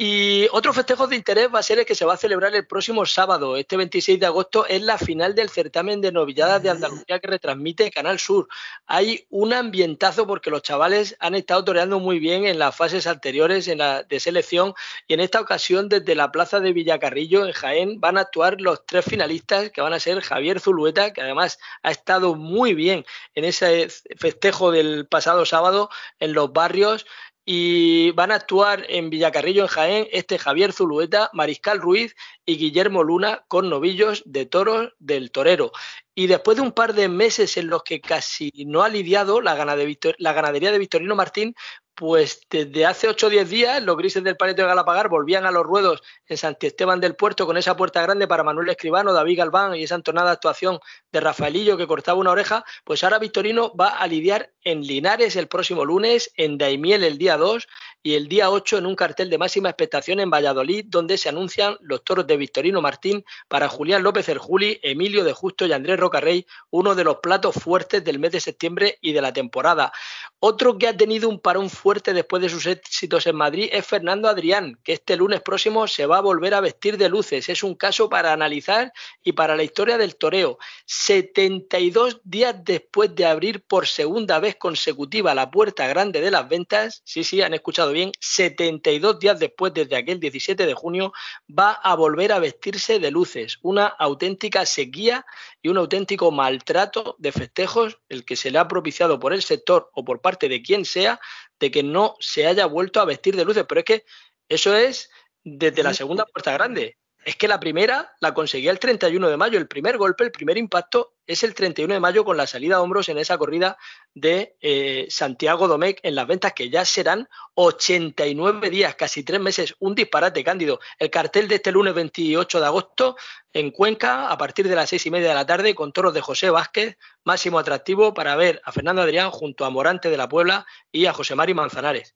Y 0.03 0.47
otro 0.51 0.73
festejo 0.73 1.05
de 1.05 1.15
interés 1.15 1.47
va 1.53 1.59
a 1.59 1.61
ser 1.61 1.77
el 1.77 1.85
que 1.85 1.93
se 1.93 2.05
va 2.05 2.15
a 2.15 2.17
celebrar 2.17 2.55
el 2.55 2.65
próximo 2.65 3.05
sábado, 3.05 3.55
este 3.55 3.77
26 3.77 4.19
de 4.19 4.25
agosto, 4.25 4.65
es 4.65 4.81
la 4.81 4.97
final 4.97 5.35
del 5.35 5.51
certamen 5.51 6.01
de 6.01 6.11
novilladas 6.11 6.63
de 6.63 6.71
Andalucía 6.71 7.19
que 7.19 7.27
retransmite 7.27 7.91
Canal 7.91 8.17
Sur. 8.17 8.47
Hay 8.87 9.27
un 9.29 9.53
ambientazo 9.53 10.25
porque 10.25 10.49
los 10.49 10.63
chavales 10.63 11.15
han 11.19 11.35
estado 11.35 11.63
toreando 11.63 11.99
muy 11.99 12.17
bien 12.17 12.47
en 12.47 12.57
las 12.57 12.75
fases 12.75 13.05
anteriores 13.05 13.67
en 13.67 13.77
la, 13.77 14.01
de 14.01 14.19
selección 14.19 14.73
y 15.05 15.13
en 15.13 15.19
esta 15.19 15.39
ocasión 15.39 15.87
desde 15.87 16.15
la 16.15 16.31
plaza 16.31 16.59
de 16.59 16.73
Villacarrillo 16.73 17.45
en 17.45 17.53
Jaén 17.53 17.99
van 17.99 18.17
a 18.17 18.21
actuar 18.21 18.59
los 18.59 18.83
tres 18.87 19.05
finalistas 19.05 19.69
que 19.69 19.81
van 19.81 19.93
a 19.93 19.99
ser 19.99 20.19
Javier 20.21 20.59
Zulueta, 20.59 21.13
que 21.13 21.21
además 21.21 21.59
ha 21.83 21.91
estado 21.91 22.33
muy 22.33 22.73
bien 22.73 23.05
en 23.35 23.45
ese 23.45 23.87
festejo 24.17 24.71
del 24.71 25.05
pasado 25.05 25.45
sábado 25.45 25.91
en 26.19 26.33
los 26.33 26.51
barrios 26.51 27.05
y 27.53 28.11
van 28.11 28.31
a 28.31 28.35
actuar 28.35 28.85
en 28.87 29.09
Villacarrillo, 29.09 29.63
en 29.63 29.67
Jaén, 29.67 30.07
este 30.13 30.39
Javier 30.39 30.71
Zulueta, 30.71 31.29
Mariscal 31.33 31.81
Ruiz 31.81 32.15
y 32.45 32.55
Guillermo 32.55 33.03
Luna 33.03 33.43
con 33.49 33.69
novillos 33.69 34.23
de 34.25 34.45
toros 34.45 34.93
del 34.99 35.31
torero. 35.31 35.73
Y 36.15 36.27
después 36.27 36.55
de 36.55 36.63
un 36.63 36.71
par 36.71 36.93
de 36.93 37.09
meses 37.09 37.57
en 37.57 37.67
los 37.67 37.83
que 37.83 37.99
casi 37.99 38.53
no 38.67 38.83
ha 38.83 38.87
lidiado 38.87 39.41
la, 39.41 39.55
ganadería 39.55 40.71
de 40.71 40.77
Victorino 40.77 41.13
Martín, 41.13 41.53
pues 41.93 42.47
desde 42.49 42.85
hace 42.85 43.09
8 43.09 43.27
o 43.27 43.29
10 43.29 43.49
días 43.49 43.83
los 43.83 43.97
grises 43.97 44.23
del 44.23 44.37
Paleto 44.37 44.61
de 44.61 44.69
Galapagar 44.69 45.09
volvían 45.09 45.45
a 45.45 45.51
los 45.51 45.63
ruedos 45.63 46.01
en 46.27 46.37
Santi 46.37 46.67
Esteban 46.67 47.01
del 47.01 47.17
Puerto 47.17 47.45
con 47.45 47.57
esa 47.57 47.75
puerta 47.75 48.01
grande 48.01 48.29
para 48.29 48.43
Manuel 48.43 48.69
Escribano, 48.69 49.11
David 49.11 49.37
Galván 49.37 49.75
y 49.75 49.83
esa 49.83 49.95
entonada 49.95 50.31
actuación 50.31 50.79
de 51.11 51.19
Rafaelillo 51.19 51.77
que 51.77 51.87
cortaba 51.87 52.19
una 52.19 52.31
oreja, 52.31 52.63
pues 52.83 53.03
ahora 53.03 53.19
Victorino 53.19 53.73
va 53.75 53.89
a 53.89 54.07
lidiar 54.07 54.51
en 54.63 54.81
Linares 54.81 55.35
el 55.35 55.47
próximo 55.47 55.85
lunes, 55.85 56.31
en 56.35 56.57
Daimiel 56.57 57.03
el 57.03 57.17
día 57.17 57.37
2 57.37 57.67
y 58.03 58.15
el 58.15 58.27
día 58.27 58.49
8 58.49 58.77
en 58.77 58.85
un 58.85 58.95
cartel 58.95 59.29
de 59.29 59.37
máxima 59.37 59.69
expectación 59.69 60.19
en 60.19 60.29
Valladolid, 60.29 60.85
donde 60.87 61.17
se 61.17 61.29
anuncian 61.29 61.77
los 61.81 62.03
toros 62.03 62.27
de 62.27 62.37
Victorino 62.37 62.81
Martín 62.81 63.23
para 63.47 63.69
Julián 63.69 64.03
López 64.03 64.29
el 64.29 64.37
Juli, 64.37 64.79
Emilio 64.83 65.23
de 65.23 65.33
Justo 65.33 65.65
y 65.65 65.73
Andrés 65.73 65.99
Rocarrey, 65.99 66.45
uno 66.69 66.95
de 66.95 67.03
los 67.03 67.17
platos 67.17 67.55
fuertes 67.55 68.03
del 68.03 68.19
mes 68.19 68.31
de 68.31 68.39
septiembre 68.39 68.97
y 69.01 69.13
de 69.13 69.21
la 69.21 69.33
temporada. 69.33 69.91
Otro 70.39 70.77
que 70.77 70.87
ha 70.87 70.97
tenido 70.97 71.29
un 71.29 71.39
parón 71.39 71.69
fuerte 71.69 72.13
después 72.13 72.41
de 72.41 72.49
sus 72.49 72.65
éxitos 72.65 73.27
en 73.27 73.35
Madrid 73.35 73.69
es 73.71 73.85
Fernando 73.85 74.27
Adrián, 74.27 74.79
que 74.83 74.93
este 74.93 75.15
lunes 75.15 75.41
próximo 75.41 75.87
se 75.87 76.05
va 76.05 76.17
a 76.17 76.21
volver 76.21 76.53
a 76.53 76.61
vestir 76.61 76.97
de 76.97 77.09
luces. 77.09 77.49
Es 77.49 77.63
un 77.63 77.75
caso 77.75 78.09
para 78.09 78.33
analizar 78.33 78.91
y 79.23 79.33
para 79.33 79.55
la 79.55 79.63
historia 79.63 79.97
del 79.97 80.15
toreo. 80.15 80.57
72 81.03 82.21
días 82.23 82.55
después 82.63 83.15
de 83.15 83.25
abrir 83.25 83.63
por 83.63 83.87
segunda 83.87 84.39
vez 84.39 84.55
consecutiva 84.55 85.33
la 85.33 85.49
puerta 85.49 85.87
grande 85.87 86.21
de 86.21 86.29
las 86.29 86.47
ventas, 86.47 87.01
sí, 87.03 87.23
sí, 87.23 87.41
han 87.41 87.55
escuchado 87.55 87.91
bien, 87.91 88.11
72 88.19 89.17
días 89.17 89.39
después 89.39 89.73
desde 89.73 89.95
aquel 89.95 90.19
17 90.19 90.63
de 90.63 90.73
junio, 90.75 91.11
va 91.49 91.71
a 91.71 91.95
volver 91.95 92.31
a 92.31 92.37
vestirse 92.37 92.99
de 92.99 93.09
luces. 93.09 93.57
Una 93.63 93.87
auténtica 93.87 94.63
sequía 94.67 95.25
y 95.63 95.69
un 95.69 95.77
auténtico 95.77 96.29
maltrato 96.29 97.15
de 97.17 97.31
festejos, 97.31 97.97
el 98.07 98.23
que 98.23 98.35
se 98.35 98.51
le 98.51 98.59
ha 98.59 98.67
propiciado 98.67 99.19
por 99.19 99.33
el 99.33 99.41
sector 99.41 99.89
o 99.93 100.05
por 100.05 100.21
parte 100.21 100.49
de 100.49 100.61
quien 100.61 100.85
sea, 100.85 101.19
de 101.59 101.71
que 101.71 101.81
no 101.81 102.15
se 102.19 102.45
haya 102.45 102.67
vuelto 102.67 102.99
a 102.99 103.05
vestir 103.05 103.35
de 103.35 103.45
luces. 103.45 103.65
Pero 103.67 103.79
es 103.79 103.85
que 103.85 104.05
eso 104.47 104.75
es 104.75 105.09
desde 105.43 105.81
la 105.81 105.95
segunda 105.95 106.27
puerta 106.27 106.53
grande. 106.53 106.99
Es 107.23 107.35
que 107.35 107.47
la 107.47 107.59
primera 107.59 108.15
la 108.19 108.33
conseguía 108.33 108.71
el 108.71 108.79
31 108.79 109.29
de 109.29 109.37
mayo. 109.37 109.59
El 109.59 109.67
primer 109.67 109.97
golpe, 109.97 110.23
el 110.23 110.31
primer 110.31 110.57
impacto 110.57 111.13
es 111.27 111.43
el 111.43 111.53
31 111.53 111.93
de 111.93 111.99
mayo 111.99 112.25
con 112.25 112.35
la 112.35 112.47
salida 112.47 112.77
a 112.77 112.81
hombros 112.81 113.09
en 113.09 113.19
esa 113.19 113.37
corrida 113.37 113.77
de 114.15 114.55
eh, 114.59 115.05
Santiago 115.07 115.67
Domecq 115.67 115.99
en 116.01 116.15
las 116.15 116.25
ventas 116.25 116.53
que 116.53 116.71
ya 116.71 116.83
serán 116.83 117.29
89 117.53 118.71
días, 118.71 118.95
casi 118.95 119.23
tres 119.23 119.39
meses. 119.39 119.75
Un 119.77 119.93
disparate, 119.93 120.43
Cándido. 120.43 120.79
El 120.97 121.11
cartel 121.11 121.47
de 121.47 121.55
este 121.55 121.71
lunes 121.71 121.93
28 121.93 122.59
de 122.59 122.65
agosto 122.65 123.15
en 123.53 123.69
Cuenca 123.69 124.29
a 124.29 124.37
partir 124.37 124.67
de 124.67 124.75
las 124.75 124.89
seis 124.89 125.05
y 125.05 125.11
media 125.11 125.29
de 125.29 125.35
la 125.35 125.45
tarde 125.45 125.75
con 125.75 125.93
toros 125.93 126.15
de 126.15 126.21
José 126.21 126.49
Vázquez, 126.49 126.97
máximo 127.23 127.59
atractivo 127.59 128.15
para 128.15 128.35
ver 128.35 128.61
a 128.65 128.71
Fernando 128.71 129.03
Adrián 129.03 129.29
junto 129.29 129.65
a 129.65 129.69
Morante 129.69 130.09
de 130.09 130.17
la 130.17 130.27
Puebla 130.27 130.65
y 130.91 131.05
a 131.05 131.13
José 131.13 131.35
Mari 131.35 131.53
Manzanares. 131.53 132.15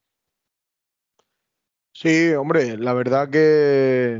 Sí, 1.91 2.33
hombre, 2.33 2.75
la 2.77 2.93
verdad 2.93 3.29
que 3.29 4.19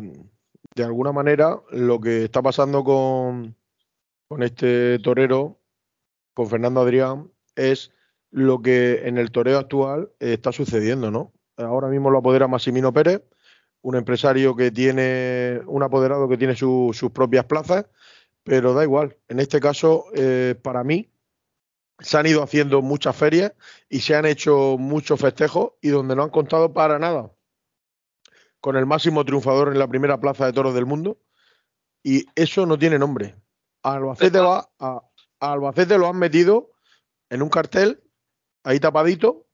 de 0.76 0.84
alguna 0.84 1.12
manera 1.12 1.62
lo 1.72 2.00
que 2.02 2.26
está 2.26 2.42
pasando 2.42 2.84
con, 2.84 3.56
con 4.28 4.44
este 4.44 5.00
torero, 5.00 5.58
con 6.34 6.48
Fernando 6.50 6.82
Adrián, 6.82 7.32
es 7.56 7.92
lo 8.30 8.62
que 8.62 9.08
en 9.08 9.18
el 9.18 9.32
toreo 9.32 9.58
actual 9.58 10.12
está 10.20 10.52
sucediendo, 10.52 11.10
¿no? 11.10 11.32
Ahora 11.56 11.88
mismo 11.88 12.10
lo 12.10 12.18
apodera 12.18 12.50
Massimino 12.50 12.92
Pérez, 12.92 13.24
un 13.82 13.96
empresario 13.96 14.56
que 14.58 14.72
tiene, 14.72 15.62
un 15.66 15.84
apoderado 15.84 16.28
que 16.28 16.38
tiene 16.38 16.56
sus 16.56 17.12
propias 17.14 17.46
plazas, 17.46 17.86
pero 18.44 18.74
da 18.74 18.84
igual. 18.84 19.16
En 19.30 19.40
este 19.40 19.62
caso, 19.62 20.06
eh, 20.14 20.56
para 20.62 20.84
mí, 20.84 21.10
se 22.00 22.18
han 22.18 22.26
ido 22.26 22.44
haciendo 22.44 22.82
muchas 22.82 23.16
ferias 23.16 23.54
y 23.88 24.02
se 24.02 24.16
han 24.16 24.26
hecho 24.26 24.76
muchos 24.78 25.22
festejos 25.22 25.74
y 25.82 25.90
donde 25.90 26.18
no 26.18 26.24
han 26.24 26.30
contado 26.30 26.74
para 26.74 27.00
nada 27.00 27.32
con 28.66 28.78
el 28.78 28.88
máximo 28.88 29.24
triunfador 29.24 29.68
en 29.68 29.78
la 29.78 29.88
primera 29.88 30.20
plaza 30.20 30.48
de 30.48 30.52
toros 30.52 30.74
del 30.74 30.88
mundo. 30.88 31.20
Y 32.02 32.26
eso 32.34 32.66
no 32.66 32.80
tiene 32.80 32.98
nombre. 32.98 33.36
A 33.84 33.94
Albacete, 33.94 34.40
va, 34.40 34.68
a, 34.80 35.04
Albacete 35.40 36.00
lo 36.00 36.08
han 36.08 36.18
metido 36.18 36.72
en 37.30 37.44
un 37.44 37.50
cartel, 37.50 38.02
ahí 38.64 38.80
tapadito, 38.80 39.46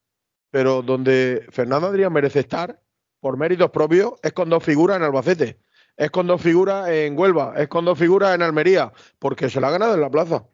pero 0.50 0.82
donde 0.82 1.46
Fernando 1.50 1.88
Adrián 1.88 2.14
merece 2.14 2.40
estar, 2.40 2.82
por 3.20 3.36
méritos 3.36 3.70
propios, 3.72 4.14
es 4.24 4.32
con 4.32 4.50
dos 4.50 4.64
figuras 4.64 4.96
en 4.96 5.04
Albacete, 5.04 5.60
es 5.98 6.10
con 6.10 6.26
dos 6.26 6.42
figuras 6.42 6.88
en 6.88 7.20
Huelva, 7.20 7.56
es 7.58 7.68
con 7.68 7.84
dos 7.84 8.00
figuras 8.00 8.34
en 8.34 8.44
Almería, 8.44 8.94
porque 9.20 9.50
se 9.50 9.60
la 9.60 9.68
ha 9.68 9.72
ganado 9.72 9.94
en 9.94 10.00
la 10.00 10.10
plaza. 10.10 10.46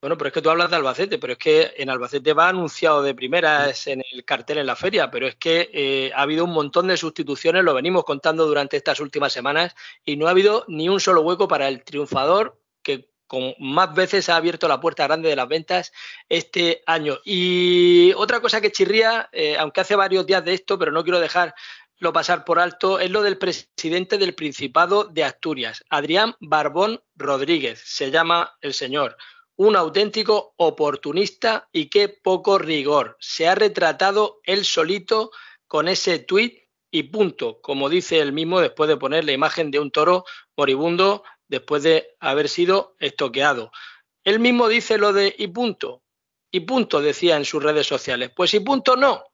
Bueno, 0.00 0.18
pero 0.18 0.28
es 0.28 0.34
que 0.34 0.42
tú 0.42 0.50
hablas 0.50 0.70
de 0.70 0.76
Albacete, 0.76 1.18
pero 1.18 1.32
es 1.32 1.38
que 1.38 1.72
en 1.78 1.88
Albacete 1.88 2.34
va 2.34 2.48
anunciado 2.48 3.02
de 3.02 3.14
primeras 3.14 3.86
en 3.86 4.02
el 4.12 4.24
cartel 4.24 4.58
en 4.58 4.66
la 4.66 4.76
feria, 4.76 5.10
pero 5.10 5.26
es 5.26 5.36
que 5.36 5.70
eh, 5.72 6.12
ha 6.14 6.22
habido 6.22 6.44
un 6.44 6.52
montón 6.52 6.86
de 6.86 6.98
sustituciones, 6.98 7.64
lo 7.64 7.72
venimos 7.74 8.04
contando 8.04 8.46
durante 8.46 8.76
estas 8.76 9.00
últimas 9.00 9.32
semanas, 9.32 9.74
y 10.04 10.16
no 10.16 10.26
ha 10.26 10.30
habido 10.30 10.64
ni 10.68 10.88
un 10.90 11.00
solo 11.00 11.22
hueco 11.22 11.48
para 11.48 11.66
el 11.68 11.82
triunfador 11.82 12.60
que 12.82 13.08
con 13.26 13.54
más 13.58 13.94
veces 13.94 14.28
ha 14.28 14.36
abierto 14.36 14.68
la 14.68 14.80
puerta 14.80 15.04
grande 15.04 15.30
de 15.30 15.36
las 15.36 15.48
ventas 15.48 15.92
este 16.28 16.82
año. 16.86 17.18
Y 17.24 18.12
otra 18.16 18.40
cosa 18.40 18.60
que 18.60 18.70
chirría, 18.70 19.30
eh, 19.32 19.56
aunque 19.58 19.80
hace 19.80 19.96
varios 19.96 20.26
días 20.26 20.44
de 20.44 20.54
esto, 20.54 20.78
pero 20.78 20.92
no 20.92 21.02
quiero 21.04 21.20
dejarlo 21.20 21.54
pasar 22.12 22.44
por 22.44 22.58
alto, 22.58 23.00
es 23.00 23.10
lo 23.10 23.22
del 23.22 23.38
presidente 23.38 24.18
del 24.18 24.34
Principado 24.34 25.04
de 25.04 25.24
Asturias, 25.24 25.82
Adrián 25.88 26.36
Barbón 26.38 27.02
Rodríguez, 27.16 27.82
se 27.84 28.10
llama 28.10 28.56
el 28.60 28.74
señor 28.74 29.16
un 29.56 29.76
auténtico 29.76 30.54
oportunista 30.56 31.68
y 31.72 31.88
qué 31.88 32.08
poco 32.08 32.58
rigor. 32.58 33.16
Se 33.20 33.48
ha 33.48 33.54
retratado 33.54 34.40
él 34.44 34.64
solito 34.64 35.30
con 35.66 35.88
ese 35.88 36.18
tuit 36.18 36.64
y 36.90 37.04
punto, 37.04 37.60
como 37.60 37.88
dice 37.88 38.20
él 38.20 38.32
mismo 38.32 38.60
después 38.60 38.88
de 38.88 38.96
poner 38.96 39.24
la 39.24 39.32
imagen 39.32 39.70
de 39.70 39.80
un 39.80 39.90
toro 39.90 40.24
moribundo 40.56 41.24
después 41.48 41.82
de 41.82 42.16
haber 42.20 42.48
sido 42.48 42.96
estoqueado. 42.98 43.70
Él 44.24 44.40
mismo 44.40 44.68
dice 44.68 44.98
lo 44.98 45.12
de 45.12 45.34
y 45.38 45.48
punto, 45.48 46.02
y 46.50 46.60
punto 46.60 47.00
decía 47.00 47.36
en 47.36 47.44
sus 47.44 47.62
redes 47.62 47.86
sociales. 47.86 48.30
Pues 48.34 48.54
y 48.54 48.60
punto 48.60 48.96
no. 48.96 49.24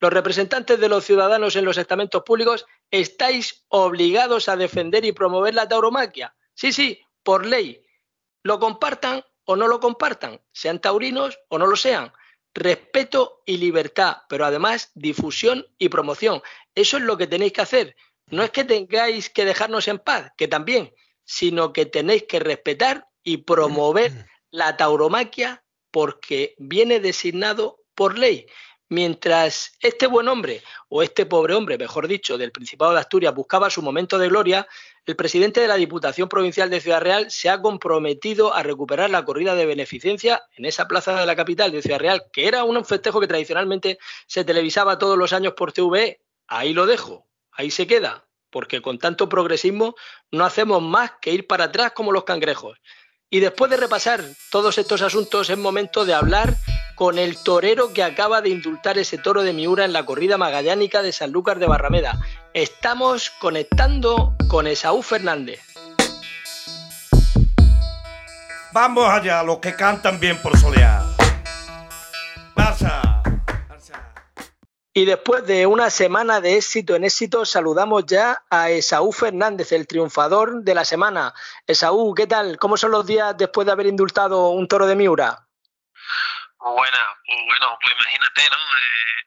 Los 0.00 0.12
representantes 0.12 0.80
de 0.80 0.88
los 0.88 1.04
ciudadanos 1.04 1.56
en 1.56 1.64
los 1.64 1.76
estamentos 1.76 2.22
públicos 2.22 2.64
estáis 2.90 3.64
obligados 3.68 4.48
a 4.48 4.56
defender 4.56 5.04
y 5.04 5.12
promover 5.12 5.54
la 5.54 5.68
tauromaquia. 5.68 6.34
Sí, 6.54 6.72
sí, 6.72 7.00
por 7.22 7.44
ley. 7.44 7.82
Lo 8.42 8.58
compartan 8.58 9.22
o 9.50 9.56
no 9.56 9.66
lo 9.66 9.80
compartan, 9.80 10.40
sean 10.52 10.80
taurinos 10.80 11.40
o 11.48 11.58
no 11.58 11.66
lo 11.66 11.74
sean. 11.74 12.12
Respeto 12.54 13.42
y 13.44 13.56
libertad, 13.56 14.18
pero 14.28 14.44
además 14.44 14.92
difusión 14.94 15.66
y 15.76 15.88
promoción. 15.88 16.40
Eso 16.76 16.98
es 16.98 17.02
lo 17.02 17.16
que 17.16 17.26
tenéis 17.26 17.52
que 17.52 17.62
hacer. 17.62 17.96
No 18.26 18.44
es 18.44 18.50
que 18.50 18.62
tengáis 18.62 19.28
que 19.28 19.44
dejarnos 19.44 19.88
en 19.88 19.98
paz, 19.98 20.30
que 20.36 20.46
también, 20.46 20.94
sino 21.24 21.72
que 21.72 21.84
tenéis 21.84 22.26
que 22.28 22.38
respetar 22.38 23.08
y 23.24 23.38
promover 23.38 24.26
la 24.52 24.76
tauromaquia 24.76 25.64
porque 25.90 26.54
viene 26.58 27.00
designado 27.00 27.82
por 27.96 28.18
ley. 28.20 28.46
Mientras 28.92 29.76
este 29.78 30.08
buen 30.08 30.26
hombre, 30.26 30.64
o 30.88 31.04
este 31.04 31.24
pobre 31.24 31.54
hombre, 31.54 31.78
mejor 31.78 32.08
dicho, 32.08 32.36
del 32.36 32.50
Principado 32.50 32.92
de 32.92 32.98
Asturias 32.98 33.32
buscaba 33.32 33.70
su 33.70 33.82
momento 33.82 34.18
de 34.18 34.26
gloria, 34.26 34.66
el 35.06 35.14
presidente 35.14 35.60
de 35.60 35.68
la 35.68 35.76
Diputación 35.76 36.28
Provincial 36.28 36.68
de 36.68 36.80
Ciudad 36.80 37.00
Real 37.00 37.30
se 37.30 37.48
ha 37.48 37.62
comprometido 37.62 38.52
a 38.52 38.64
recuperar 38.64 39.08
la 39.08 39.24
corrida 39.24 39.54
de 39.54 39.64
beneficencia 39.64 40.42
en 40.56 40.64
esa 40.64 40.88
plaza 40.88 41.14
de 41.20 41.24
la 41.24 41.36
capital 41.36 41.70
de 41.70 41.82
Ciudad 41.82 42.00
Real, 42.00 42.24
que 42.32 42.48
era 42.48 42.64
un 42.64 42.84
festejo 42.84 43.20
que 43.20 43.28
tradicionalmente 43.28 44.00
se 44.26 44.44
televisaba 44.44 44.98
todos 44.98 45.16
los 45.16 45.32
años 45.32 45.52
por 45.52 45.70
TVE. 45.70 46.20
Ahí 46.48 46.72
lo 46.72 46.84
dejo, 46.84 47.28
ahí 47.52 47.70
se 47.70 47.86
queda, 47.86 48.26
porque 48.50 48.82
con 48.82 48.98
tanto 48.98 49.28
progresismo 49.28 49.94
no 50.32 50.44
hacemos 50.44 50.82
más 50.82 51.12
que 51.22 51.32
ir 51.32 51.46
para 51.46 51.66
atrás 51.66 51.92
como 51.92 52.10
los 52.10 52.24
cangrejos. 52.24 52.76
Y 53.30 53.38
después 53.38 53.70
de 53.70 53.76
repasar 53.76 54.24
todos 54.50 54.78
estos 54.78 55.00
asuntos, 55.00 55.48
es 55.48 55.56
momento 55.56 56.04
de 56.04 56.14
hablar 56.14 56.56
con 57.00 57.18
el 57.18 57.42
torero 57.42 57.94
que 57.94 58.02
acaba 58.02 58.42
de 58.42 58.50
indultar 58.50 58.98
ese 58.98 59.16
toro 59.16 59.42
de 59.42 59.54
Miura 59.54 59.86
en 59.86 59.94
la 59.94 60.04
corrida 60.04 60.36
magallánica 60.36 61.00
de 61.00 61.12
Sanlúcar 61.12 61.58
de 61.58 61.66
Barrameda. 61.66 62.20
Estamos 62.52 63.30
conectando 63.40 64.34
con 64.50 64.66
Esaú 64.66 65.00
Fernández. 65.00 65.62
Vamos 68.74 69.08
allá, 69.08 69.42
los 69.42 69.60
que 69.60 69.74
cantan 69.74 70.20
bien 70.20 70.36
por 70.42 70.58
solear. 70.58 71.00
Pasa. 72.54 73.22
Y 74.92 75.06
después 75.06 75.46
de 75.46 75.64
una 75.64 75.88
semana 75.88 76.42
de 76.42 76.58
éxito 76.58 76.96
en 76.96 77.04
éxito, 77.04 77.46
saludamos 77.46 78.04
ya 78.04 78.42
a 78.50 78.68
Esaú 78.68 79.10
Fernández, 79.10 79.72
el 79.72 79.86
triunfador 79.86 80.62
de 80.64 80.74
la 80.74 80.84
semana. 80.84 81.32
Esaú, 81.66 82.12
¿qué 82.14 82.26
tal? 82.26 82.58
¿Cómo 82.58 82.76
son 82.76 82.90
los 82.90 83.06
días 83.06 83.34
después 83.38 83.64
de 83.64 83.72
haber 83.72 83.86
indultado 83.86 84.50
un 84.50 84.68
toro 84.68 84.86
de 84.86 84.96
Miura? 84.96 85.46
Buena, 86.60 87.16
bueno, 87.26 87.78
pues 87.80 87.94
imagínate, 87.94 88.50
¿no? 88.50 88.56
Eh, 88.56 89.20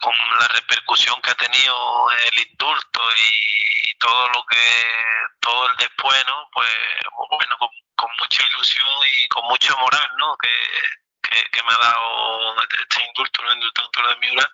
con 0.00 0.14
la 0.40 0.48
repercusión 0.48 1.20
que 1.20 1.30
ha 1.30 1.34
tenido 1.34 2.10
el 2.10 2.38
indulto 2.38 3.00
y 3.16 3.94
todo 3.98 4.28
lo 4.28 4.46
que, 4.46 4.86
todo 5.40 5.70
el 5.70 5.76
después, 5.76 6.24
¿no? 6.26 6.48
Pues 6.52 6.68
bueno, 7.30 7.56
con, 7.58 8.10
mucha 8.18 8.46
ilusión 8.46 8.86
y 9.18 9.28
con 9.28 9.44
mucha 9.46 9.74
moral, 9.76 10.08
¿no? 10.16 10.36
Que, 10.38 11.48
que, 11.50 11.62
me 11.62 11.72
ha 11.72 11.78
dado 11.78 12.56
este 12.62 13.04
indulto, 13.08 13.42
¿no? 13.42 13.52
indulto 13.52 14.08
de 14.08 14.16
Miura, 14.16 14.50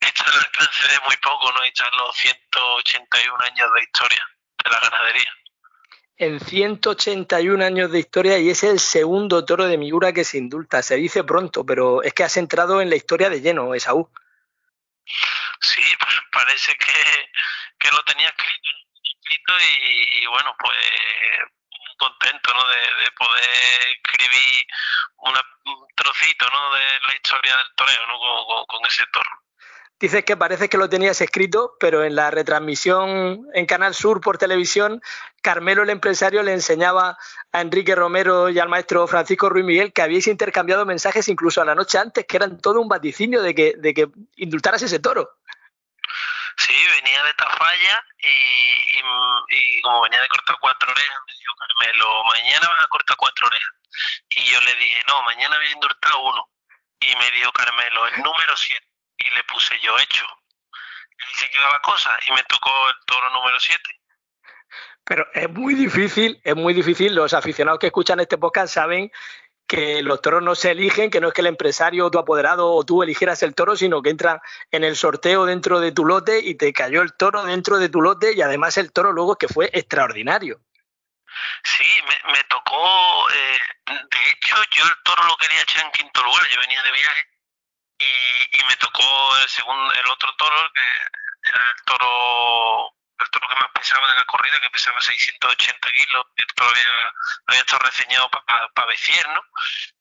está 0.00 0.24
al 0.30 0.38
alcance 0.38 0.88
de 0.88 1.00
muy 1.00 1.16
poco, 1.18 1.52
¿no? 1.52 1.62
Está 1.62 1.88
los 1.90 2.16
181 2.16 3.44
años 3.44 3.72
de 3.72 3.82
historia 3.82 4.28
de 4.64 4.70
la 4.70 4.80
ganadería. 4.80 5.32
En 6.18 6.40
181 6.40 7.62
años 7.62 7.92
de 7.92 7.98
historia 7.98 8.38
y 8.38 8.48
es 8.48 8.62
el 8.62 8.80
segundo 8.80 9.44
toro 9.44 9.66
de 9.66 9.76
Miura 9.76 10.14
que 10.14 10.24
se 10.24 10.38
indulta. 10.38 10.82
Se 10.82 10.96
dice 10.96 11.24
pronto, 11.24 11.64
pero 11.66 12.02
es 12.02 12.14
que 12.14 12.24
has 12.24 12.36
entrado 12.38 12.80
en 12.80 12.88
la 12.88 12.96
historia 12.96 13.28
de 13.28 13.42
lleno, 13.42 13.74
Esaú. 13.74 14.10
Sí, 15.60 15.82
pues 15.98 16.14
parece 16.32 16.74
que, 16.74 17.30
que 17.78 17.90
lo 17.90 18.02
tenía 18.04 18.28
escrito, 18.28 19.52
y, 19.60 20.26
bueno, 20.26 20.54
pues 20.58 20.76
contento 21.98 22.54
¿no? 22.54 22.68
de, 22.68 23.10
poder 23.12 23.96
escribir 23.96 24.66
un 25.18 25.34
trocito 25.94 26.46
¿no? 26.50 26.74
de 26.74 27.00
la 27.08 27.14
historia 27.14 27.56
del 27.56 27.74
toreo 27.74 28.06
¿no? 28.06 28.66
con, 28.66 28.86
ese 28.86 29.04
toro. 29.06 29.30
Dices 29.98 30.26
que 30.26 30.36
parece 30.36 30.68
que 30.68 30.76
lo 30.76 30.90
tenías 30.90 31.18
escrito, 31.22 31.74
pero 31.80 32.04
en 32.04 32.14
la 32.16 32.30
retransmisión 32.30 33.46
en 33.54 33.64
Canal 33.64 33.94
Sur 33.94 34.20
por 34.20 34.36
televisión, 34.36 35.00
Carmelo 35.40 35.84
el 35.84 35.90
empresario 35.90 36.42
le 36.42 36.52
enseñaba 36.52 37.16
a 37.50 37.60
Enrique 37.62 37.94
Romero 37.94 38.50
y 38.50 38.58
al 38.58 38.68
maestro 38.68 39.06
Francisco 39.06 39.48
Ruiz 39.48 39.64
Miguel 39.64 39.94
que 39.94 40.02
habíais 40.02 40.26
intercambiado 40.26 40.84
mensajes 40.84 41.28
incluso 41.28 41.62
a 41.62 41.64
la 41.64 41.74
noche 41.74 41.96
antes, 41.96 42.26
que 42.26 42.36
eran 42.36 42.60
todo 42.60 42.78
un 42.78 42.88
vaticinio 42.88 43.40
de 43.40 43.54
que, 43.54 43.72
de 43.78 43.94
que 43.94 44.08
indultaras 44.36 44.82
ese 44.82 44.98
toro. 44.98 45.38
Sí, 46.58 46.74
venía 47.00 47.22
de 47.24 47.34
Tafalla 47.34 48.04
y, 48.18 48.98
y, 49.48 49.80
como 49.80 50.02
venía 50.02 50.20
de 50.20 50.28
cortar 50.28 50.56
cuatro 50.60 50.90
orejas, 50.90 51.18
me 51.26 51.32
dijo 51.38 51.54
Carmelo, 51.54 52.24
mañana 52.24 52.68
vas 52.68 52.84
a 52.84 52.88
cortar 52.88 53.16
cuatro 53.16 53.46
orejas. 53.46 53.74
Y 54.28 54.44
yo 54.44 54.60
le 54.60 54.74
dije, 54.74 55.02
no, 55.08 55.22
mañana 55.22 55.56
voy 55.56 55.66
a 55.66 55.70
indultar 55.70 56.12
uno. 56.22 56.50
Y 57.00 57.16
me 57.16 57.30
dijo 57.30 57.50
Carmelo, 57.52 58.08
el 58.08 58.22
número 58.22 58.56
siete. 58.56 58.95
Y 59.18 59.34
le 59.34 59.44
puse 59.44 59.78
yo 59.80 59.98
hecho. 59.98 60.24
Y 61.30 61.34
se 61.34 61.50
quedaba 61.50 61.80
cosa 61.80 62.10
y 62.28 62.32
me 62.32 62.42
tocó 62.44 62.70
el 62.88 63.04
toro 63.06 63.30
número 63.30 63.58
siete. 63.58 64.00
Pero 65.04 65.26
es 65.32 65.48
muy 65.48 65.74
difícil, 65.74 66.40
es 66.42 66.56
muy 66.56 66.74
difícil. 66.74 67.14
Los 67.14 67.32
aficionados 67.32 67.78
que 67.78 67.86
escuchan 67.86 68.20
este 68.20 68.38
podcast 68.38 68.74
saben 68.74 69.10
que 69.66 70.02
los 70.02 70.20
toros 70.20 70.42
no 70.42 70.54
se 70.54 70.72
eligen, 70.72 71.10
que 71.10 71.20
no 71.20 71.28
es 71.28 71.34
que 71.34 71.40
el 71.40 71.48
empresario 71.48 72.06
o 72.06 72.10
tu 72.10 72.18
apoderado 72.18 72.72
o 72.72 72.84
tú 72.84 73.02
eligieras 73.02 73.42
el 73.42 73.54
toro, 73.54 73.76
sino 73.76 74.02
que 74.02 74.10
entra 74.10 74.42
en 74.70 74.84
el 74.84 74.96
sorteo 74.96 75.44
dentro 75.44 75.80
de 75.80 75.92
tu 75.92 76.04
lote 76.04 76.40
y 76.40 76.54
te 76.56 76.72
cayó 76.72 77.02
el 77.02 77.14
toro 77.14 77.44
dentro 77.44 77.78
de 77.78 77.88
tu 77.88 78.00
lote 78.00 78.32
y 78.34 78.42
además 78.42 78.76
el 78.78 78.92
toro 78.92 79.12
luego 79.12 79.32
es 79.32 79.38
que 79.38 79.52
fue 79.52 79.70
extraordinario. 79.72 80.60
Sí, 81.62 81.84
me, 82.32 82.42
tocó, 82.44 83.28
eh, 83.30 83.58
de 83.86 84.30
hecho 84.30 84.56
yo 84.70 84.84
el 84.84 85.02
toro 85.04 85.24
lo 85.24 85.36
quería 85.36 85.62
echar 85.62 85.84
en 85.84 85.90
quinto 85.92 86.22
lugar, 86.22 86.48
yo 86.48 86.60
venía 86.60 86.82
de 86.82 86.92
viaje 86.92 87.35
y, 87.98 88.58
y 88.58 88.64
me 88.64 88.76
tocó 88.76 89.36
el, 89.38 89.48
segundo, 89.48 89.92
el 89.92 90.10
otro 90.10 90.34
toro, 90.36 90.72
que 90.72 91.50
era 91.50 91.70
el 91.76 91.84
toro 91.84 92.92
el 93.18 93.30
toro 93.30 93.48
que 93.48 93.54
más 93.54 93.70
pesaba 93.72 94.06
de 94.08 94.18
la 94.18 94.24
corrida, 94.24 94.60
que 94.60 94.70
pesaba 94.70 95.00
680 95.00 95.92
kilos, 95.92 96.26
todavía 96.54 97.12
había 97.46 97.60
estado 97.60 97.78
reseñado 97.80 98.30
para 98.30 98.68
pa 98.68 98.86
¿no? 99.34 99.40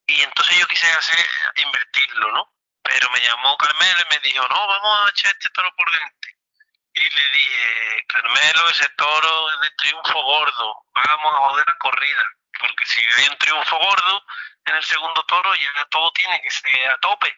Y 0.07 0.21
entonces 0.21 0.59
yo 0.59 0.67
quise 0.67 0.87
hacer, 0.91 1.25
invertirlo, 1.55 2.31
¿no? 2.33 2.53
Pero 2.83 3.09
me 3.11 3.21
llamó 3.21 3.57
Carmelo 3.57 4.01
y 4.01 4.13
me 4.13 4.19
dijo, 4.19 4.47
no, 4.47 4.67
vamos 4.67 5.07
a 5.07 5.09
echar 5.09 5.31
este 5.31 5.49
toro 5.49 5.73
por 5.75 5.91
delante. 5.91 6.35
Y 6.93 7.09
le 7.09 7.29
dije, 7.31 8.05
Carmelo, 8.07 8.69
ese 8.69 8.87
toro 8.89 9.51
es 9.51 9.59
de 9.61 9.71
triunfo 9.77 10.23
gordo, 10.23 10.75
vamos 10.93 11.33
a 11.33 11.37
joder 11.49 11.65
la 11.67 11.77
corrida. 11.77 12.23
Porque 12.59 12.85
si 12.85 13.01
hay 13.01 13.27
un 13.27 13.37
triunfo 13.37 13.77
gordo 13.77 14.25
en 14.65 14.75
el 14.75 14.83
segundo 14.83 15.23
toro, 15.23 15.55
ya 15.55 15.85
todo 15.89 16.11
tiene 16.13 16.41
que 16.41 16.51
ser 16.51 16.89
a 16.89 16.97
tope. 16.99 17.35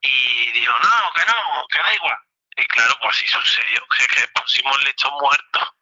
Y 0.00 0.52
dijo, 0.52 0.72
no, 0.78 1.12
que 1.14 1.26
no, 1.26 1.66
que 1.68 1.78
da 1.78 1.94
igual. 1.94 2.18
Y 2.56 2.64
claro, 2.66 2.94
pues 3.00 3.16
así 3.16 3.26
sucedió, 3.26 3.80
que, 3.98 4.06
que 4.14 4.28
pusimos 4.34 4.84
lechón 4.84 5.12
muerto. 5.20 5.76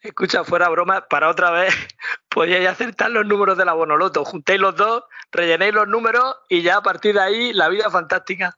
Escucha, 0.00 0.44
fuera 0.44 0.68
broma, 0.68 1.00
para 1.08 1.28
otra 1.30 1.50
vez 1.50 1.74
podíais 2.28 2.68
acertar 2.68 3.10
los 3.10 3.26
números 3.26 3.56
de 3.56 3.64
la 3.64 3.72
Bonoloto. 3.72 4.24
Juntéis 4.24 4.60
los 4.60 4.76
dos, 4.76 5.04
rellenéis 5.32 5.74
los 5.74 5.88
números 5.88 6.36
y 6.48 6.62
ya 6.62 6.76
a 6.76 6.82
partir 6.82 7.14
de 7.14 7.22
ahí 7.22 7.52
la 7.52 7.68
vida 7.68 7.90
fantástica. 7.90 8.56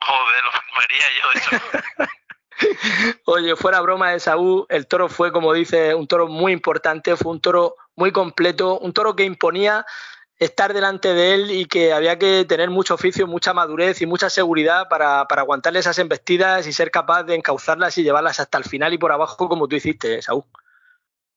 Joder, 0.00 0.44
lo 0.44 0.52
firmaría 0.52 1.06
yo 1.18 1.32
eso. 1.32 2.10
Oye, 3.26 3.56
fuera 3.56 3.80
broma 3.80 4.12
de 4.12 4.20
Saúl, 4.20 4.66
el 4.68 4.86
toro 4.86 5.08
fue, 5.08 5.32
como 5.32 5.52
dice, 5.52 5.94
un 5.94 6.06
toro 6.06 6.26
muy 6.26 6.52
importante, 6.52 7.16
fue 7.16 7.32
un 7.32 7.40
toro 7.40 7.76
muy 7.96 8.12
completo, 8.12 8.78
un 8.78 8.92
toro 8.92 9.16
que 9.16 9.24
imponía 9.24 9.84
estar 10.38 10.74
delante 10.74 11.14
de 11.14 11.34
él 11.34 11.50
y 11.50 11.66
que 11.66 11.92
había 11.92 12.18
que 12.18 12.44
tener 12.44 12.68
mucho 12.70 12.94
oficio, 12.94 13.26
mucha 13.26 13.54
madurez 13.54 14.02
y 14.02 14.06
mucha 14.06 14.28
seguridad 14.28 14.88
para, 14.88 15.26
para 15.26 15.42
aguantarle 15.42 15.78
esas 15.78 15.98
embestidas 15.98 16.66
y 16.66 16.72
ser 16.72 16.90
capaz 16.90 17.22
de 17.24 17.34
encauzarlas 17.34 17.96
y 17.96 18.02
llevarlas 18.02 18.40
hasta 18.40 18.58
el 18.58 18.64
final 18.64 18.92
y 18.92 18.98
por 18.98 19.12
abajo 19.12 19.48
como 19.48 19.66
tú 19.66 19.76
hiciste, 19.76 20.20
Saúl. 20.20 20.44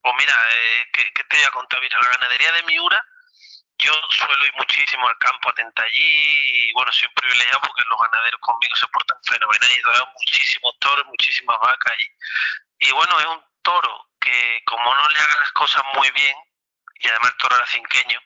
Pues 0.02 0.14
mira, 0.18 0.32
eh, 0.32 0.84
¿qué, 0.92 1.24
te 1.24 1.36
voy 1.36 1.46
a 1.46 1.50
contar? 1.50 1.80
Mira, 1.80 1.98
la 2.02 2.10
ganadería 2.10 2.52
de 2.52 2.62
Miura, 2.64 3.04
yo 3.78 3.92
suelo 4.10 4.46
ir 4.46 4.52
muchísimo 4.58 5.08
al 5.08 5.18
campo 5.18 5.48
a 5.48 5.82
allí 5.82 6.68
y 6.68 6.72
bueno, 6.72 6.92
soy 6.92 7.08
un 7.08 7.14
privilegiado 7.14 7.60
porque 7.62 7.84
los 7.88 8.00
ganaderos 8.00 8.40
conmigo 8.40 8.76
se 8.76 8.86
portan 8.88 9.16
fenomenal 9.24 9.70
y 9.70 9.82
dan 9.82 10.12
muchísimos 10.12 10.78
toros, 10.78 11.06
muchísimas 11.06 11.58
vacas 11.60 11.94
y, 11.98 12.88
y 12.88 12.92
bueno, 12.92 13.18
es 13.18 13.26
un 13.26 13.42
toro 13.62 14.08
que 14.20 14.62
como 14.66 14.94
no 14.94 15.08
le 15.08 15.18
hagan 15.18 15.40
las 15.40 15.52
cosas 15.52 15.82
muy 15.96 16.10
bien, 16.10 16.36
y 17.00 17.08
además 17.08 17.30
el 17.30 17.36
toro 17.38 17.56
era 17.56 17.66
cinqueño, 17.66 18.20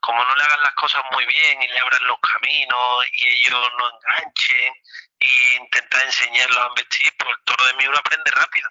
como 0.00 0.22
no 0.22 0.34
le 0.36 0.42
hagan 0.42 0.62
las 0.62 0.74
cosas 0.74 1.02
muy 1.12 1.24
bien 1.26 1.62
y 1.62 1.68
le 1.68 1.78
abran 1.78 2.06
los 2.06 2.18
caminos 2.20 3.06
y 3.12 3.28
ellos 3.28 3.72
no 3.78 3.90
enganchen 3.90 4.74
e 5.20 5.54
intentar 5.54 6.02
enseñarlos 6.04 6.58
a 6.58 6.68
investir, 6.68 7.12
pues 7.18 7.30
el 7.30 7.44
toro 7.44 7.64
de 7.64 7.74
Miura 7.74 7.98
aprende 7.98 8.30
rápido. 8.30 8.70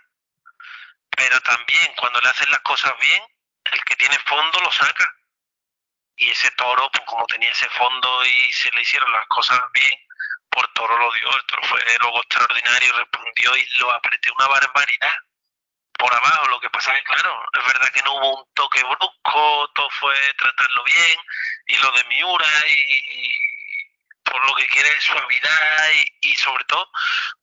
Pero 1.10 1.42
también 1.42 1.94
cuando 1.96 2.20
le 2.22 2.30
hacen 2.30 2.52
las 2.52 2.60
cosas 2.62 2.94
bien, 3.02 3.24
el 3.72 3.84
que 3.84 3.96
tiene 3.96 4.18
fondo 4.20 4.60
lo 4.62 4.72
saca. 4.72 5.12
Y 6.16 6.30
ese 6.30 6.52
toro, 6.52 6.90
pues 6.92 7.04
como 7.06 7.26
tenía 7.26 7.52
ese 7.52 7.70
fondo 7.70 8.26
y 8.26 8.52
se 8.52 8.72
le 8.72 8.82
hicieron 8.82 9.12
las 9.12 9.26
cosas 9.28 9.60
bien, 9.74 9.94
por 10.50 10.72
toro 10.74 10.98
lo 10.98 11.12
dio, 11.14 11.36
el 11.36 11.46
toro 11.46 11.64
fue 11.64 11.84
luego 12.02 12.22
extraordinario, 12.22 12.94
respondió 12.94 13.58
y 13.58 13.66
lo 13.80 13.92
apreté 13.92 14.32
una 14.32 14.48
barbaridad 14.48 15.16
por 15.98 16.14
abajo. 16.14 16.48
Lo 16.48 16.60
que 16.60 16.70
pasa 16.70 16.94
que, 16.94 17.04
claro, 17.04 17.44
es 17.54 17.66
verdad 17.66 17.90
que 17.92 18.02
no 18.04 18.14
hubo 18.14 18.42
un 18.42 18.54
toque 18.54 18.84
brusco, 18.84 19.72
todo 19.76 19.90
fue 20.00 20.16
tratarlo 20.38 20.84
bien, 20.84 21.20
y 21.68 21.78
lo 21.78 21.92
de 21.92 22.04
Miura, 22.06 22.48
y, 22.68 23.48
por 24.24 24.46
lo 24.46 24.56
que 24.56 24.68
quiere 24.68 25.02
suavidad, 25.02 25.92
y, 26.22 26.36
sobre 26.36 26.64
todo, 26.66 26.90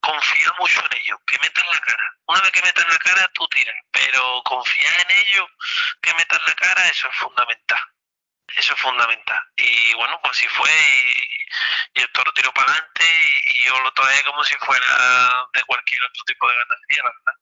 confía 0.00 0.52
mucho 0.58 0.80
en 0.90 0.98
ellos, 0.98 1.18
que 1.26 1.38
metan 1.40 1.66
la 1.66 1.80
cara. 1.80 2.04
Una 2.26 2.40
vez 2.40 2.52
que 2.52 2.62
metan 2.62 2.88
la 2.88 2.98
cara, 2.98 3.30
tú 3.34 3.48
tiras, 3.48 3.76
pero 3.90 4.42
confiar 4.44 4.94
en 5.00 5.10
ellos, 5.10 5.46
que 6.02 6.14
metan 6.14 6.40
la 6.46 6.54
cara, 6.54 6.88
eso 6.88 7.08
es 7.08 7.16
fundamental. 7.16 7.80
Eso 8.56 8.74
es 8.74 8.80
fundamental. 8.80 9.42
Y 9.56 9.94
bueno, 9.94 10.20
pues 10.22 10.32
así 10.32 10.46
fue, 10.48 10.70
y, 11.94 12.00
el 12.00 12.12
toro 12.12 12.32
tiró 12.34 12.52
para 12.52 12.70
adelante, 12.70 13.04
y, 13.46 13.64
yo 13.64 13.80
lo 13.80 13.92
traje 13.92 14.22
como 14.24 14.44
si 14.44 14.54
fuera 14.56 15.48
de 15.54 15.62
cualquier 15.64 16.04
otro 16.04 16.22
tipo 16.26 16.48
de 16.48 16.54
la 16.54 16.64
verdad. 17.02 17.34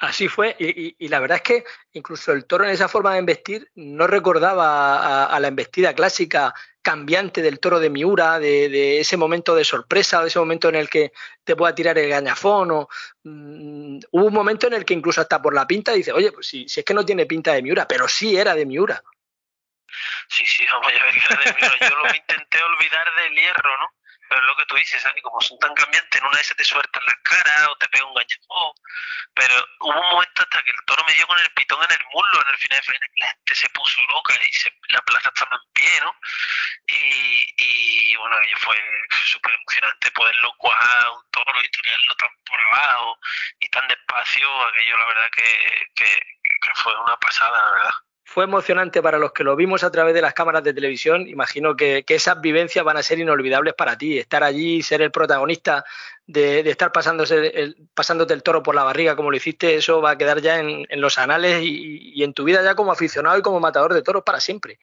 Así 0.00 0.26
fue, 0.26 0.56
y, 0.58 1.08
la 1.08 1.20
verdad 1.20 1.36
es 1.36 1.42
que 1.42 1.64
incluso 1.92 2.32
el 2.32 2.46
toro 2.46 2.64
en 2.64 2.70
esa 2.70 2.88
forma 2.88 3.12
de 3.12 3.20
embestir 3.20 3.70
no 3.76 4.08
recordaba 4.08 5.26
a, 5.26 5.40
la 5.40 5.48
embestida 5.48 5.94
clásica 5.94 6.52
cambiante 6.82 7.42
del 7.42 7.60
toro 7.60 7.78
de 7.78 7.90
Miura, 7.90 8.40
de, 8.40 8.98
ese 8.98 9.16
momento 9.16 9.54
de 9.54 9.64
sorpresa, 9.64 10.20
de 10.20 10.28
ese 10.28 10.40
momento 10.40 10.68
en 10.68 10.74
el 10.74 10.90
que 10.90 11.12
te 11.44 11.54
pueda 11.54 11.74
tirar 11.74 11.96
el 11.96 12.10
gañafón. 12.10 12.72
O, 12.72 12.88
mm, 13.22 14.00
hubo 14.10 14.26
un 14.26 14.34
momento 14.34 14.66
en 14.66 14.74
el 14.74 14.84
que 14.84 14.94
incluso 14.94 15.20
hasta 15.20 15.40
por 15.40 15.54
la 15.54 15.66
pinta 15.66 15.92
dice, 15.92 16.12
oye, 16.12 16.32
pues 16.32 16.48
si, 16.48 16.68
si 16.68 16.80
es 16.80 16.86
que 16.86 16.94
no 16.94 17.06
tiene 17.06 17.24
pinta 17.24 17.52
de 17.52 17.62
Miura, 17.62 17.86
pero 17.86 18.08
sí 18.08 18.36
era 18.36 18.54
de 18.54 18.66
Miura. 18.66 19.02
Sí, 20.28 20.44
sí, 20.44 20.64
vamos 20.72 20.92
de 20.92 20.98
Miura. 20.98 21.88
Yo 21.88 21.96
lo 21.96 22.14
intenté 22.14 22.58
olvidar 22.62 23.06
del 23.22 23.34
hierro, 23.34 23.78
¿no? 23.78 24.03
Pero 24.28 24.42
lo 24.42 24.56
que 24.56 24.66
tú 24.66 24.74
dices, 24.76 25.02
¿sabes? 25.02 25.22
como 25.22 25.40
son 25.40 25.58
tan 25.58 25.74
cambiantes, 25.74 26.20
en 26.20 26.26
una 26.26 26.36
vez 26.36 26.46
se 26.46 26.54
te 26.54 26.64
sueltan 26.64 27.04
las 27.04 27.16
caras 27.22 27.68
o 27.68 27.76
te 27.76 27.88
pega 27.88 28.06
un 28.06 28.14
gañafón. 28.14 28.72
Pero 29.34 29.54
hubo 29.80 30.00
un 30.00 30.10
momento 30.10 30.42
hasta 30.42 30.62
que 30.62 30.70
el 30.70 30.84
toro 30.86 31.04
me 31.04 31.14
dio 31.14 31.26
con 31.26 31.38
el 31.38 31.50
pitón 31.52 31.82
en 31.84 31.92
el 31.92 32.06
muslo 32.12 32.42
en 32.42 32.48
el 32.48 32.58
final 32.58 32.78
de 32.78 32.86
final. 32.86 33.10
La 33.16 33.26
gente 33.28 33.54
se 33.54 33.68
puso 33.70 34.00
loca 34.08 34.34
y 34.48 34.52
se, 34.52 34.72
la 34.88 35.02
plaza 35.02 35.28
estaba 35.34 35.56
en 35.56 35.72
pie, 35.72 36.00
¿no? 36.00 36.14
Y, 36.86 38.16
bueno, 38.16 38.36
aquello 38.36 38.58
fue 38.58 38.76
súper 39.26 39.52
emocionante 39.54 40.10
poderlo 40.12 40.54
cuajar 40.58 41.10
un 41.10 41.30
toro 41.30 41.62
y 41.62 41.68
tenerlo 41.68 42.14
tan 42.16 42.28
por 42.44 42.60
abajo 42.60 43.18
y 43.60 43.68
tan 43.68 43.86
despacio. 43.88 44.66
Aquello, 44.68 44.98
la 44.98 45.06
verdad, 45.06 45.30
que, 45.34 45.90
que, 45.94 46.06
que 46.06 46.74
fue 46.74 46.98
una 47.00 47.16
pasada, 47.18 47.58
la 47.58 47.70
verdad 47.72 48.03
fue 48.24 48.44
emocionante 48.44 49.02
para 49.02 49.18
los 49.18 49.32
que 49.32 49.44
lo 49.44 49.54
vimos 49.54 49.84
a 49.84 49.90
través 49.90 50.14
de 50.14 50.22
las 50.22 50.32
cámaras 50.32 50.64
de 50.64 50.72
televisión. 50.72 51.28
Imagino 51.28 51.76
que, 51.76 52.04
esas 52.08 52.40
vivencias 52.40 52.84
van 52.84 52.96
a 52.96 53.02
ser 53.02 53.18
inolvidables 53.18 53.74
para 53.74 53.98
ti. 53.98 54.18
Estar 54.18 54.42
allí, 54.42 54.82
ser 54.82 55.02
el 55.02 55.10
protagonista 55.10 55.84
de, 56.26 56.60
estar 56.60 56.90
pasándose 56.90 57.48
el, 57.48 57.76
pasándote 57.94 58.32
el 58.32 58.42
toro 58.42 58.62
por 58.62 58.74
la 58.74 58.82
barriga 58.82 59.14
como 59.14 59.30
lo 59.30 59.36
hiciste, 59.36 59.74
eso 59.74 60.00
va 60.00 60.12
a 60.12 60.18
quedar 60.18 60.40
ya 60.40 60.58
en, 60.58 60.86
los 61.00 61.18
anales 61.18 61.60
y, 61.62 62.24
en 62.24 62.32
tu 62.32 62.44
vida 62.44 62.62
ya 62.62 62.74
como 62.74 62.92
aficionado 62.92 63.38
y 63.38 63.42
como 63.42 63.60
matador 63.60 63.92
de 63.92 64.02
toros 64.02 64.22
para 64.24 64.40
siempre. 64.40 64.78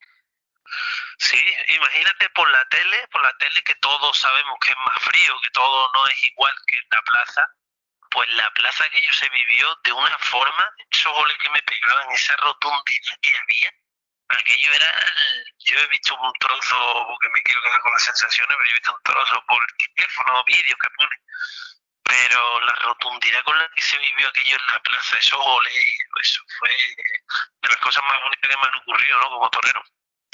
Sí, 1.18 1.38
imagínate 1.68 2.28
por 2.34 2.50
la 2.50 2.64
tele, 2.68 2.96
por 3.10 3.22
la 3.22 3.36
tele 3.38 3.60
que 3.64 3.74
todos 3.74 4.16
sabemos 4.16 4.56
que 4.64 4.70
es 4.70 4.78
más 4.86 5.02
frío, 5.02 5.34
que 5.42 5.50
todo 5.50 5.90
no 5.94 6.06
es 6.06 6.24
igual 6.24 6.52
que 6.66 6.78
en 6.78 6.84
la 6.90 7.02
plaza, 7.02 7.48
pues 8.12 8.28
la 8.34 8.50
plaza 8.52 8.88
que 8.90 9.00
yo 9.00 9.12
se 9.12 9.28
vivió 9.30 9.74
de 9.84 9.92
una 9.92 10.18
forma, 10.18 10.70
esos 10.90 11.12
goles 11.12 11.36
que 11.38 11.50
me 11.50 11.62
pegaban, 11.62 12.10
esa 12.12 12.36
rotundidad 12.36 13.18
que 13.22 13.36
había, 13.36 13.72
aquello 14.28 14.72
era, 14.72 14.94
yo 15.58 15.78
he 15.78 15.86
visto 15.88 16.14
un 16.14 16.32
trozo, 16.38 17.06
porque 17.08 17.28
me 17.34 17.42
quiero 17.42 17.62
quedar 17.62 17.80
con 17.80 17.92
las 17.92 18.04
sensaciones, 18.04 18.56
pero 18.56 18.70
he 18.70 18.74
visto 18.74 18.94
un 18.94 19.02
trozo 19.02 19.44
por 19.46 19.66
teléfono, 19.96 20.44
vídeos 20.44 20.78
que 20.80 20.90
pone, 20.96 21.16
pero 22.02 22.60
la 22.60 22.74
rotundidad 22.74 23.42
con 23.44 23.58
la 23.58 23.68
que 23.74 23.80
se 23.80 23.98
vivió 23.98 24.28
aquello 24.28 24.56
en 24.56 24.66
la 24.66 24.80
plaza, 24.80 25.18
esos 25.18 25.38
goles, 25.38 25.72
eso 26.20 26.42
fue 26.58 26.70
de 26.70 27.68
las 27.68 27.78
cosas 27.78 28.04
más 28.04 28.20
bonitas 28.22 28.50
que 28.50 28.56
me 28.56 28.66
han 28.66 28.76
ocurrido, 28.76 29.20
¿no? 29.20 29.28
Como 29.30 29.50
torero. 29.50 29.82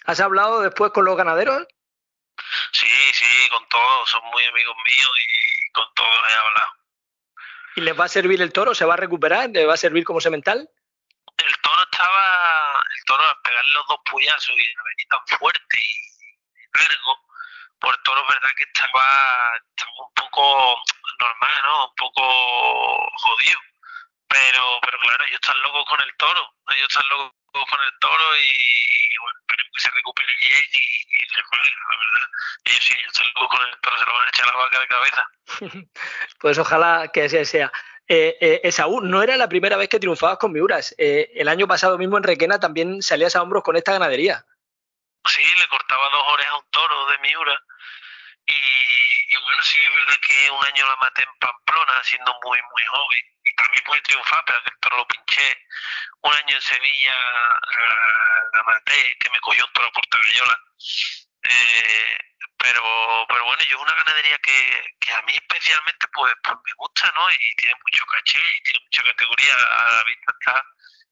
¿Has 0.05 0.21
hablado 0.21 0.63
después 0.63 0.91
con 0.93 1.05
los 1.05 1.17
ganaderos? 1.17 1.67
Sí, 2.73 2.91
sí, 3.13 3.49
con 3.51 3.69
todos, 3.69 4.11
son 4.11 4.25
muy 4.31 4.45
amigos 4.45 4.77
míos 4.85 5.11
y 5.21 5.73
con 5.73 5.95
todos 5.95 6.31
he 6.31 6.35
hablado. 6.35 6.73
¿Y 7.79 7.81
les 7.81 7.95
va 7.95 8.07
a 8.07 8.09
servir 8.09 8.43
el 8.43 8.53
toro? 8.53 8.75
¿Se 8.75 8.85
va 8.85 8.95
a 8.95 8.97
recuperar? 8.97 9.51
¿Le 9.51 9.65
va 9.65 9.75
a 9.75 9.77
servir 9.77 10.03
como 10.03 10.21
semental? 10.21 10.69
El 11.37 11.59
toro 11.63 11.83
estaba, 11.85 12.83
el 12.97 13.05
toro 13.05 13.23
al 13.23 13.41
pegarle 13.41 13.73
los 13.73 13.87
dos 13.87 13.99
puyazos 14.11 14.49
y 14.49 14.67
a 14.67 14.83
venir 14.83 15.07
tan 15.09 15.39
fuerte 15.39 15.79
y 15.79 16.77
largo, 16.77 17.25
por 17.79 17.95
el 17.95 18.03
toro 18.03 18.27
verdad 18.27 18.51
que 18.57 18.65
estaba, 18.65 19.63
estaba 19.71 19.93
un 20.09 20.13
poco 20.13 20.83
normal, 21.21 21.53
¿no? 21.63 21.87
Un 21.87 21.95
poco 21.95 22.23
jodido. 23.15 23.61
Pero, 24.27 24.81
pero 24.83 24.99
claro, 24.99 25.25
ellos 25.27 25.39
están 25.41 25.63
locos 25.63 25.85
con 25.89 26.01
el 26.01 26.17
toro, 26.17 26.55
ellos 26.75 26.89
están 26.89 27.09
locos 27.11 27.38
con 27.53 27.81
el 27.85 27.99
toro 28.01 28.37
y, 28.37 28.49
y 28.49 29.19
bueno, 29.21 29.39
esperemos 29.41 29.73
que 29.75 29.83
se 29.83 29.91
recupere 29.91 30.35
bien 30.45 30.65
y, 30.73 30.79
y 30.79 31.29
se 31.35 31.43
juegue, 31.43 31.71
la 31.71 31.97
verdad. 31.99 32.29
Ellos 32.65 32.85
sí, 32.85 32.93
ellos 32.93 33.13
están 33.13 33.27
locos 33.35 33.49
con 33.49 33.69
el 33.69 33.81
toro, 33.81 33.99
se 33.99 34.07
lo 34.07 34.13
van 34.15 34.27
a 34.27 34.29
echar 34.29 34.49
a 34.49 34.53
la 34.53 34.59
vaca 34.59 34.81
de 34.81 34.89
cabeza. 34.89 35.31
Pues 36.41 36.59
ojalá 36.59 37.11
que 37.13 37.25
así 37.25 37.45
sea. 37.45 37.73
Eh, 38.07 38.39
eh, 38.41 38.61
Esaú, 38.65 39.01
no 39.03 39.23
era 39.23 39.37
la 39.37 39.49
primera 39.49 39.77
vez 39.77 39.89
que 39.89 39.99
triunfabas 39.99 40.39
con 40.39 40.53
Miuras. 40.53 40.95
Eh, 40.97 41.31
el 41.35 41.49
año 41.49 41.67
pasado 41.67 41.99
mismo 41.99 42.17
en 42.17 42.23
Requena 42.23 42.59
también 42.59 43.03
salías 43.03 43.37
a 43.37 43.43
hombros 43.43 43.63
con 43.63 43.77
esta 43.77 43.93
ganadería. 43.93 44.47
Sí, 45.27 45.43
le 45.43 45.69
cortaba 45.69 46.09
dos 46.11 46.25
orejas 46.33 46.53
a 46.53 46.57
un 46.57 46.71
toro 46.71 47.07
de 47.11 47.19
Miura. 47.19 47.61
Y, 48.47 48.53
y 48.55 49.37
bueno, 49.43 49.63
sí, 49.63 49.79
es 49.85 49.95
verdad 49.95 50.21
que 50.27 50.51
un 50.51 50.65
año 50.65 50.87
la 50.87 50.97
maté 50.97 51.23
en 51.23 51.39
Pamplona, 51.39 52.03
siendo 52.03 52.35
muy, 52.45 52.59
muy 52.73 52.83
joven. 52.87 53.25
Y 53.59 53.63
también 53.63 53.85
pude 53.85 54.01
triunfar, 54.03 54.45
pero 54.45 54.59
toro 54.81 54.97
lo 54.99 55.07
pinché. 55.07 55.67
Un 56.23 56.35
año 56.35 56.57
en 56.57 56.63
Sevilla 56.63 57.15
la, 57.15 58.49
la 58.53 58.63
maté, 58.65 59.17
que 59.19 59.31
me 59.31 59.41
cogió 59.41 59.65
un 59.65 59.73
toro 59.73 59.93
por 59.93 60.07
Tagayola. 60.07 60.61
Eh, 61.43 62.19
pero, 62.59 63.27
pero 63.29 63.45
bueno, 63.45 63.63
yo 63.65 63.77
es 63.77 63.83
una 63.83 63.95
ganadería 63.95 64.39
que, 64.39 64.97
que 65.01 65.13
a 65.13 65.23
mí 65.23 65.33
especialmente 65.35 66.09
pues, 66.13 66.35
pues 66.43 66.57
me 66.65 66.73
gusta, 66.77 67.13
¿no? 67.15 67.31
Y 67.31 67.57
tiene 67.57 67.77
mucho 67.85 68.05
caché 68.07 68.39
y 68.39 68.63
tiene 68.63 68.81
mucha 68.85 69.03
categoría. 69.05 69.55
A 69.55 69.93
la 69.93 70.05
vista 70.05 70.33
está 70.39 70.65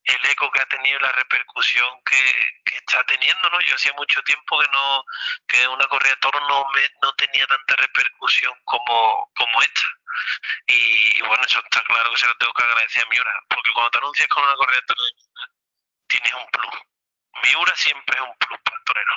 el 0.07 0.31
eco 0.31 0.51
que 0.51 0.61
ha 0.61 0.67
tenido 0.67 0.99
la 1.01 1.13
repercusión 1.13 1.89
que, 2.05 2.75
está 2.77 3.03
teniendo, 3.05 3.51
¿no? 3.51 3.61
Yo 3.61 3.75
hacía 3.75 3.93
mucho 3.95 4.23
tiempo 4.23 4.61
que 4.61 4.69
no 4.73 5.05
que 5.49 5.67
una 5.69 5.87
corrida 5.87 6.11
de 6.11 6.21
toros 6.21 6.43
no, 6.49 6.67
me, 6.75 6.81
no 7.03 7.13
tenía 7.15 7.47
tanta 7.47 7.77
repercusión 7.77 8.53
como, 8.65 9.31
como 9.35 9.63
esta. 9.63 9.83
Y, 10.67 11.19
y 11.19 11.21
bueno, 11.23 11.43
eso 11.45 11.61
está 11.65 11.83
claro 11.83 12.11
que 12.11 12.19
se 12.19 12.27
lo 12.27 12.37
tengo 12.37 12.53
que 12.53 12.63
agradecer 12.63 13.03
a 13.05 13.09
Miura, 13.09 13.45
porque 13.49 13.71
cuando 13.73 13.91
te 13.91 13.99
anuncias 13.99 14.29
con 14.29 14.45
una 14.45 14.55
toros 14.55 15.15
tienes 16.09 16.33
un 16.35 16.47
plus. 16.51 16.75
Miura 17.45 17.75
siempre 17.77 18.17
es 18.17 18.23
un 18.23 18.37
plus 18.39 18.61
para 18.63 18.77
el 18.77 18.85
torero. 18.85 19.13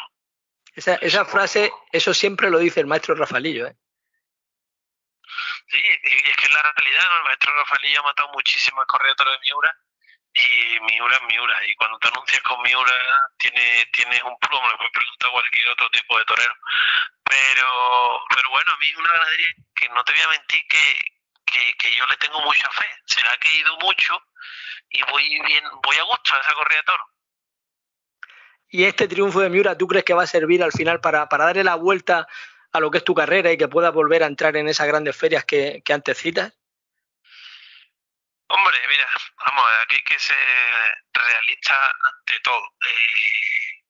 Esa, 0.73 0.95
esa 0.95 1.25
frase, 1.25 1.71
eso 1.91 2.13
siempre 2.13 2.49
lo 2.49 2.59
dice 2.59 2.79
el 2.79 2.87
maestro 2.87 3.15
Rafaelillo, 3.15 3.67
¿eh? 3.67 3.75
Sí, 5.67 5.77
y 5.77 6.29
es 6.29 6.35
que 6.37 6.45
es 6.45 6.51
la 6.51 6.61
realidad, 6.63 7.05
¿no? 7.11 7.17
El 7.17 7.23
maestro 7.23 7.55
Rafaelillo 7.55 7.99
ha 7.99 8.03
matado 8.03 8.29
muchísimas 8.33 8.85
toros 8.87 9.33
de 9.33 9.39
Miura 9.39 9.77
y 10.39 10.79
Miura 10.81 11.15
es 11.15 11.23
Miura. 11.23 11.59
Y 11.67 11.75
cuando 11.75 11.99
te 11.99 12.07
anuncias 12.07 12.41
con 12.41 12.61
Miura 12.61 12.93
tiene, 13.37 13.85
tienes 13.91 14.23
un 14.23 14.37
plus, 14.39 14.61
me 14.61 14.69
lo 14.69 14.77
puedes 14.77 14.93
preguntar 14.93 15.29
a 15.29 15.33
cualquier 15.33 15.69
otro 15.69 15.89
tipo 15.91 16.17
de 16.17 16.25
torero. 16.25 16.53
Pero, 17.23 18.23
pero 18.35 18.49
bueno, 18.49 18.71
a 18.71 18.77
mí 18.77 18.87
es 18.87 18.97
una 18.97 19.11
ganadería 19.11 19.53
que 19.75 19.89
no 19.89 20.03
te 20.03 20.13
voy 20.13 20.21
a 20.21 20.29
mentir 20.29 20.63
que, 20.67 20.99
que, 21.45 21.73
que 21.77 21.95
yo 21.95 22.05
le 22.07 22.17
tengo 22.17 22.41
mucha 22.41 22.69
fe. 22.71 22.87
Se 23.05 23.21
la 23.23 23.33
ha 23.33 23.37
querido 23.37 23.77
mucho 23.77 24.21
y 24.89 25.01
voy 25.03 25.23
bien, 25.45 25.63
voy 25.83 25.97
a 25.97 26.03
gusto 26.03 26.35
a 26.35 26.39
esa 26.39 26.53
corrida 26.53 26.79
de 26.79 26.83
toro. 26.83 27.05
Y 28.71 28.83
este 28.83 29.07
triunfo 29.07 29.39
de 29.41 29.49
Miura, 29.49 29.77
¿tú 29.77 29.87
crees 29.87 30.05
que 30.05 30.13
va 30.13 30.23
a 30.23 30.27
servir 30.27 30.63
al 30.63 30.71
final 30.71 31.01
para, 31.01 31.27
para 31.27 31.45
darle 31.45 31.63
la 31.63 31.75
vuelta 31.75 32.27
a 32.71 32.79
lo 32.79 32.91
que 32.91 32.99
es 32.99 33.03
tu 33.03 33.15
carrera 33.15 33.51
y 33.51 33.57
que 33.57 33.67
puedas 33.67 33.91
volver 33.91 34.23
a 34.23 34.27
entrar 34.27 34.55
en 34.57 34.67
esas 34.67 34.87
grandes 34.87 35.17
ferias 35.17 35.43
que, 35.43 35.81
que 35.83 35.93
antes 35.93 36.17
citas? 36.17 36.58
Hombre, 38.51 38.87
mira, 38.87 39.07
vamos, 39.45 39.65
aquí 39.83 39.95
hay 39.95 40.03
que 40.03 40.19
ser 40.19 41.03
realista 41.13 41.95
ante 42.03 42.39
todo. 42.39 42.73
Eh, 42.87 43.83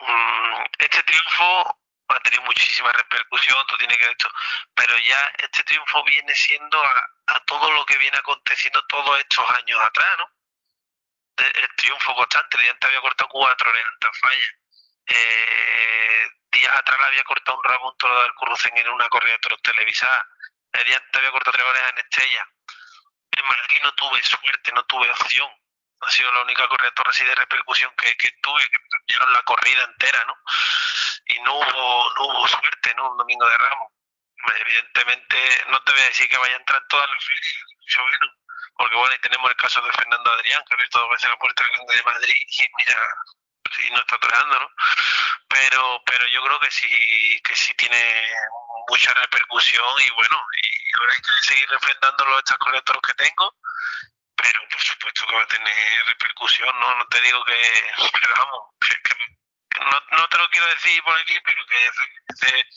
mm, 0.00 0.64
este 0.78 1.02
triunfo 1.02 1.78
ha 2.08 2.20
tenido 2.20 2.42
muchísima 2.44 2.90
repercusión, 2.92 3.66
tú 3.66 3.76
tienes 3.76 3.98
que 3.98 4.04
ver 4.04 4.12
esto, 4.12 4.30
pero 4.74 4.96
ya 4.98 5.32
este 5.38 5.62
triunfo 5.64 6.02
viene 6.04 6.34
siendo 6.34 6.82
a, 6.82 7.10
a 7.26 7.40
todo 7.44 7.70
lo 7.72 7.84
que 7.84 7.98
viene 7.98 8.16
aconteciendo 8.16 8.84
todos 8.86 9.18
estos 9.20 9.50
años 9.50 9.78
atrás, 9.80 10.18
¿no? 10.18 10.30
El, 11.36 11.68
triunfo 11.76 12.14
constante, 12.14 12.56
el 12.56 12.62
día 12.62 12.72
antes 12.72 12.88
había 12.88 13.00
cortado 13.00 13.28
cuatro 13.28 13.70
en 13.74 13.98
Tafalla. 14.00 14.48
Eh, 15.06 16.28
días 16.52 16.74
atrás 16.74 16.98
le 16.98 17.06
había 17.06 17.24
cortado 17.24 17.58
un 17.58 17.64
rabo 17.64 17.84
a 17.86 17.90
un 17.90 17.96
toro 17.96 18.22
del 18.22 18.32
en 18.76 18.88
una 18.88 19.08
corrida 19.08 19.34
de 19.34 19.38
toros 19.38 19.62
televisada. 19.62 20.26
El 20.72 20.84
día 20.84 20.96
antes 20.96 21.18
había 21.18 21.30
cortado 21.30 21.52
tres 21.52 21.66
orejas 21.66 21.92
en 21.92 21.98
Estella. 21.98 22.48
En 23.38 23.82
no 23.82 23.94
tuve 23.94 24.22
suerte, 24.22 24.72
no 24.74 24.84
tuve 24.84 25.10
opción. 25.10 25.48
Ha 26.00 26.10
sido 26.10 26.32
la 26.32 26.42
única 26.42 26.66
toros 26.94 27.14
así 27.14 27.24
de 27.24 27.34
repercusión 27.34 27.92
que, 27.96 28.16
que 28.16 28.30
tuve, 28.42 28.62
que 28.68 28.78
cambiaron 28.90 29.32
la 29.32 29.42
corrida 29.42 29.84
entera, 29.84 30.24
¿no? 30.26 30.34
Y 31.26 31.40
no 31.40 31.54
hubo, 31.54 32.14
no 32.14 32.24
hubo 32.26 32.48
suerte, 32.48 32.94
¿no? 32.94 33.10
Un 33.10 33.18
domingo 33.18 33.48
de 33.48 33.56
Ramos. 33.56 33.92
Evidentemente, 34.60 35.64
no 35.68 35.82
te 35.82 35.92
voy 35.92 36.00
a 36.00 36.04
decir 36.04 36.28
que 36.28 36.38
vaya 36.38 36.54
a 36.54 36.58
entrar 36.58 36.80
en 36.80 36.88
todas 36.88 37.08
las 37.10 37.24
menos. 38.06 38.30
Porque 38.76 38.96
bueno, 38.96 39.14
y 39.14 39.18
tenemos 39.18 39.50
el 39.50 39.56
caso 39.56 39.80
de 39.82 39.92
Fernando 39.92 40.32
Adrián, 40.32 40.62
que 40.66 40.74
ha 40.74 40.76
abierto 40.76 41.00
dos 41.00 41.10
veces 41.10 41.30
la 41.30 41.38
puerta 41.38 41.64
grande 41.66 41.96
de 41.96 42.02
Madrid 42.02 42.36
y 42.46 42.68
mira, 42.78 42.96
sí, 43.76 43.90
no 43.90 43.98
está 43.98 44.18
toreando, 44.18 44.60
¿no? 44.60 44.70
Pero, 45.48 46.02
pero 46.04 46.26
yo 46.28 46.42
creo 46.42 46.60
que 46.60 46.70
sí, 46.70 47.40
que 47.42 47.56
sí 47.56 47.74
tiene 47.74 48.30
mucha 48.88 49.14
repercusión 49.14 49.94
y 50.04 50.10
bueno, 50.10 50.44
y 50.62 50.98
ahora 50.98 51.14
hay 51.14 51.20
que 51.20 51.46
seguir 51.46 51.68
refrendando 51.68 52.38
estas 52.38 52.58
colectoros 52.58 53.02
que 53.02 53.14
tengo, 53.14 53.54
pero 54.36 54.60
por 54.70 54.80
supuesto 54.80 55.26
que 55.26 55.34
va 55.34 55.42
a 55.42 55.46
tener 55.46 56.06
repercusión, 56.06 56.80
¿no? 56.80 56.94
No 56.94 57.06
te 57.08 57.20
digo 57.20 57.44
que, 57.44 57.94
pero 58.20 58.34
vamos, 58.36 58.74
que, 58.80 58.94
que 59.02 59.84
no, 59.84 60.18
no 60.18 60.28
te 60.28 60.38
lo 60.38 60.48
quiero 60.50 60.66
decir 60.66 61.02
por 61.02 61.16
aquí, 61.18 61.38
pero 61.44 61.66
que 61.66 61.90
esté 62.28 62.68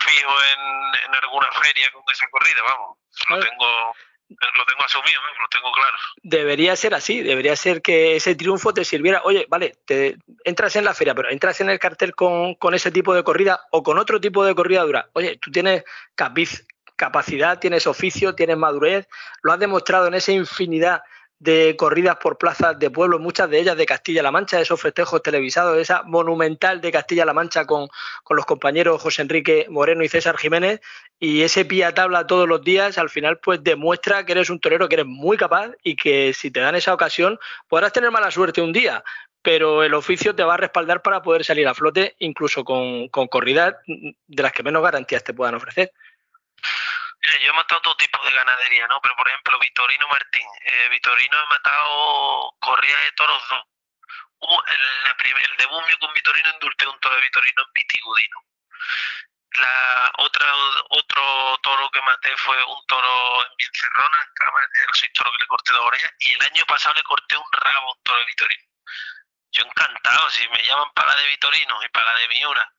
fijo 0.00 0.42
en, 0.44 1.04
en 1.04 1.14
alguna 1.14 1.50
feria 1.52 1.90
con 1.92 2.02
esa 2.10 2.28
corrida, 2.30 2.62
vamos, 2.62 2.98
lo 3.28 3.40
tengo, 3.40 3.94
lo 4.30 4.64
tengo 4.64 4.84
asumido, 4.84 5.20
¿no? 5.20 5.42
lo 5.42 5.48
tengo 5.48 5.72
claro. 5.72 5.96
Debería 6.22 6.76
ser 6.76 6.94
así, 6.94 7.20
debería 7.22 7.56
ser 7.56 7.82
que 7.82 8.16
ese 8.16 8.34
triunfo 8.34 8.72
te 8.72 8.84
sirviera. 8.84 9.22
Oye, 9.24 9.46
vale, 9.48 9.76
te 9.84 10.16
entras 10.44 10.76
en 10.76 10.84
la 10.84 10.94
feria, 10.94 11.14
pero 11.14 11.30
entras 11.30 11.60
en 11.60 11.70
el 11.70 11.78
cartel 11.78 12.14
con, 12.14 12.54
con 12.54 12.74
ese 12.74 12.90
tipo 12.90 13.14
de 13.14 13.24
corrida 13.24 13.60
o 13.70 13.82
con 13.82 13.98
otro 13.98 14.20
tipo 14.20 14.44
de 14.44 14.54
corrida 14.54 14.82
dura. 14.82 15.08
Oye, 15.14 15.38
tú 15.40 15.50
tienes 15.50 15.84
capiz- 16.16 16.64
capacidad, 16.96 17.58
tienes 17.58 17.86
oficio, 17.86 18.34
tienes 18.34 18.56
madurez, 18.56 19.08
lo 19.42 19.52
has 19.52 19.58
demostrado 19.58 20.06
en 20.06 20.14
esa 20.14 20.32
infinidad 20.32 21.02
de 21.40 21.74
corridas 21.76 22.16
por 22.16 22.36
plazas 22.36 22.78
de 22.78 22.90
pueblo, 22.90 23.18
muchas 23.18 23.48
de 23.48 23.58
ellas 23.58 23.76
de 23.76 23.86
Castilla-La 23.86 24.30
Mancha, 24.30 24.60
esos 24.60 24.80
festejos 24.80 25.22
televisados, 25.22 25.78
esa 25.78 26.02
monumental 26.02 26.82
de 26.82 26.92
Castilla-La 26.92 27.32
Mancha 27.32 27.64
con, 27.64 27.88
con 28.22 28.36
los 28.36 28.44
compañeros 28.44 29.00
José 29.00 29.22
Enrique 29.22 29.66
Moreno 29.70 30.04
y 30.04 30.08
César 30.08 30.36
Jiménez, 30.36 30.80
y 31.18 31.40
ese 31.40 31.64
pie 31.64 31.86
a 31.86 31.94
tabla 31.94 32.26
todos 32.26 32.46
los 32.46 32.62
días, 32.62 32.98
al 32.98 33.08
final 33.08 33.38
pues 33.38 33.64
demuestra 33.64 34.24
que 34.26 34.32
eres 34.32 34.50
un 34.50 34.60
torero 34.60 34.86
que 34.86 34.96
eres 34.96 35.06
muy 35.06 35.38
capaz 35.38 35.70
y 35.82 35.96
que 35.96 36.34
si 36.34 36.50
te 36.50 36.60
dan 36.60 36.74
esa 36.74 36.92
ocasión 36.92 37.38
podrás 37.68 37.94
tener 37.94 38.10
mala 38.10 38.30
suerte 38.30 38.60
un 38.60 38.74
día, 38.74 39.02
pero 39.40 39.82
el 39.82 39.94
oficio 39.94 40.34
te 40.34 40.44
va 40.44 40.54
a 40.54 40.58
respaldar 40.58 41.00
para 41.00 41.22
poder 41.22 41.42
salir 41.42 41.66
a 41.66 41.74
flote 41.74 42.16
incluso 42.18 42.64
con, 42.64 43.08
con 43.08 43.28
corridas 43.28 43.76
de 43.86 44.42
las 44.42 44.52
que 44.52 44.62
menos 44.62 44.82
garantías 44.82 45.24
te 45.24 45.32
puedan 45.32 45.54
ofrecer. 45.54 45.90
Yo 47.22 47.50
he 47.50 47.52
matado 47.52 47.80
todo 47.82 47.96
tipo 47.96 48.18
de 48.24 48.32
ganadería, 48.32 48.86
¿no? 48.88 49.00
Pero 49.02 49.14
por 49.16 49.28
ejemplo, 49.28 49.58
Vitorino 49.58 50.08
Martín. 50.08 50.46
Eh, 50.64 50.88
Vitorino 50.88 51.38
he 51.42 51.46
matado 51.46 52.54
corrida 52.60 52.98
de 53.00 53.12
toros 53.12 53.42
dos. 53.48 53.64
Hubo 54.38 54.64
el, 54.66 55.04
la 55.04 55.16
prim- 55.16 55.36
el 55.36 55.98
con 55.98 56.14
Vitorino 56.14 56.50
endulté 56.50 56.86
un 56.88 56.98
toro 57.00 57.14
de 57.16 57.20
Vitorino 57.22 57.62
en 57.62 57.72
Vitigudino. 57.74 58.38
La 59.52 60.12
otra, 60.18 60.46
otro 60.90 61.58
toro 61.62 61.90
que 61.90 62.00
maté 62.02 62.34
fue 62.38 62.62
un 62.64 62.86
toro 62.86 63.46
en 63.46 63.56
Viencerrona, 63.56 64.32
en 64.80 64.86
los 64.88 64.98
seis 64.98 65.12
toros 65.12 65.32
que 65.36 65.42
le 65.42 65.48
corté 65.48 65.72
dos 65.72 65.82
orejas. 65.82 66.12
Y 66.20 66.32
el 66.34 66.42
año 66.42 66.64
pasado 66.66 66.94
le 66.94 67.02
corté 67.02 67.36
un 67.36 67.52
rabo 67.52 67.88
a 67.88 67.92
un 67.92 68.02
toro 68.02 68.18
de 68.18 68.26
Vitorino. 68.26 68.64
yo 69.52 69.64
encantado, 69.64 70.30
si 70.30 70.48
me 70.48 70.62
llaman 70.62 70.92
para 70.94 71.12
la 71.14 71.20
de 71.20 71.26
Vitorino 71.28 71.82
y 71.84 71.88
para 71.90 72.12
la 72.12 72.18
de 72.20 72.28
Miura, 72.28 72.72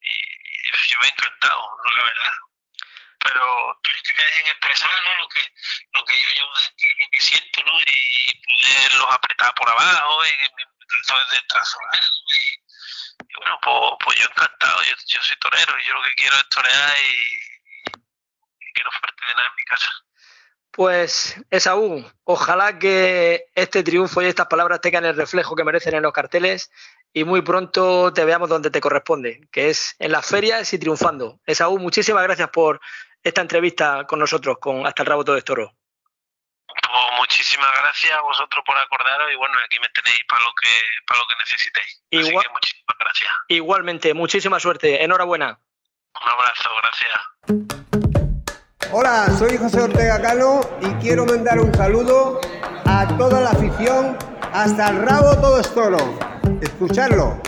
y, 0.00 0.10
y 0.10 0.86
yo 0.88 0.98
me 1.00 1.06
he 1.06 1.10
encantado, 1.10 1.78
la 1.96 2.04
verdad. 2.04 2.32
Pero 3.24 3.80
que 3.82 4.12
me 4.12 4.24
dejen 4.24 4.46
expresar 4.46 4.90
¿no? 5.02 5.22
lo 5.22 5.28
que 5.28 5.40
lo 5.94 6.04
que 6.04 6.14
yo 6.14 6.28
llevo 6.34 6.52
siento, 7.20 7.60
¿no? 7.64 7.80
Y 7.80 8.42
poderlos 8.84 9.14
apretar 9.14 9.54
por 9.54 9.68
abajo 9.68 10.24
y 10.26 10.30
de 10.30 10.46
y, 11.94 12.54
y 13.28 13.36
bueno, 13.38 13.58
pues, 13.62 13.90
pues 14.04 14.18
yo 14.18 14.26
encantado, 14.30 14.82
yo, 14.82 14.94
yo 15.06 15.22
soy 15.22 15.36
torero 15.38 15.78
y 15.78 15.86
yo 15.86 15.94
lo 15.94 16.02
que 16.02 16.14
quiero 16.14 16.36
es 16.36 16.48
torear 16.48 16.96
y, 16.98 17.34
y 18.60 18.72
que 18.74 18.84
no 18.84 18.90
falte 18.92 19.26
de 19.28 19.34
nada 19.34 19.48
en 19.48 19.54
mi 19.56 19.64
casa. 19.64 19.90
Pues 20.70 21.36
Esaú, 21.50 22.04
ojalá 22.24 22.78
que 22.78 23.46
este 23.54 23.82
triunfo 23.84 24.22
y 24.22 24.26
estas 24.26 24.46
palabras 24.46 24.80
tengan 24.80 25.04
el 25.04 25.16
reflejo 25.16 25.54
que 25.54 25.64
merecen 25.64 25.94
en 25.94 26.02
los 26.02 26.12
carteles 26.12 26.70
y 27.12 27.22
muy 27.22 27.42
pronto 27.42 28.12
te 28.12 28.24
veamos 28.24 28.48
donde 28.48 28.70
te 28.70 28.80
corresponde, 28.80 29.40
que 29.52 29.70
es 29.70 29.94
en 30.00 30.10
las 30.10 30.26
ferias 30.26 30.72
y 30.72 30.78
triunfando. 30.78 31.40
Esaú, 31.46 31.78
muchísimas 31.78 32.24
gracias 32.24 32.50
por 32.50 32.80
esta 33.24 33.40
entrevista 33.40 34.04
con 34.06 34.18
nosotros, 34.20 34.58
con 34.60 34.86
Hasta 34.86 35.02
el 35.02 35.06
Rabo 35.08 35.24
Todo 35.24 35.36
es 35.36 35.44
Toro. 35.44 35.72
Pues 36.66 37.18
muchísimas 37.18 37.70
gracias 37.80 38.12
a 38.12 38.20
vosotros 38.20 38.62
por 38.66 38.76
acordaros 38.76 39.32
y 39.32 39.36
bueno, 39.36 39.54
aquí 39.64 39.78
me 39.80 39.88
tenéis 39.88 40.20
para 40.28 40.42
lo 40.44 40.52
que 40.60 40.68
para 41.06 41.20
lo 41.20 41.26
que 41.26 41.34
necesitéis. 41.40 42.02
Así 42.12 42.28
Igual- 42.30 42.44
que 42.46 42.52
muchísimas 42.52 42.96
gracias. 42.98 43.30
Igualmente, 43.48 44.14
muchísima 44.14 44.60
suerte. 44.60 45.02
Enhorabuena. 45.02 45.58
Un 46.22 46.28
abrazo, 46.30 46.70
gracias. 46.82 47.12
Hola, 48.92 49.26
soy 49.38 49.56
José 49.56 49.80
Ortega 49.82 50.20
Cano 50.22 50.60
y 50.80 50.92
quiero 51.02 51.24
mandar 51.26 51.58
un 51.58 51.74
saludo 51.74 52.40
a 52.86 53.08
toda 53.16 53.40
la 53.40 53.50
afición. 53.50 54.16
Hasta 54.52 54.88
el 54.90 55.02
rabo 55.02 55.34
todo 55.40 55.60
es 55.60 55.74
toro. 55.74 55.98
Escucharlo. 56.60 57.40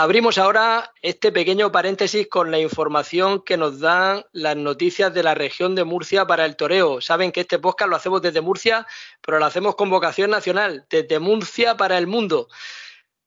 Abrimos 0.00 0.38
ahora 0.38 0.92
este 1.02 1.32
pequeño 1.32 1.72
paréntesis 1.72 2.28
con 2.28 2.52
la 2.52 2.60
información 2.60 3.42
que 3.42 3.56
nos 3.56 3.80
dan 3.80 4.24
las 4.30 4.54
noticias 4.56 5.12
de 5.12 5.24
la 5.24 5.34
región 5.34 5.74
de 5.74 5.82
Murcia 5.82 6.24
para 6.24 6.44
el 6.44 6.54
toreo. 6.54 7.00
Saben 7.00 7.32
que 7.32 7.40
este 7.40 7.58
podcast 7.58 7.90
lo 7.90 7.96
hacemos 7.96 8.22
desde 8.22 8.40
Murcia, 8.40 8.86
pero 9.20 9.40
lo 9.40 9.44
hacemos 9.44 9.74
con 9.74 9.90
vocación 9.90 10.30
nacional, 10.30 10.86
desde 10.88 11.18
Murcia 11.18 11.76
para 11.76 11.98
el 11.98 12.06
mundo. 12.06 12.46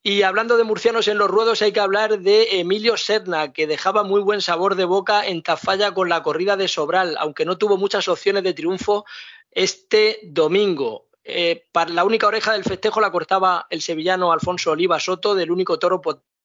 Y 0.01 0.22
hablando 0.22 0.55
de 0.55 0.63
murcianos 0.63 1.09
en 1.09 1.17
los 1.17 1.30
ruedos, 1.30 1.61
hay 1.61 1.74
que 1.74 1.82
hablar 1.82 2.19
de 2.19 2.61
Emilio 2.61 2.95
Serna, 2.95 3.51
que 3.51 3.67
dejaba 3.67 4.03
muy 4.03 4.22
buen 4.22 4.39
sabor 4.41 4.76
de 4.76 4.86
boca 4.86 5.28
en 5.28 5.43
Tafalla 5.43 5.93
con 5.93 6.07
la 6.07 6.24
corrida 6.24 6.55
de 6.55 6.69
Sobral, 6.69 7.17
aunque 7.19 7.43
no 7.43 7.57
tuvo 7.57 7.76
muchas 7.76 8.07
opciones 8.07 8.43
de 8.43 8.53
triunfo 8.53 9.03
este 9.51 10.22
domingo. 10.24 11.07
Eh, 11.26 11.65
para 11.74 11.91
la 11.91 12.05
única 12.05 12.28
oreja 12.28 12.53
del 12.53 12.63
festejo 12.63 13.01
la 13.01 13.11
cortaba 13.11 13.67
el 13.69 13.82
sevillano 13.82 14.32
Alfonso 14.32 14.72
Oliva 14.72 15.01
Soto, 15.01 15.36
del 15.36 15.51
único 15.51 15.78
toro 15.78 15.99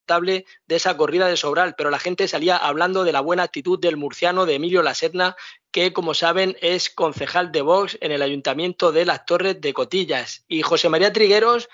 de 0.07 0.45
esa 0.69 0.97
corrida 0.97 1.27
de 1.27 1.37
Sobral, 1.37 1.75
pero 1.77 1.91
la 1.91 1.99
gente 1.99 2.29
salía 2.29 2.57
hablando 2.57 3.05
de 3.05 3.13
la 3.13 3.21
buena 3.21 3.43
actitud 3.43 3.79
del 3.79 3.97
murciano 3.97 4.47
de 4.47 4.55
Emilio 4.55 4.83
La 4.83 4.95
Serna, 4.95 5.37
que 5.73 5.93
como 5.93 6.15
saben 6.15 6.57
es 6.61 6.91
concejal 6.91 7.51
de 7.51 7.63
Vox 7.63 7.99
en 8.01 8.13
el 8.13 8.23
ayuntamiento 8.23 8.93
de 8.93 9.05
Las 9.05 9.27
Torres 9.27 9.61
de 9.61 9.75
Cotillas. 9.75 10.45
Y 10.49 10.63
José 10.63 10.89
María 10.89 11.13
Trigueros 11.13 11.69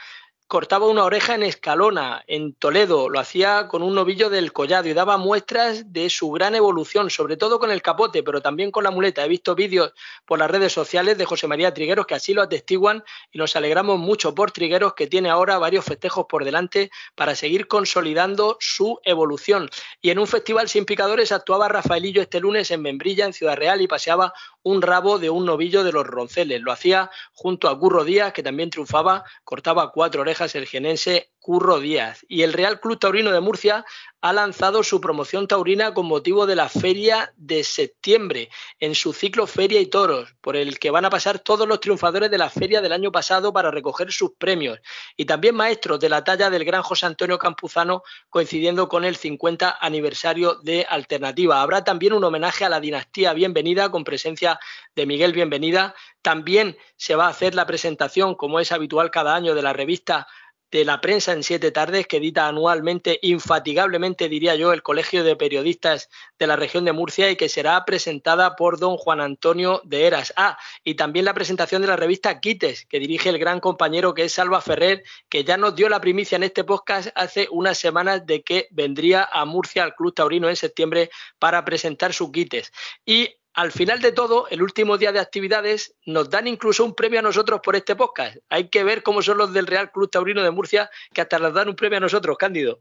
cortaba 0.52 0.86
una 0.86 1.04
oreja 1.04 1.34
en 1.34 1.44
Escalona, 1.44 2.24
en 2.26 2.52
Toledo, 2.52 3.08
lo 3.08 3.18
hacía 3.18 3.68
con 3.68 3.82
un 3.82 3.94
novillo 3.94 4.28
del 4.28 4.52
collado 4.52 4.86
y 4.86 4.92
daba 4.92 5.16
muestras 5.16 5.94
de 5.94 6.10
su 6.10 6.30
gran 6.30 6.54
evolución, 6.54 7.08
sobre 7.08 7.38
todo 7.38 7.58
con 7.58 7.70
el 7.70 7.80
capote, 7.80 8.22
pero 8.22 8.42
también 8.42 8.70
con 8.70 8.84
la 8.84 8.90
muleta. 8.90 9.24
He 9.24 9.28
visto 9.28 9.54
vídeos 9.54 9.94
por 10.26 10.38
las 10.38 10.50
redes 10.50 10.70
sociales 10.70 11.16
de 11.16 11.24
José 11.24 11.46
María 11.46 11.72
Trigueros 11.72 12.04
que 12.04 12.16
así 12.16 12.34
lo 12.34 12.42
atestiguan 12.42 13.02
y 13.30 13.38
nos 13.38 13.56
alegramos 13.56 13.98
mucho 13.98 14.34
por 14.34 14.50
Trigueros 14.50 14.92
que 14.92 15.06
tiene 15.06 15.30
ahora 15.30 15.56
varios 15.56 15.86
festejos 15.86 16.26
por 16.28 16.44
delante 16.44 16.90
para 17.14 17.34
seguir 17.34 17.66
consolidando 17.66 18.58
su 18.60 19.00
evolución. 19.04 19.70
Y 20.02 20.10
en 20.10 20.18
un 20.18 20.26
festival 20.26 20.68
sin 20.68 20.84
picadores 20.84 21.32
actuaba 21.32 21.68
Rafaelillo 21.68 22.20
este 22.20 22.40
lunes 22.40 22.70
en 22.70 22.82
Membrilla, 22.82 23.24
en 23.24 23.32
Ciudad 23.32 23.56
Real, 23.56 23.80
y 23.80 23.88
paseaba 23.88 24.34
un 24.64 24.82
rabo 24.82 25.18
de 25.18 25.30
un 25.30 25.46
novillo 25.46 25.82
de 25.82 25.92
los 25.92 26.06
ronceles. 26.06 26.60
Lo 26.60 26.72
hacía 26.72 27.10
junto 27.32 27.70
a 27.70 27.78
Curro 27.78 28.04
Díaz, 28.04 28.34
que 28.34 28.42
también 28.42 28.68
triunfaba, 28.68 29.24
cortaba 29.44 29.90
cuatro 29.90 30.20
orejas 30.20 30.41
el 30.54 30.66
genense 30.66 31.31
Curro 31.42 31.80
Díaz. 31.80 32.24
Y 32.28 32.42
el 32.42 32.52
Real 32.52 32.80
Club 32.80 32.98
Taurino 32.98 33.32
de 33.32 33.40
Murcia 33.40 33.84
ha 34.22 34.32
lanzado 34.32 34.84
su 34.84 35.00
promoción 35.00 35.48
taurina 35.48 35.92
con 35.92 36.06
motivo 36.06 36.46
de 36.46 36.54
la 36.54 36.68
feria 36.68 37.34
de 37.36 37.64
septiembre, 37.64 38.48
en 38.78 38.94
su 38.94 39.12
ciclo 39.12 39.48
Feria 39.48 39.80
y 39.80 39.86
Toros, 39.86 40.36
por 40.40 40.54
el 40.54 40.78
que 40.78 40.92
van 40.92 41.04
a 41.04 41.10
pasar 41.10 41.40
todos 41.40 41.66
los 41.66 41.80
triunfadores 41.80 42.30
de 42.30 42.38
la 42.38 42.48
feria 42.48 42.80
del 42.80 42.92
año 42.92 43.10
pasado 43.10 43.52
para 43.52 43.72
recoger 43.72 44.12
sus 44.12 44.34
premios. 44.38 44.78
Y 45.16 45.24
también 45.24 45.56
maestros 45.56 45.98
de 45.98 46.08
la 46.08 46.22
talla 46.22 46.48
del 46.48 46.64
gran 46.64 46.82
José 46.82 47.06
Antonio 47.06 47.36
Campuzano, 47.36 48.04
coincidiendo 48.30 48.88
con 48.88 49.04
el 49.04 49.16
50 49.16 49.78
aniversario 49.80 50.54
de 50.62 50.86
Alternativa. 50.88 51.60
Habrá 51.60 51.82
también 51.82 52.12
un 52.12 52.22
homenaje 52.22 52.64
a 52.64 52.68
la 52.68 52.78
dinastía 52.78 53.32
Bienvenida, 53.32 53.90
con 53.90 54.04
presencia 54.04 54.60
de 54.94 55.06
Miguel 55.06 55.32
Bienvenida. 55.32 55.96
También 56.22 56.78
se 56.94 57.16
va 57.16 57.26
a 57.26 57.30
hacer 57.30 57.56
la 57.56 57.66
presentación, 57.66 58.36
como 58.36 58.60
es 58.60 58.70
habitual 58.70 59.10
cada 59.10 59.34
año, 59.34 59.56
de 59.56 59.62
la 59.62 59.72
revista 59.72 60.28
de 60.72 60.86
la 60.86 61.02
prensa 61.02 61.32
en 61.32 61.42
siete 61.42 61.70
tardes 61.70 62.06
que 62.06 62.16
edita 62.16 62.48
anualmente, 62.48 63.18
infatigablemente 63.20 64.30
diría 64.30 64.56
yo, 64.56 64.72
el 64.72 64.82
Colegio 64.82 65.22
de 65.22 65.36
Periodistas 65.36 66.08
de 66.38 66.46
la 66.46 66.56
región 66.56 66.86
de 66.86 66.92
Murcia 66.92 67.30
y 67.30 67.36
que 67.36 67.50
será 67.50 67.84
presentada 67.84 68.56
por 68.56 68.78
don 68.78 68.96
Juan 68.96 69.20
Antonio 69.20 69.82
de 69.84 70.06
Eras. 70.06 70.32
Ah, 70.34 70.58
y 70.82 70.94
también 70.94 71.26
la 71.26 71.34
presentación 71.34 71.82
de 71.82 71.88
la 71.88 71.96
revista 71.96 72.40
Quites, 72.40 72.86
que 72.86 72.98
dirige 72.98 73.28
el 73.28 73.38
gran 73.38 73.60
compañero 73.60 74.14
que 74.14 74.24
es 74.24 74.32
Salva 74.32 74.62
Ferrer, 74.62 75.04
que 75.28 75.44
ya 75.44 75.58
nos 75.58 75.76
dio 75.76 75.90
la 75.90 76.00
primicia 76.00 76.36
en 76.36 76.44
este 76.44 76.64
podcast 76.64 77.10
hace 77.14 77.48
unas 77.50 77.76
semanas 77.76 78.24
de 78.24 78.42
que 78.42 78.68
vendría 78.70 79.28
a 79.30 79.44
Murcia 79.44 79.84
al 79.84 79.94
Club 79.94 80.14
Taurino 80.14 80.48
en 80.48 80.56
septiembre 80.56 81.10
para 81.38 81.66
presentar 81.66 82.14
su 82.14 82.32
Quites. 82.32 82.72
Y 83.04 83.36
al 83.54 83.70
final 83.70 84.00
de 84.00 84.12
todo, 84.12 84.48
el 84.48 84.62
último 84.62 84.96
día 84.96 85.12
de 85.12 85.20
actividades, 85.20 85.94
nos 86.06 86.30
dan 86.30 86.46
incluso 86.46 86.84
un 86.84 86.94
premio 86.94 87.18
a 87.18 87.22
nosotros 87.22 87.60
por 87.62 87.76
este 87.76 87.94
podcast. 87.94 88.38
Hay 88.48 88.68
que 88.68 88.82
ver 88.84 89.02
cómo 89.02 89.20
son 89.20 89.38
los 89.38 89.52
del 89.52 89.66
Real 89.66 89.90
Club 89.92 90.10
Taurino 90.10 90.42
de 90.42 90.50
Murcia, 90.50 90.90
que 91.12 91.20
hasta 91.20 91.38
nos 91.38 91.52
dan 91.52 91.68
un 91.68 91.76
premio 91.76 91.98
a 91.98 92.00
nosotros, 92.00 92.36
Cándido. 92.38 92.80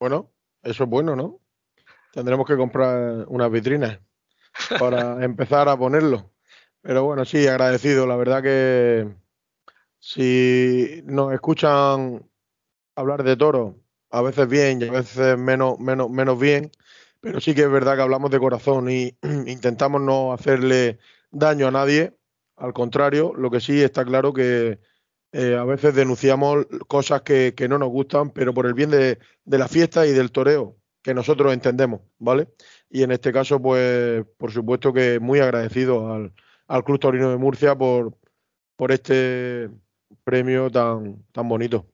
Bueno, 0.00 0.32
eso 0.62 0.84
es 0.84 0.90
bueno, 0.90 1.14
¿no? 1.14 1.40
Tendremos 2.12 2.46
que 2.46 2.56
comprar 2.56 3.26
unas 3.28 3.50
vitrinas 3.50 4.00
para 4.78 5.22
empezar 5.24 5.68
a 5.68 5.76
ponerlo. 5.76 6.32
Pero 6.80 7.04
bueno, 7.04 7.24
sí, 7.24 7.46
agradecido. 7.46 8.06
La 8.06 8.16
verdad 8.16 8.42
que 8.42 9.08
si 9.98 11.00
nos 11.04 11.32
escuchan 11.32 12.28
hablar 12.96 13.22
de 13.22 13.36
toro, 13.36 13.76
a 14.10 14.20
veces 14.20 14.48
bien 14.48 14.82
y 14.82 14.88
a 14.88 14.92
veces 14.92 15.38
menos, 15.38 15.78
menos, 15.78 16.10
menos 16.10 16.38
bien, 16.38 16.70
pero 17.24 17.40
sí 17.40 17.54
que 17.54 17.62
es 17.62 17.70
verdad 17.70 17.96
que 17.96 18.02
hablamos 18.02 18.30
de 18.30 18.38
corazón 18.38 18.90
y 18.90 19.16
intentamos 19.46 20.02
no 20.02 20.34
hacerle 20.34 20.98
daño 21.30 21.68
a 21.68 21.70
nadie. 21.70 22.12
Al 22.56 22.74
contrario, 22.74 23.32
lo 23.34 23.50
que 23.50 23.60
sí 23.60 23.82
está 23.82 24.04
claro 24.04 24.34
que 24.34 24.78
eh, 25.32 25.56
a 25.56 25.64
veces 25.64 25.94
denunciamos 25.94 26.66
cosas 26.86 27.22
que, 27.22 27.54
no 27.66 27.78
nos 27.78 27.88
gustan, 27.88 28.30
pero 28.30 28.52
por 28.52 28.66
el 28.66 28.74
bien 28.74 28.90
de, 28.90 29.18
la 29.46 29.68
fiesta 29.68 30.06
y 30.06 30.12
del 30.12 30.32
toreo, 30.32 30.76
que 31.02 31.14
nosotros 31.14 31.54
entendemos, 31.54 32.02
¿vale? 32.18 32.48
Y 32.90 33.02
en 33.02 33.10
este 33.10 33.32
caso, 33.32 33.60
pues, 33.60 34.24
por 34.36 34.52
supuesto 34.52 34.92
que 34.92 35.18
muy 35.18 35.40
agradecido 35.40 36.12
al, 36.12 36.34
al 36.68 36.84
Club 36.84 37.00
Taurino 37.00 37.30
de 37.30 37.38
Murcia 37.38 37.74
por, 37.74 38.16
por 38.76 38.92
este 38.92 39.70
premio 40.24 40.70
tan, 40.70 41.24
tan 41.32 41.48
bonito. 41.48 41.86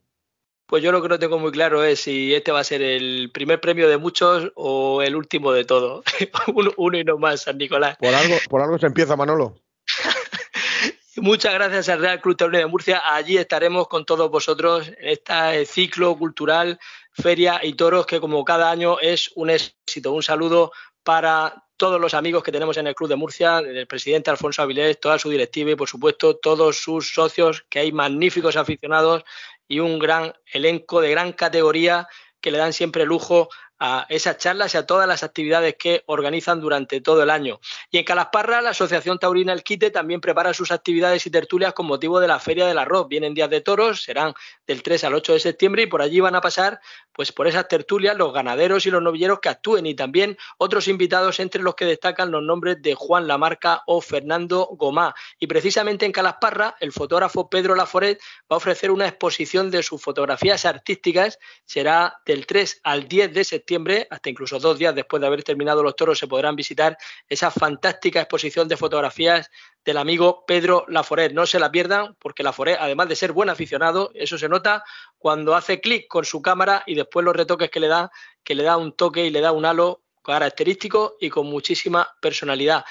Pues 0.70 0.84
yo 0.84 0.92
lo 0.92 1.02
que 1.02 1.08
no 1.08 1.18
tengo 1.18 1.40
muy 1.40 1.50
claro 1.50 1.82
es 1.82 1.98
si 1.98 2.32
este 2.32 2.52
va 2.52 2.60
a 2.60 2.64
ser 2.64 2.80
el 2.80 3.32
primer 3.32 3.60
premio 3.60 3.88
de 3.88 3.96
muchos 3.96 4.52
o 4.54 5.02
el 5.02 5.16
último 5.16 5.50
de 5.50 5.64
todos. 5.64 6.04
uno, 6.54 6.70
uno, 6.76 6.96
y 6.96 7.02
no 7.02 7.18
más, 7.18 7.40
San 7.40 7.58
Nicolás. 7.58 7.96
Por 7.96 8.14
algo, 8.14 8.36
por 8.48 8.62
algo 8.62 8.78
se 8.78 8.86
empieza, 8.86 9.16
Manolo. 9.16 9.56
Muchas 11.16 11.54
gracias 11.54 11.88
al 11.88 11.98
Real 11.98 12.20
Club 12.20 12.36
Taurino 12.36 12.60
de 12.60 12.66
Murcia. 12.66 13.02
Allí 13.04 13.36
estaremos 13.36 13.88
con 13.88 14.04
todos 14.04 14.30
vosotros 14.30 14.86
en 14.86 15.08
este 15.08 15.66
ciclo 15.66 16.16
cultural, 16.16 16.78
feria 17.14 17.58
y 17.64 17.74
toros 17.74 18.06
que 18.06 18.20
como 18.20 18.44
cada 18.44 18.70
año 18.70 19.00
es 19.00 19.32
un 19.34 19.50
éxito. 19.50 20.12
Un 20.12 20.22
saludo 20.22 20.70
para 21.02 21.64
todos 21.76 22.00
los 22.00 22.14
amigos 22.14 22.44
que 22.44 22.52
tenemos 22.52 22.76
en 22.76 22.86
el 22.86 22.94
Club 22.94 23.08
de 23.08 23.16
Murcia, 23.16 23.58
el 23.58 23.88
presidente 23.88 24.30
Alfonso 24.30 24.62
Avilés, 24.62 25.00
toda 25.00 25.18
su 25.18 25.30
directiva 25.30 25.72
y 25.72 25.74
por 25.74 25.88
supuesto 25.88 26.36
todos 26.36 26.76
sus 26.76 27.12
socios, 27.12 27.64
que 27.68 27.80
hay 27.80 27.90
magníficos 27.90 28.56
aficionados 28.56 29.24
y 29.70 29.78
un 29.78 30.00
gran 30.00 30.34
elenco 30.52 31.00
de 31.00 31.10
gran 31.12 31.32
categoría 31.32 32.08
que 32.40 32.50
le 32.50 32.58
dan 32.58 32.72
siempre 32.72 33.06
lujo 33.06 33.48
a 33.78 34.04
esas 34.08 34.36
charlas 34.36 34.74
y 34.74 34.78
a 34.78 34.84
todas 34.84 35.06
las 35.06 35.22
actividades 35.22 35.76
que 35.78 36.02
organizan 36.06 36.60
durante 36.60 37.00
todo 37.00 37.22
el 37.22 37.30
año. 37.30 37.60
Y 37.90 37.98
en 37.98 38.04
Calasparra, 38.04 38.60
la 38.60 38.70
Asociación 38.70 39.18
Taurina 39.18 39.52
El 39.52 39.62
Quite 39.62 39.90
también 39.90 40.20
prepara 40.20 40.52
sus 40.52 40.72
actividades 40.72 41.24
y 41.24 41.30
tertulias 41.30 41.72
con 41.72 41.86
motivo 41.86 42.18
de 42.18 42.28
la 42.28 42.40
Feria 42.40 42.66
del 42.66 42.78
Arroz. 42.78 43.08
Vienen 43.08 43.32
días 43.32 43.48
de 43.48 43.60
toros, 43.60 44.02
serán 44.02 44.34
del 44.66 44.82
3 44.82 45.04
al 45.04 45.14
8 45.14 45.34
de 45.34 45.40
septiembre 45.40 45.82
y 45.82 45.86
por 45.86 46.02
allí 46.02 46.18
van 46.18 46.34
a 46.34 46.40
pasar 46.40 46.80
pues 47.20 47.32
por 47.32 47.46
esas 47.46 47.68
tertulias 47.68 48.16
los 48.16 48.32
ganaderos 48.32 48.86
y 48.86 48.90
los 48.90 49.02
novilleros 49.02 49.40
que 49.40 49.50
actúen 49.50 49.84
y 49.84 49.94
también 49.94 50.38
otros 50.56 50.88
invitados 50.88 51.38
entre 51.38 51.62
los 51.62 51.74
que 51.74 51.84
destacan 51.84 52.30
los 52.30 52.42
nombres 52.42 52.80
de 52.80 52.94
Juan 52.94 53.26
Lamarca 53.26 53.82
o 53.84 54.00
Fernando 54.00 54.70
Gomá. 54.72 55.14
Y 55.38 55.46
precisamente 55.46 56.06
en 56.06 56.12
Calasparra, 56.12 56.76
el 56.80 56.92
fotógrafo 56.92 57.50
Pedro 57.50 57.74
Laforet 57.74 58.18
va 58.50 58.54
a 58.54 58.56
ofrecer 58.56 58.90
una 58.90 59.06
exposición 59.06 59.70
de 59.70 59.82
sus 59.82 60.00
fotografías 60.00 60.64
artísticas. 60.64 61.38
Será 61.66 62.22
del 62.24 62.46
3 62.46 62.80
al 62.84 63.06
10 63.06 63.34
de 63.34 63.44
septiembre, 63.44 64.08
hasta 64.08 64.30
incluso 64.30 64.58
dos 64.58 64.78
días 64.78 64.94
después 64.94 65.20
de 65.20 65.26
haber 65.26 65.42
terminado 65.42 65.82
los 65.82 65.96
toros, 65.96 66.18
se 66.18 66.26
podrán 66.26 66.56
visitar 66.56 66.96
esa 67.28 67.50
fantástica 67.50 68.22
exposición 68.22 68.66
de 68.66 68.78
fotografías 68.78 69.50
del 69.84 69.96
amigo 69.96 70.44
Pedro 70.46 70.84
Laforet. 70.88 71.32
No 71.32 71.46
se 71.46 71.58
la 71.58 71.70
pierdan 71.70 72.16
porque 72.18 72.42
Laforet, 72.42 72.78
además 72.80 73.08
de 73.08 73.16
ser 73.16 73.32
buen 73.32 73.50
aficionado, 73.50 74.10
eso 74.14 74.38
se 74.38 74.48
nota 74.48 74.84
cuando 75.18 75.54
hace 75.54 75.80
clic 75.80 76.06
con 76.08 76.24
su 76.24 76.42
cámara 76.42 76.82
y 76.86 76.94
después 76.94 77.24
los 77.24 77.36
retoques 77.36 77.70
que 77.70 77.80
le 77.80 77.88
da, 77.88 78.10
que 78.44 78.54
le 78.54 78.62
da 78.62 78.76
un 78.76 78.92
toque 78.92 79.24
y 79.24 79.30
le 79.30 79.40
da 79.40 79.52
un 79.52 79.64
halo 79.64 80.02
característico 80.22 81.16
y 81.20 81.30
con 81.30 81.46
muchísima 81.46 82.08
personalidad. 82.20 82.84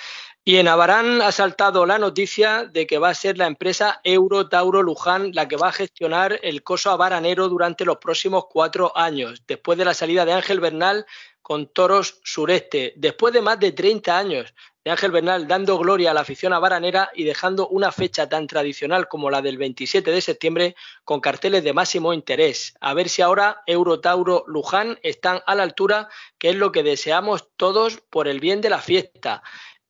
Y 0.44 0.56
en 0.56 0.68
Abarán 0.68 1.22
ha 1.22 1.32
saltado 1.32 1.86
la 1.86 2.00
noticia 2.00 2.64
de 2.64 2.88
que 2.88 2.98
va 2.98 3.10
a 3.10 3.14
ser 3.14 3.38
la 3.38 3.46
empresa 3.46 4.02
Euro 4.04 4.50
Tauro 4.50 4.82
Luján 4.82 5.32
la 5.34 5.48
que 5.48 5.58
va 5.58 5.68
a 5.68 5.74
gestionar 5.74 6.40
el 6.42 6.64
coso 6.64 6.90
abaranero 6.90 7.50
durante 7.50 7.86
los 7.86 7.98
próximos 7.98 8.46
cuatro 8.50 8.98
años, 8.98 9.44
después 9.46 9.78
de 9.78 9.86
la 9.86 9.94
salida 9.94 10.26
de 10.26 10.34
Ángel 10.34 10.60
Bernal 10.60 11.06
con 11.42 11.68
Toros 11.68 12.20
Sureste, 12.24 12.94
después 12.96 13.34
de 13.34 13.42
más 13.42 13.60
de 13.60 13.74
30 13.74 14.18
años 14.18 14.54
Ángel 14.90 15.12
Bernal 15.12 15.48
dando 15.48 15.78
gloria 15.78 16.12
a 16.12 16.14
la 16.14 16.22
afición 16.22 16.54
abaranera 16.54 17.10
y 17.14 17.24
dejando 17.24 17.68
una 17.68 17.92
fecha 17.92 18.28
tan 18.30 18.48
tradicional 18.48 19.08
como 19.08 19.30
la 19.30 19.42
del 19.42 19.58
27 19.58 20.12
de 20.12 20.22
septiembre 20.22 20.76
con 21.04 21.20
carteles 21.20 21.64
de 21.64 21.74
máximo 21.74 22.14
interés. 22.14 22.74
A 22.80 22.94
ver 22.94 23.10
si 23.10 23.22
ahora 23.22 23.62
Eurotauro 23.66 24.44
Luján 24.48 25.00
están 25.04 25.42
a 25.46 25.56
la 25.56 25.64
altura, 25.64 26.10
que 26.38 26.50
es 26.50 26.56
lo 26.56 26.72
que 26.72 26.84
deseamos 26.84 27.50
todos 27.56 28.02
por 28.10 28.28
el 28.28 28.40
bien 28.40 28.62
de 28.62 28.70
la 28.70 28.80
fiesta. 28.80 29.44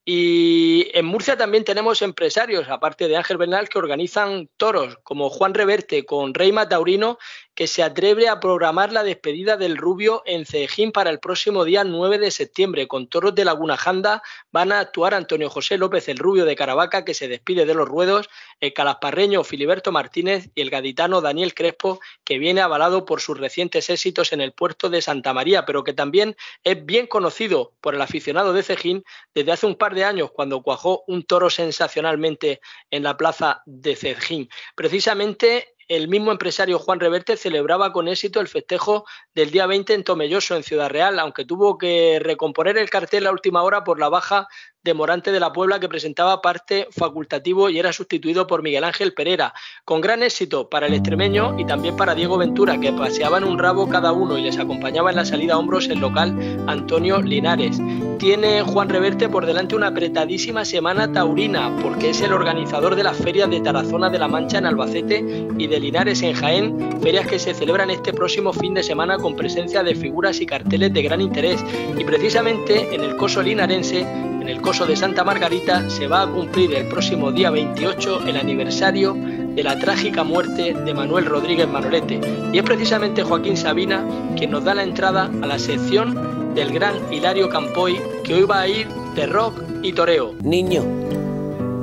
Y 0.04 0.90
en 0.94 1.04
Murcia 1.04 1.36
también 1.36 1.62
tenemos 1.62 2.02
empresarios, 2.02 2.68
aparte 2.68 3.06
de 3.06 3.16
Ángel 3.16 3.36
Bernal, 3.36 3.68
que 3.68 3.78
organizan 3.78 4.48
toros, 4.56 4.98
como 5.02 5.30
Juan 5.30 5.54
Reverte 5.54 6.04
con 6.04 6.34
Reima 6.34 6.68
Taurino, 6.68 7.18
que 7.54 7.66
se 7.66 7.82
atreve 7.82 8.28
a 8.28 8.40
programar 8.40 8.92
la 8.92 9.02
despedida 9.02 9.56
del 9.56 9.76
Rubio 9.76 10.22
en 10.24 10.46
Cejín 10.46 10.92
para 10.92 11.10
el 11.10 11.20
próximo 11.20 11.64
día 11.64 11.84
9 11.84 12.18
de 12.18 12.30
septiembre. 12.30 12.88
Con 12.88 13.08
toros 13.08 13.34
de 13.34 13.44
Laguna 13.44 13.76
Janda 13.76 14.22
van 14.50 14.72
a 14.72 14.80
actuar 14.80 15.14
Antonio 15.14 15.50
José 15.50 15.76
López 15.76 16.08
el 16.08 16.18
Rubio 16.18 16.44
de 16.44 16.56
Caravaca, 16.56 17.04
que 17.04 17.14
se 17.14 17.28
despide 17.28 17.66
de 17.66 17.74
los 17.74 17.88
ruedos, 17.88 18.28
el 18.60 18.72
calasparreño 18.72 19.44
Filiberto 19.44 19.92
Martínez 19.92 20.50
y 20.54 20.62
el 20.62 20.70
gaditano 20.70 21.20
Daniel 21.20 21.54
Crespo, 21.54 22.00
que 22.24 22.38
viene 22.38 22.60
avalado 22.60 23.04
por 23.04 23.20
sus 23.20 23.38
recientes 23.38 23.90
éxitos 23.90 24.32
en 24.32 24.40
el 24.40 24.52
puerto 24.52 24.88
de 24.88 25.02
Santa 25.02 25.32
María, 25.32 25.66
pero 25.66 25.84
que 25.84 25.92
también 25.92 26.36
es 26.64 26.84
bien 26.84 27.06
conocido 27.06 27.74
por 27.80 27.94
el 27.94 28.02
aficionado 28.02 28.52
de 28.52 28.62
Cejín 28.62 29.04
desde 29.34 29.52
hace 29.52 29.66
un 29.66 29.76
par 29.76 29.94
de 29.94 30.04
años, 30.04 30.30
cuando 30.32 30.62
cuajó 30.62 31.04
un 31.06 31.24
toro 31.24 31.50
sensacionalmente 31.50 32.60
en 32.90 33.02
la 33.02 33.16
plaza 33.16 33.62
de 33.66 33.96
Cejín. 33.96 34.48
Precisamente 34.74 35.74
el 35.90 36.06
mismo 36.06 36.30
empresario 36.30 36.78
Juan 36.78 37.00
Reverte 37.00 37.36
celebraba 37.36 37.92
con 37.92 38.06
éxito 38.06 38.40
el 38.40 38.46
festejo 38.46 39.04
del 39.34 39.50
día 39.50 39.66
20 39.66 39.92
en 39.92 40.04
Tomelloso, 40.04 40.54
en 40.54 40.62
Ciudad 40.62 40.88
Real, 40.88 41.18
aunque 41.18 41.44
tuvo 41.44 41.78
que 41.78 42.20
recomponer 42.22 42.78
el 42.78 42.88
cartel 42.88 43.26
a 43.26 43.32
última 43.32 43.64
hora 43.64 43.82
por 43.82 43.98
la 43.98 44.08
baja 44.08 44.46
de 44.82 44.94
Morante 44.94 45.30
de 45.30 45.40
la 45.40 45.52
Puebla 45.52 45.78
que 45.78 45.90
presentaba 45.90 46.40
parte 46.40 46.88
facultativo 46.90 47.68
y 47.68 47.78
era 47.78 47.92
sustituido 47.92 48.46
por 48.46 48.62
Miguel 48.62 48.84
Ángel 48.84 49.12
Pereira, 49.12 49.52
con 49.84 50.00
gran 50.00 50.22
éxito 50.22 50.70
para 50.70 50.86
el 50.86 50.94
extremeño 50.94 51.58
y 51.58 51.66
también 51.66 51.96
para 51.96 52.14
Diego 52.14 52.38
Ventura, 52.38 52.80
que 52.80 52.92
paseaban 52.92 53.44
un 53.44 53.58
rabo 53.58 53.88
cada 53.90 54.12
uno 54.12 54.38
y 54.38 54.42
les 54.42 54.58
acompañaba 54.58 55.10
en 55.10 55.16
la 55.16 55.26
salida 55.26 55.54
a 55.54 55.58
hombros 55.58 55.88
el 55.88 55.98
local 55.98 56.64
Antonio 56.66 57.20
Linares. 57.20 57.78
Tiene 58.18 58.62
Juan 58.62 58.88
Reverte 58.88 59.28
por 59.28 59.44
delante 59.44 59.76
una 59.76 59.88
apretadísima 59.88 60.64
semana 60.64 61.12
taurina, 61.12 61.76
porque 61.82 62.10
es 62.10 62.22
el 62.22 62.32
organizador 62.32 62.96
de 62.96 63.04
las 63.04 63.18
ferias 63.18 63.50
de 63.50 63.60
Tarazona 63.60 64.08
de 64.08 64.18
la 64.18 64.28
Mancha 64.28 64.58
en 64.58 64.66
Albacete 64.66 65.48
y 65.58 65.66
de 65.66 65.80
Linares 65.80 66.22
en 66.22 66.32
Jaén, 66.32 67.00
ferias 67.02 67.26
que 67.26 67.38
se 67.38 67.52
celebran 67.52 67.90
este 67.90 68.14
próximo 68.14 68.54
fin 68.54 68.72
de 68.72 68.82
semana 68.82 69.18
con 69.18 69.36
presencia 69.36 69.82
de 69.82 69.94
figuras 69.94 70.40
y 70.40 70.46
carteles 70.46 70.92
de 70.94 71.02
gran 71.02 71.20
interés. 71.20 71.62
Y 71.98 72.04
precisamente 72.04 72.94
en 72.94 73.02
el 73.02 73.16
coso 73.16 73.42
linarense 73.42 74.06
en 74.40 74.48
el 74.48 74.60
de 74.70 74.94
Santa 74.94 75.24
Margarita 75.24 75.90
se 75.90 76.06
va 76.06 76.22
a 76.22 76.26
cumplir 76.28 76.72
el 76.74 76.86
próximo 76.86 77.32
día 77.32 77.50
28 77.50 78.20
el 78.28 78.36
aniversario 78.36 79.14
de 79.14 79.64
la 79.64 79.76
trágica 79.76 80.22
muerte 80.22 80.74
de 80.74 80.94
Manuel 80.94 81.26
Rodríguez 81.26 81.68
Manolete. 81.68 82.20
Y 82.52 82.58
es 82.58 82.62
precisamente 82.62 83.24
Joaquín 83.24 83.56
Sabina 83.56 84.06
quien 84.36 84.52
nos 84.52 84.62
da 84.62 84.76
la 84.76 84.84
entrada 84.84 85.28
a 85.42 85.46
la 85.46 85.58
sección 85.58 86.54
del 86.54 86.72
gran 86.72 86.94
Hilario 87.12 87.48
Campoy, 87.48 88.00
que 88.22 88.34
hoy 88.34 88.42
va 88.44 88.60
a 88.60 88.68
ir 88.68 88.86
de 89.16 89.26
rock 89.26 89.60
y 89.82 89.92
toreo. 89.92 90.34
Niño, 90.44 90.84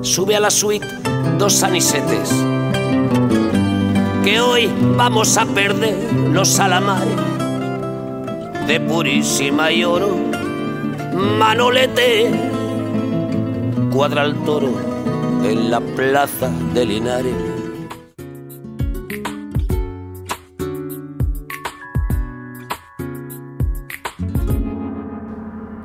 sube 0.02 0.38
a 0.38 0.40
la 0.40 0.50
suite 0.50 0.88
dos 1.38 1.54
sanisetes, 1.54 2.32
que 4.24 4.40
hoy 4.40 4.72
vamos 4.96 5.36
a 5.38 5.46
perder 5.46 5.94
los 6.32 6.48
salamares 6.48 7.18
de 8.66 8.80
purísima 8.80 9.74
y 9.74 9.84
oro 9.84 10.18
Manolete 11.14 12.47
cuadra 13.98 14.26
el 14.26 14.36
toro 14.44 14.70
en 15.44 15.72
la 15.72 15.80
plaza 15.80 16.52
de 16.72 16.86
Linares. 16.86 17.34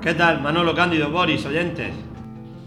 ¿Qué 0.02 0.12
tal, 0.12 0.42
Manolo 0.42 0.74
Cándido, 0.74 1.10
Boris, 1.10 1.46
oyentes? 1.46 1.94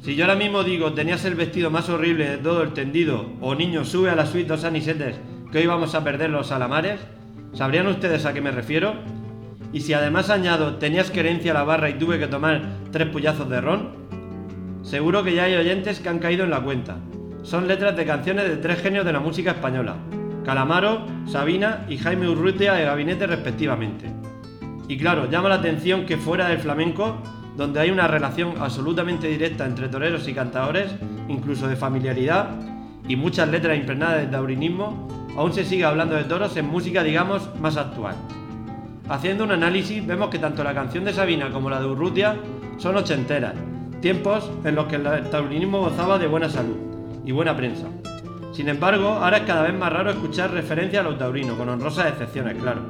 Si 0.01 0.15
yo 0.15 0.25
ahora 0.25 0.35
mismo 0.35 0.63
digo 0.63 0.93
tenías 0.93 1.23
el 1.25 1.35
vestido 1.35 1.69
más 1.69 1.89
horrible 1.89 2.27
de 2.27 2.37
todo 2.39 2.63
el 2.63 2.73
tendido, 2.73 3.33
o 3.39 3.53
niño 3.53 3.85
sube 3.85 4.09
a 4.09 4.15
la 4.15 4.25
suite 4.25 4.47
dos 4.47 4.63
anisetes 4.63 5.17
que 5.51 5.59
hoy 5.59 5.67
vamos 5.67 5.93
a 5.93 6.03
perder 6.03 6.31
los 6.31 6.51
alamares, 6.51 6.99
¿sabrían 7.53 7.85
ustedes 7.85 8.25
a 8.25 8.33
qué 8.33 8.41
me 8.41 8.49
refiero? 8.49 8.95
Y 9.71 9.81
si 9.81 9.93
además 9.93 10.31
añado 10.31 10.77
tenías 10.77 11.11
querencia 11.11 11.51
a 11.51 11.53
la 11.53 11.63
barra 11.63 11.91
y 11.91 11.99
tuve 11.99 12.17
que 12.17 12.25
tomar 12.25 12.63
tres 12.91 13.09
puyazos 13.09 13.47
de 13.47 13.61
ron, 13.61 14.04
seguro 14.85 15.23
que 15.23 15.33
ya 15.33 15.45
hay 15.45 15.55
oyentes 15.55 15.99
que 15.99 16.09
han 16.09 16.19
caído 16.19 16.43
en 16.43 16.51
la 16.51 16.61
cuenta. 16.61 16.97
Son 17.41 17.67
letras 17.67 17.97
de 17.97 18.05
canciones 18.05 18.47
de 18.47 18.57
tres 18.57 18.81
genios 18.81 19.05
de 19.05 19.13
la 19.13 19.19
música 19.19 19.51
española, 19.51 19.95
Calamaro, 20.45 21.05
Sabina 21.25 21.85
y 21.89 21.97
Jaime 21.97 22.29
Urrutia 22.29 22.73
de 22.73 22.85
Gabinete 22.85 23.25
respectivamente. 23.25 24.11
Y 24.87 24.97
claro, 24.97 25.29
llama 25.29 25.49
la 25.49 25.55
atención 25.55 26.05
que 26.05 26.17
fuera 26.17 26.47
del 26.49 26.59
flamenco, 26.59 27.17
donde 27.57 27.79
hay 27.79 27.89
una 27.89 28.07
relación 28.07 28.53
absolutamente 28.59 29.27
directa 29.27 29.65
entre 29.65 29.89
toreros 29.89 30.27
y 30.27 30.33
cantadores, 30.33 30.93
incluso 31.27 31.67
de 31.67 31.75
familiaridad, 31.75 32.49
y 33.07 33.15
muchas 33.15 33.49
letras 33.49 33.77
impregnadas 33.77 34.21
de 34.21 34.27
taurinismo, 34.27 35.07
aún 35.35 35.51
se 35.53 35.65
sigue 35.65 35.83
hablando 35.85 36.15
de 36.15 36.25
toros 36.25 36.55
en 36.57 36.67
música, 36.67 37.01
digamos, 37.01 37.49
más 37.59 37.77
actual. 37.77 38.15
Haciendo 39.09 39.43
un 39.43 39.51
análisis 39.51 40.05
vemos 40.05 40.29
que 40.29 40.39
tanto 40.39 40.63
la 40.63 40.73
canción 40.75 41.05
de 41.05 41.13
Sabina 41.13 41.49
como 41.51 41.69
la 41.69 41.79
de 41.79 41.87
Urrutia 41.87 42.35
son 42.77 42.97
ochenteras, 42.97 43.53
tiempos 44.05 44.51
en 44.63 44.75
los 44.75 44.85
que 44.85 44.97
el 44.97 45.29
taurinismo 45.31 45.79
gozaba 45.79 46.19
de 46.19 46.27
buena 46.27 46.47
salud 46.47 46.77
y 47.25 47.31
buena 47.31 47.57
prensa. 47.57 47.87
Sin 48.53 48.69
embargo, 48.69 49.07
ahora 49.07 49.37
es 49.37 49.43
cada 49.45 49.63
vez 49.63 49.73
más 49.73 49.91
raro 49.91 50.11
escuchar 50.11 50.51
referencia 50.51 50.99
a 50.99 51.03
los 51.03 51.17
taurinos, 51.17 51.57
con 51.57 51.69
honrosas 51.69 52.09
excepciones, 52.09 52.55
claro. 52.61 52.81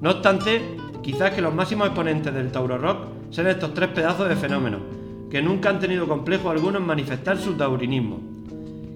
No 0.00 0.12
obstante, 0.12 0.62
quizás 1.02 1.32
que 1.32 1.42
los 1.42 1.54
máximos 1.54 1.88
exponentes 1.88 2.32
del 2.32 2.50
tauro 2.50 2.78
rock 2.78 3.08
sean 3.28 3.48
estos 3.48 3.74
tres 3.74 3.90
pedazos 3.90 4.30
de 4.30 4.36
fenómenos, 4.36 4.80
que 5.30 5.42
nunca 5.42 5.68
han 5.68 5.78
tenido 5.78 6.08
complejo 6.08 6.48
alguno 6.48 6.78
en 6.78 6.86
manifestar 6.86 7.36
su 7.36 7.52
taurinismo. 7.52 8.20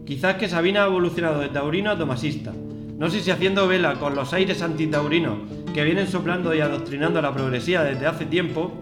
Quizás 0.07 0.37
que 0.37 0.49
Sabina 0.49 0.85
ha 0.85 0.87
evolucionado 0.87 1.41
de 1.41 1.51
taurino 1.51 1.91
a 1.91 1.99
tomasista, 1.99 2.55
no 2.99 3.11
sé 3.11 3.21
si 3.21 3.31
haciendo 3.31 3.69
vela 3.69 3.97
con 3.97 4.15
los 4.15 4.33
aires 4.33 4.63
antitaurinos 4.63 5.41
que 5.75 5.85
vienen 5.85 6.07
soplando 6.07 6.55
y 6.55 6.61
adoctrinando 6.61 7.19
a 7.19 7.23
la 7.23 7.35
progresía 7.35 7.85
desde 7.85 8.07
hace 8.07 8.25
tiempo, 8.25 8.73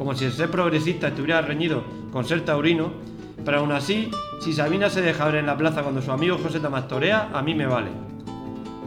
como 0.00 0.14
si 0.14 0.24
el 0.24 0.32
ser 0.32 0.50
progresista 0.50 1.08
estuviera 1.08 1.42
reñido 1.42 1.84
con 2.10 2.24
ser 2.24 2.42
taurino, 2.42 2.90
pero 3.44 3.58
aún 3.58 3.70
así, 3.70 4.10
si 4.40 4.54
Sabina 4.54 4.88
se 4.88 5.02
deja 5.02 5.26
ver 5.26 5.34
en 5.34 5.44
la 5.44 5.58
plaza 5.58 5.82
cuando 5.82 6.00
su 6.00 6.10
amigo 6.10 6.38
José 6.42 6.58
Tomás 6.58 6.88
torea, 6.88 7.28
a 7.34 7.42
mí 7.42 7.54
me 7.54 7.66
vale. 7.66 7.90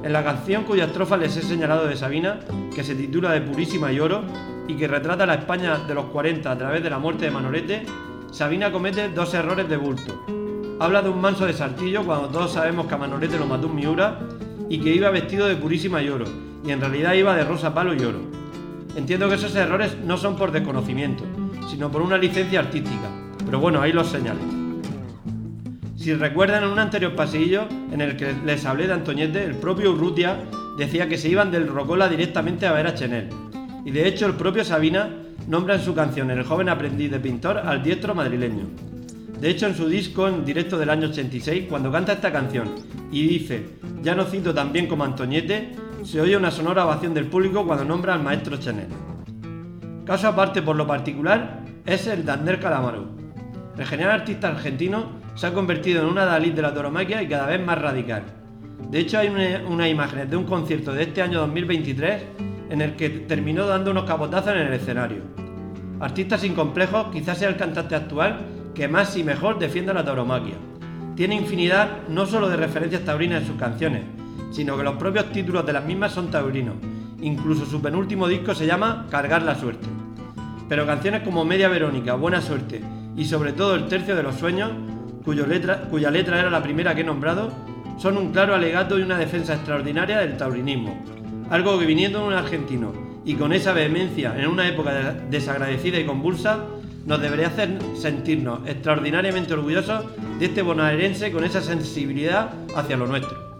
En 0.01 0.11
la 0.11 0.23
canción 0.23 0.63
cuya 0.63 0.85
estrofa 0.85 1.15
les 1.15 1.37
he 1.37 1.43
señalado 1.43 1.85
de 1.85 1.95
Sabina, 1.95 2.39
que 2.73 2.83
se 2.83 2.95
titula 2.95 3.31
De 3.31 3.41
Purísima 3.41 3.93
y 3.93 3.99
Oro, 3.99 4.23
y 4.67 4.73
que 4.73 4.87
retrata 4.87 5.27
la 5.27 5.35
España 5.35 5.77
de 5.87 5.93
los 5.93 6.05
40 6.05 6.51
a 6.51 6.57
través 6.57 6.81
de 6.81 6.89
la 6.89 6.97
muerte 6.97 7.25
de 7.25 7.31
Manolete, 7.31 7.85
Sabina 8.31 8.71
comete 8.71 9.09
dos 9.09 9.35
errores 9.35 9.69
de 9.69 9.77
bulto. 9.77 10.25
Habla 10.79 11.03
de 11.03 11.09
un 11.09 11.21
manso 11.21 11.45
de 11.45 11.53
Sartillo 11.53 12.03
cuando 12.03 12.29
todos 12.29 12.53
sabemos 12.53 12.87
que 12.87 12.95
a 12.95 12.97
Manolete 12.97 13.37
lo 13.37 13.45
mató 13.45 13.67
un 13.67 13.75
Miura 13.75 14.17
y 14.67 14.79
que 14.79 14.89
iba 14.95 15.11
vestido 15.11 15.45
de 15.45 15.57
purísima 15.57 16.01
y 16.01 16.09
oro, 16.09 16.25
y 16.65 16.71
en 16.71 16.81
realidad 16.81 17.13
iba 17.13 17.35
de 17.35 17.43
rosa, 17.43 17.71
palo 17.71 17.93
y 17.93 18.03
oro. 18.03 18.42
Entiendo 18.95 19.27
que 19.27 19.35
esos 19.35 19.55
errores 19.55 19.97
no 20.05 20.17
son 20.17 20.35
por 20.35 20.51
desconocimiento, 20.51 21.23
sino 21.69 21.91
por 21.91 22.01
una 22.01 22.17
licencia 22.17 22.59
artística, 22.59 23.09
pero 23.45 23.59
bueno, 23.59 23.81
ahí 23.81 23.91
los 23.91 24.07
señalé. 24.07 24.41
Si 25.97 26.13
recuerdan 26.13 26.63
en 26.63 26.69
un 26.69 26.79
anterior 26.79 27.15
pasillo 27.15 27.63
en 27.91 28.01
el 28.01 28.17
que 28.17 28.33
les 28.45 28.65
hablé 28.65 28.87
de 28.87 28.93
Antoñete, 28.93 29.45
el 29.45 29.55
propio 29.55 29.93
Urrutia 29.93 30.43
decía 30.77 31.07
que 31.07 31.17
se 31.17 31.29
iban 31.29 31.49
del 31.49 31.67
Rocola 31.67 32.09
directamente 32.09 32.67
a 32.67 32.73
ver 32.73 32.87
a 32.87 32.93
Chenel. 32.93 33.29
Y 33.85 33.91
de 33.91 34.07
hecho 34.07 34.25
el 34.25 34.33
propio 34.33 34.63
Sabina 34.63 35.09
nombra 35.47 35.75
en 35.75 35.81
su 35.81 35.93
canción 35.93 36.29
El 36.31 36.43
joven 36.43 36.69
aprendiz 36.69 37.11
de 37.11 37.19
pintor 37.19 37.57
al 37.57 37.81
diestro 37.83 38.13
madrileño. 38.13 38.65
De 39.39 39.49
hecho 39.49 39.65
en 39.67 39.75
su 39.75 39.87
disco 39.87 40.27
en 40.27 40.45
directo 40.45 40.77
del 40.77 40.89
año 40.89 41.07
86, 41.07 41.65
cuando 41.69 41.91
canta 41.91 42.13
esta 42.13 42.31
canción 42.31 42.69
y 43.11 43.27
dice, 43.27 43.65
ya 44.01 44.13
no 44.15 44.25
cito 44.25 44.53
tan 44.53 44.71
bien 44.71 44.87
como 44.87 45.03
Antoñete, 45.03 45.71
se 46.03 46.19
oye 46.19 46.35
una 46.35 46.51
sonora 46.51 46.85
ovación 46.85 47.13
del 47.13 47.27
público 47.27 47.65
cuando 47.65 47.85
nombra 47.85 48.13
al 48.13 48.23
maestro 48.23 48.57
Chenel. 48.57 48.87
Caso 50.05 50.27
aparte 50.27 50.61
por 50.61 50.75
lo 50.75 50.85
particular 50.85 51.61
es 51.85 52.07
el 52.07 52.25
de 52.25 52.31
Ander 52.31 52.59
Calamaro. 52.59 53.05
El 53.77 53.85
genial 53.85 54.11
artista 54.11 54.49
argentino 54.49 55.05
se 55.35 55.47
ha 55.47 55.53
convertido 55.53 56.01
en 56.01 56.09
una 56.09 56.25
Dalí 56.25 56.51
de 56.51 56.61
la 56.61 56.73
toromaquia 56.73 57.23
y 57.23 57.27
cada 57.27 57.47
vez 57.47 57.65
más 57.65 57.81
radical. 57.81 58.23
De 58.89 58.99
hecho 58.99 59.17
hay 59.17 59.29
unas 59.29 59.89
imágenes 59.89 60.29
de 60.29 60.35
un 60.35 60.43
concierto 60.43 60.93
de 60.93 61.03
este 61.03 61.21
año 61.21 61.39
2023 61.39 62.23
en 62.69 62.81
el 62.81 62.95
que 62.95 63.09
terminó 63.09 63.65
dando 63.65 63.91
unos 63.91 64.03
capotazos 64.03 64.53
en 64.53 64.59
el 64.59 64.73
escenario. 64.73 65.21
Artista 65.99 66.37
sin 66.37 66.53
complejos, 66.53 67.07
quizás 67.11 67.37
sea 67.37 67.49
el 67.49 67.55
cantante 67.55 67.95
actual 67.95 68.41
que 68.75 68.87
más 68.87 69.15
y 69.15 69.23
mejor 69.23 69.57
defiende 69.57 69.93
la 69.93 70.03
tauromaquia. 70.03 70.55
Tiene 71.15 71.35
infinidad 71.35 72.07
no 72.09 72.25
solo 72.25 72.49
de 72.49 72.57
referencias 72.57 73.03
taurinas 73.03 73.41
en 73.41 73.47
sus 73.47 73.57
canciones, 73.57 74.01
sino 74.53 74.77
que 74.77 74.83
los 74.83 74.95
propios 74.95 75.31
títulos 75.31 75.65
de 75.65 75.73
las 75.73 75.83
mismas 75.83 76.13
son 76.13 76.29
taurinos. 76.29 76.75
Incluso 77.21 77.65
su 77.65 77.81
penúltimo 77.81 78.27
disco 78.27 78.53
se 78.53 78.67
llama 78.67 79.07
Cargar 79.09 79.41
la 79.41 79.55
Suerte. 79.55 79.87
Pero 80.69 80.85
canciones 80.85 81.23
como 81.23 81.43
Media 81.43 81.67
Verónica, 81.67 82.13
Buena 82.13 82.41
Suerte 82.41 82.81
y 83.17 83.25
sobre 83.25 83.53
todo 83.53 83.75
El 83.75 83.87
Tercio 83.87 84.15
de 84.15 84.23
los 84.23 84.35
Sueños, 84.35 84.71
cuya 85.25 86.11
letra 86.11 86.39
era 86.39 86.49
la 86.49 86.61
primera 86.61 86.93
que 86.93 87.01
he 87.01 87.03
nombrado, 87.03 87.51
son 87.97 88.17
un 88.17 88.31
claro 88.31 88.53
alegato 88.53 88.99
y 88.99 89.01
una 89.01 89.17
defensa 89.17 89.55
extraordinaria 89.55 90.19
del 90.19 90.37
taurinismo, 90.37 91.03
algo 91.49 91.79
que 91.79 91.85
viniendo 91.85 92.19
de 92.19 92.27
un 92.27 92.33
argentino 92.33 92.93
y 93.25 93.35
con 93.35 93.53
esa 93.53 93.73
vehemencia 93.73 94.35
en 94.37 94.47
una 94.47 94.67
época 94.67 95.15
desagradecida 95.29 95.99
y 95.99 96.05
convulsa, 96.05 96.65
nos 97.05 97.21
debería 97.21 97.47
hacer 97.47 97.77
sentirnos 97.95 98.67
extraordinariamente 98.67 99.53
orgullosos 99.53 100.05
de 100.39 100.45
este 100.45 100.61
bonaerense 100.61 101.31
con 101.31 101.43
esa 101.43 101.61
sensibilidad 101.61 102.51
hacia 102.75 102.97
lo 102.97 103.07
nuestro. 103.07 103.52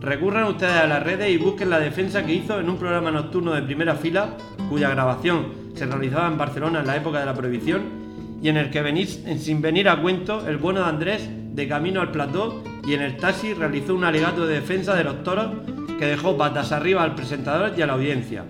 Recurran 0.00 0.44
ustedes 0.44 0.76
a 0.76 0.86
las 0.86 1.02
redes 1.02 1.30
y 1.30 1.36
busquen 1.36 1.68
la 1.68 1.78
defensa 1.78 2.24
que 2.24 2.32
hizo 2.32 2.58
en 2.58 2.70
un 2.70 2.78
programa 2.78 3.10
nocturno 3.10 3.52
de 3.52 3.60
primera 3.60 3.94
fila, 3.94 4.30
cuya 4.70 4.88
grabación 4.88 5.48
se 5.74 5.84
realizaba 5.84 6.26
en 6.26 6.38
Barcelona 6.38 6.80
en 6.80 6.86
la 6.86 6.96
época 6.96 7.20
de 7.20 7.26
la 7.26 7.34
prohibición, 7.34 7.82
y 8.42 8.48
en 8.48 8.56
el 8.56 8.70
que 8.70 9.06
sin 9.38 9.60
venir 9.60 9.90
a 9.90 10.00
cuento, 10.00 10.48
el 10.48 10.56
bueno 10.56 10.80
de 10.80 10.86
Andrés, 10.86 11.28
de 11.54 11.68
camino 11.68 12.00
al 12.00 12.12
plató, 12.12 12.62
y 12.86 12.94
en 12.94 13.02
el 13.02 13.18
taxi 13.18 13.52
realizó 13.52 13.94
un 13.94 14.04
alegato 14.04 14.46
de 14.46 14.54
defensa 14.54 14.94
de 14.94 15.04
los 15.04 15.22
toros 15.22 15.48
que 15.98 16.06
dejó 16.06 16.34
patas 16.38 16.72
arriba 16.72 17.02
al 17.02 17.14
presentador 17.14 17.74
y 17.76 17.82
a 17.82 17.86
la 17.86 17.92
audiencia, 17.92 18.46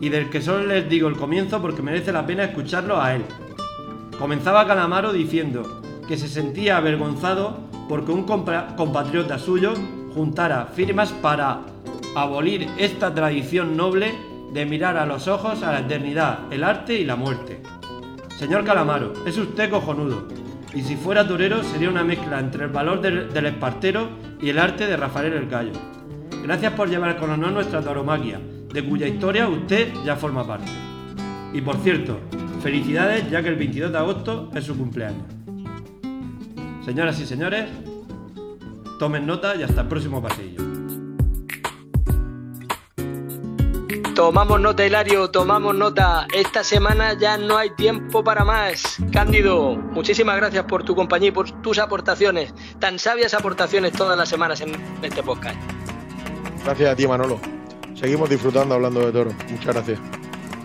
y 0.00 0.08
del 0.08 0.30
que 0.30 0.42
solo 0.42 0.66
les 0.66 0.88
digo 0.88 1.06
el 1.06 1.16
comienzo 1.16 1.62
porque 1.62 1.80
merece 1.80 2.10
la 2.10 2.26
pena 2.26 2.42
escucharlo 2.42 3.00
a 3.00 3.14
él. 3.14 3.22
Comenzaba 4.18 4.66
Calamaro 4.66 5.12
diciendo 5.12 5.80
que 6.08 6.16
se 6.16 6.26
sentía 6.26 6.76
avergonzado 6.76 7.60
porque 7.88 8.10
un 8.10 8.24
compatriota 8.24 9.38
suyo 9.38 9.74
juntara 10.14 10.66
firmas 10.66 11.12
para 11.12 11.60
abolir 12.14 12.68
esta 12.78 13.14
tradición 13.14 13.76
noble 13.76 14.14
de 14.52 14.66
mirar 14.66 14.96
a 14.96 15.06
los 15.06 15.28
ojos 15.28 15.62
a 15.62 15.72
la 15.72 15.80
eternidad, 15.80 16.52
el 16.52 16.64
arte 16.64 16.94
y 16.98 17.04
la 17.04 17.16
muerte. 17.16 17.60
Señor 18.38 18.64
Calamaro, 18.64 19.12
es 19.26 19.36
usted 19.36 19.70
cojonudo, 19.70 20.28
y 20.74 20.82
si 20.82 20.96
fuera 20.96 21.26
torero 21.26 21.62
sería 21.62 21.90
una 21.90 22.04
mezcla 22.04 22.38
entre 22.38 22.64
el 22.64 22.70
valor 22.70 23.00
del, 23.00 23.46
espartero 23.46 24.08
y 24.40 24.50
el 24.50 24.58
arte 24.58 24.86
de 24.86 24.96
Rafael 24.96 25.32
el 25.32 25.48
Gallo. 25.48 25.72
Gracias 26.42 26.72
por 26.72 26.88
llevar 26.88 27.16
con 27.16 27.30
honor 27.30 27.52
nuestra 27.52 27.82
tauromaquia, 27.82 28.40
de 28.72 28.84
cuya 28.84 29.08
historia 29.08 29.48
usted 29.48 29.92
ya 30.04 30.16
forma 30.16 30.46
parte. 30.46 30.70
Y 31.52 31.60
por 31.62 31.76
cierto, 31.78 32.20
felicidades 32.62 33.30
ya 33.30 33.42
que 33.42 33.48
el 33.48 33.56
22 33.56 33.92
de 33.92 33.98
agosto 33.98 34.50
es 34.54 34.64
su 34.64 34.76
cumpleaños. 34.76 35.24
Señoras 36.84 37.20
y 37.20 37.26
señores, 37.26 37.66
tomen 38.98 39.26
nota 39.26 39.54
y 39.56 39.62
hasta 39.62 39.82
el 39.82 39.88
próximo 39.88 40.20
pasillo. 40.20 40.62
Tomamos 44.14 44.60
nota, 44.60 44.84
Hilario, 44.84 45.30
tomamos 45.30 45.76
nota. 45.76 46.26
Esta 46.34 46.64
semana 46.64 47.12
ya 47.12 47.38
no 47.38 47.56
hay 47.56 47.70
tiempo 47.76 48.24
para 48.24 48.44
más. 48.44 48.96
Cándido, 49.12 49.76
muchísimas 49.76 50.36
gracias 50.36 50.64
por 50.64 50.82
tu 50.82 50.96
compañía 50.96 51.28
y 51.28 51.30
por 51.30 51.48
tus 51.62 51.78
aportaciones, 51.78 52.52
tan 52.80 52.98
sabias 52.98 53.32
aportaciones 53.34 53.92
todas 53.92 54.18
las 54.18 54.28
semanas 54.28 54.60
en 54.60 54.72
este 55.02 55.22
podcast. 55.22 55.56
Gracias 56.64 56.90
a 56.90 56.96
ti, 56.96 57.06
Manolo. 57.06 57.38
Seguimos 57.94 58.28
disfrutando 58.28 58.74
hablando 58.74 59.06
de 59.06 59.12
toro. 59.12 59.30
Muchas 59.50 59.74
gracias. 59.74 60.00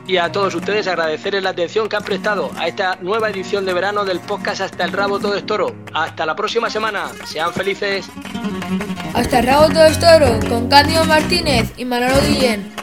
Y 0.05 0.17
a 0.17 0.31
todos 0.31 0.53
ustedes 0.53 0.87
agradecerles 0.87 1.43
la 1.43 1.51
atención 1.51 1.87
que 1.87 1.95
han 1.95 2.03
prestado 2.03 2.51
a 2.57 2.67
esta 2.67 2.97
nueva 3.01 3.29
edición 3.29 3.65
de 3.65 3.73
verano 3.73 4.03
del 4.03 4.19
podcast 4.19 4.61
Hasta 4.61 4.83
el 4.83 4.91
Rabo 4.91 5.19
Todo 5.19 5.35
es 5.35 5.45
Toro. 5.45 5.73
Hasta 5.93 6.25
la 6.25 6.35
próxima 6.35 6.69
semana. 6.69 7.09
Sean 7.25 7.53
felices. 7.53 8.07
Hasta 9.13 9.39
el 9.39 9.45
Rabo 9.45 9.67
Todo 9.67 9.85
es 9.85 9.99
Toro 9.99 10.39
con 10.49 10.67
Cándido 10.67 11.05
Martínez 11.05 11.71
y 11.77 11.85
Manolo 11.85 12.15
Guillén. 12.27 12.82